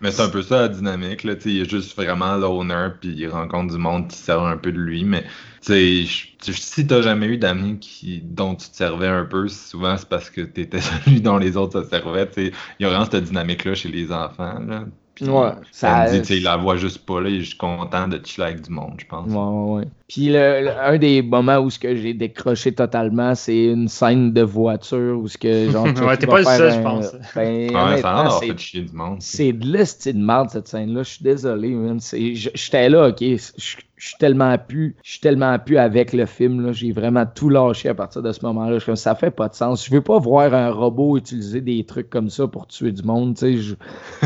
[0.00, 1.34] Mais c'est un peu ça la dynamique, là.
[1.44, 4.78] il est juste vraiment l'owner, puis il rencontre du monde qui sert un peu de
[4.78, 5.24] lui, mais
[5.62, 10.30] si t'as jamais eu d'amis qui dont tu te servais un peu, souvent c'est parce
[10.30, 12.28] que t'étais celui dont les autres se servaient.
[12.36, 14.60] Il y a vraiment cette dynamique-là chez les enfants.
[14.60, 14.84] Là
[15.20, 18.46] ouais, ça, dit, il la voit juste pas, là, il est juste content de chiller
[18.48, 19.30] avec du monde, je pense.
[19.32, 19.88] Ouais, ouais, ouais.
[20.08, 24.40] Puis le, un des moments où ce que j'ai décroché totalement, c'est une scène de
[24.40, 25.84] voiture où ce que genre.
[26.06, 27.12] ouais, t'es pas le seul, je pense.
[27.34, 29.18] Ben, ouais, ça a fait chier du monde.
[29.20, 31.02] C'est de l'estime de merde cette scène-là.
[31.02, 32.00] Je suis désolé, man.
[32.00, 33.20] J'étais là, ok.
[33.20, 36.72] Je je suis tellement plus, je suis tellement avec le film.
[36.72, 38.78] J'ai vraiment tout lâché à partir de ce moment-là.
[38.78, 39.84] Je ça fait pas de sens.
[39.84, 43.36] Je veux pas voir un robot utiliser des trucs comme ça pour tuer du monde.
[43.36, 43.60] Tu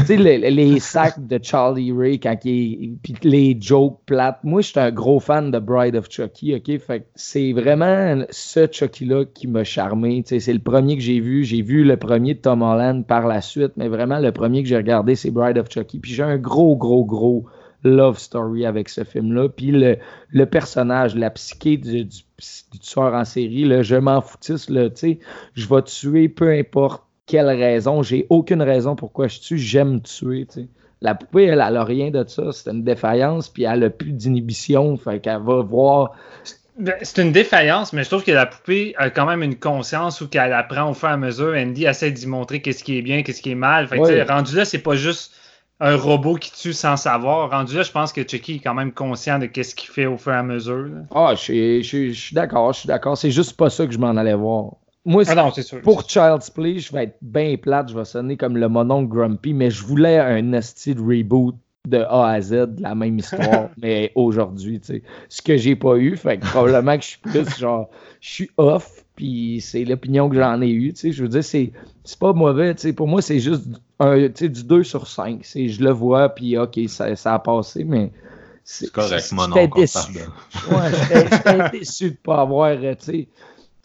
[0.06, 4.40] sais, les, sacs de Charlie Ray quand il puis les jokes plates.
[4.44, 6.54] Moi, je suis un gros fan de Bride of Chucky.
[6.54, 10.22] Ok, fait c'est vraiment ce Chucky-là qui m'a charmé.
[10.26, 11.44] C'est le premier que j'ai vu.
[11.44, 14.68] J'ai vu le premier de Tom Holland par la suite, mais vraiment le premier que
[14.68, 15.98] j'ai regardé, c'est Bride of Chucky.
[15.98, 17.46] Puis j'ai un gros, gros, gros
[17.84, 19.48] love story avec ce film-là.
[19.48, 22.06] Puis le, personnage, la psyché du,
[22.80, 24.88] tueur en série, là, je m'en foutisse, là,
[25.54, 28.02] je vais tuer peu importe quelle raison.
[28.02, 30.46] J'ai aucune raison pourquoi je tue, j'aime tuer.
[30.50, 30.68] sais.
[31.02, 32.44] La poupée, elle, elle a rien de ça.
[32.52, 34.96] C'est une défaillance, puis elle a plus d'inhibition.
[34.96, 36.12] Fait qu'elle va voir.
[36.78, 40.22] Ben, c'est une défaillance, mais je trouve que la poupée a quand même une conscience
[40.22, 41.54] où qu'elle apprend au fur et à mesure.
[41.54, 43.88] Andy essaie d'y montrer qu'est-ce qui est bien, qu'est-ce qui est mal.
[43.88, 45.34] Fait que, rendu là, c'est pas juste
[45.80, 47.50] un robot qui tue sans savoir.
[47.50, 50.16] Rendu là, je pense que Chucky est quand même conscient de ce qu'il fait au
[50.16, 50.88] fur et à mesure.
[51.14, 53.18] Ah, je suis d'accord, je suis d'accord.
[53.18, 54.74] C'est juste pas ça que je m'en allais voir.
[55.04, 55.50] Moi, ah
[55.82, 59.52] pour Child's Play, je vais être bien plate, je vais sonner comme le monon Grumpy,
[59.52, 61.56] mais je voulais un style reboot
[61.88, 65.02] de A à Z, de la même histoire, mais aujourd'hui, tu sais.
[65.28, 68.50] Ce que j'ai pas eu, fait que probablement que je suis plus genre, je suis
[68.56, 71.12] off, puis c'est l'opinion que j'en ai eue, tu sais.
[71.12, 71.72] Je veux dire, c'est
[72.20, 72.92] pas mauvais, tu sais.
[72.92, 73.64] Pour moi, c'est juste
[73.98, 75.40] un, du 2 sur 5.
[75.44, 78.12] Je le vois, puis OK, ça, ça a passé, mais.
[78.64, 79.98] C'est correct, mon J'étais déçu.
[80.70, 83.28] Ouais, j'étais déçu de ne pas avoir, tu sais,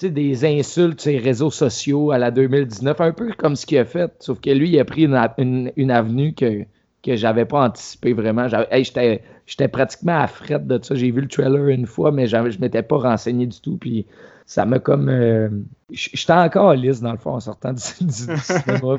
[0.01, 3.85] des insultes sur les réseaux sociaux à la 2019, un peu comme ce qu'il a
[3.85, 6.63] fait, sauf que lui, il a pris une, une, avenue que,
[7.03, 8.47] que j'avais pas anticipé vraiment.
[8.47, 10.93] J'étais pratiquement à frette de ça.
[10.93, 13.77] J'ai vu le trailer une fois, mais je m'étais pas renseigné du tout.
[13.77, 14.05] Puis
[14.45, 15.09] ça m'a comme.
[15.09, 15.49] Euh,
[15.91, 18.97] j'étais encore lisse dans le fond en sortant du, cinéma.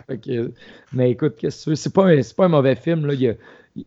[0.93, 1.75] mais écoute, qu'est-ce que?
[1.75, 3.07] C'est pas, un, pas un mauvais film.
[3.07, 3.15] Là.
[3.15, 3.35] Il, y a,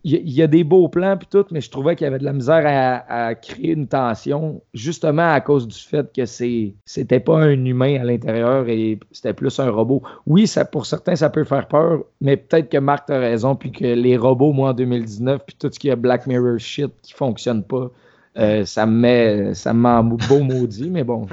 [0.04, 2.64] des beaux plans puis tout, mais je trouvais qu'il y avait de la misère
[3.08, 8.04] à, créer une tension, justement à cause du fait que c'était pas un humain à
[8.04, 10.02] l'intérieur et c'était plus un robot.
[10.26, 13.86] Oui, pour certains, ça peut faire peur, mais peut-être que Marc a raison, puis que
[13.86, 17.64] les robots, moi, en 2019, puis tout ce qui est Black Mirror shit qui fonctionne
[17.64, 17.92] pas,
[18.38, 21.28] euh, ça me met, ça me beau maudit, mais bon,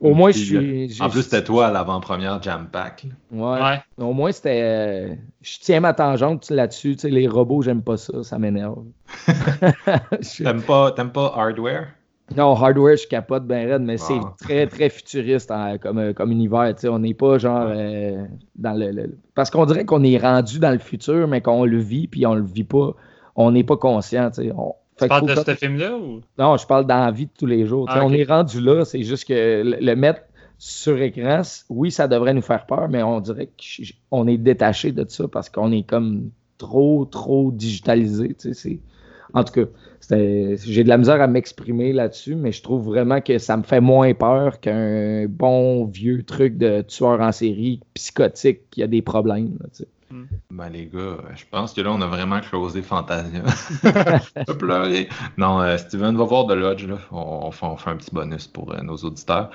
[0.00, 1.00] au moins je suis.
[1.00, 3.06] En plus, c'était toi à l'avant-première Jam Pack.
[3.30, 3.80] Ouais.
[3.98, 4.60] Au moins, c'était.
[4.62, 6.96] Euh, je tiens ma tangente là-dessus.
[6.96, 8.82] Tu sais, les robots, j'aime pas ça, ça m'énerve.
[10.36, 11.86] T'aimes pas, pas hardware?
[12.36, 14.34] Non, hardware, je capote bien raide, mais c'est ah.
[14.40, 16.74] très, très futuriste comme, euh, comme univers.
[16.84, 17.68] On n'est pas genre
[18.56, 22.08] dans le, Parce qu'on dirait qu'on est rendu dans le futur, mais qu'on le vit,
[22.08, 22.94] puis on le vit pas.
[23.36, 24.30] On n'est pas conscient.
[24.56, 26.20] On, tu parles de ce film-là ou?
[26.38, 27.86] Non, je parle dans la vie de tous les jours.
[27.88, 30.22] Ah, on est rendu là, c'est juste que le, mettre
[30.58, 33.50] sur écran, oui, ça devrait nous faire peur, mais on dirait
[34.10, 38.36] qu'on est détaché de ça parce qu'on est comme trop, trop digitalisé.
[39.32, 39.70] En tout cas,
[40.10, 43.80] j'ai de la misère à m'exprimer là-dessus, mais je trouve vraiment que ça me fait
[43.80, 49.58] moins peur qu'un bon vieux truc de tueur en série psychotique qui a des problèmes.
[50.14, 50.26] Mm.
[50.52, 53.42] Ben les gars, je pense que là, on a vraiment closé Fantasia.
[54.58, 55.08] pleurer.
[55.36, 56.86] Non, euh, Steven va voir de Lodge.
[56.86, 56.98] Là.
[57.10, 59.50] On, fait, un petit bonus pour euh, nos auditeurs.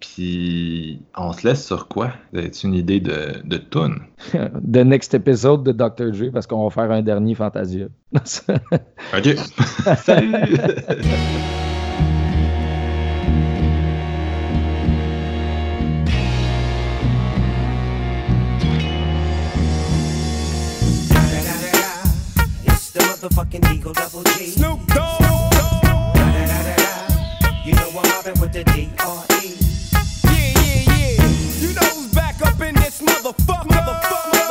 [0.00, 2.10] Puis on se laisse sur quoi?
[2.36, 4.00] As-tu une idée de, de tune?
[4.32, 6.10] The next episode de Dr.
[6.10, 7.86] Dre parce qu'on va faire un dernier Fantasia.
[8.14, 9.36] ok.
[9.96, 10.34] Salut!
[23.22, 24.46] motherfucking Eagle Double G.
[24.46, 25.22] Snoop Dogg.
[27.64, 29.54] You know I'm mobbing with the D R E.
[30.24, 31.22] Yeah, yeah, yeah.
[31.60, 33.68] You know who's back up in this motherfucker.
[33.68, 34.48] Motherfucker.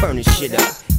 [0.00, 0.75] Burn this shit up.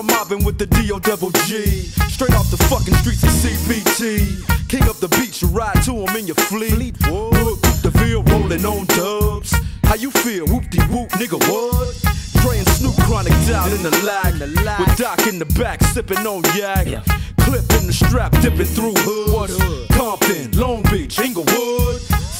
[0.00, 0.98] I'm mobbing with the D.O.
[1.00, 1.60] double G.
[2.08, 4.66] Straight off the fucking streets of CBT.
[4.66, 6.96] King up the beach, you ride to him in your fleet.
[7.04, 9.52] Look, the field rolling on dubs.
[9.84, 10.46] How you feel?
[10.46, 12.00] Whoop de whoop, nigga, what?
[12.40, 14.40] Dre and Snoop chronic down in the lag.
[14.80, 16.86] With Doc in the back, sipping on yak.
[17.40, 19.58] Clip in the strap, dipping through hoods.
[19.94, 22.00] Compton, Long Beach, Inglewood.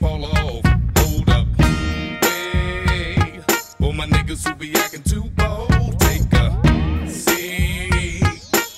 [0.00, 0.64] fall off.
[0.96, 1.46] Hold up.
[2.24, 3.40] Hey,
[3.78, 8.24] for my niggas who be acting too bold, take a seat.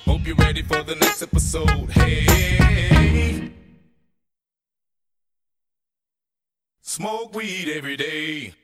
[0.05, 1.91] Hope you're ready for the next episode.
[1.91, 3.53] Hey.
[6.81, 8.55] Smoke weed every day.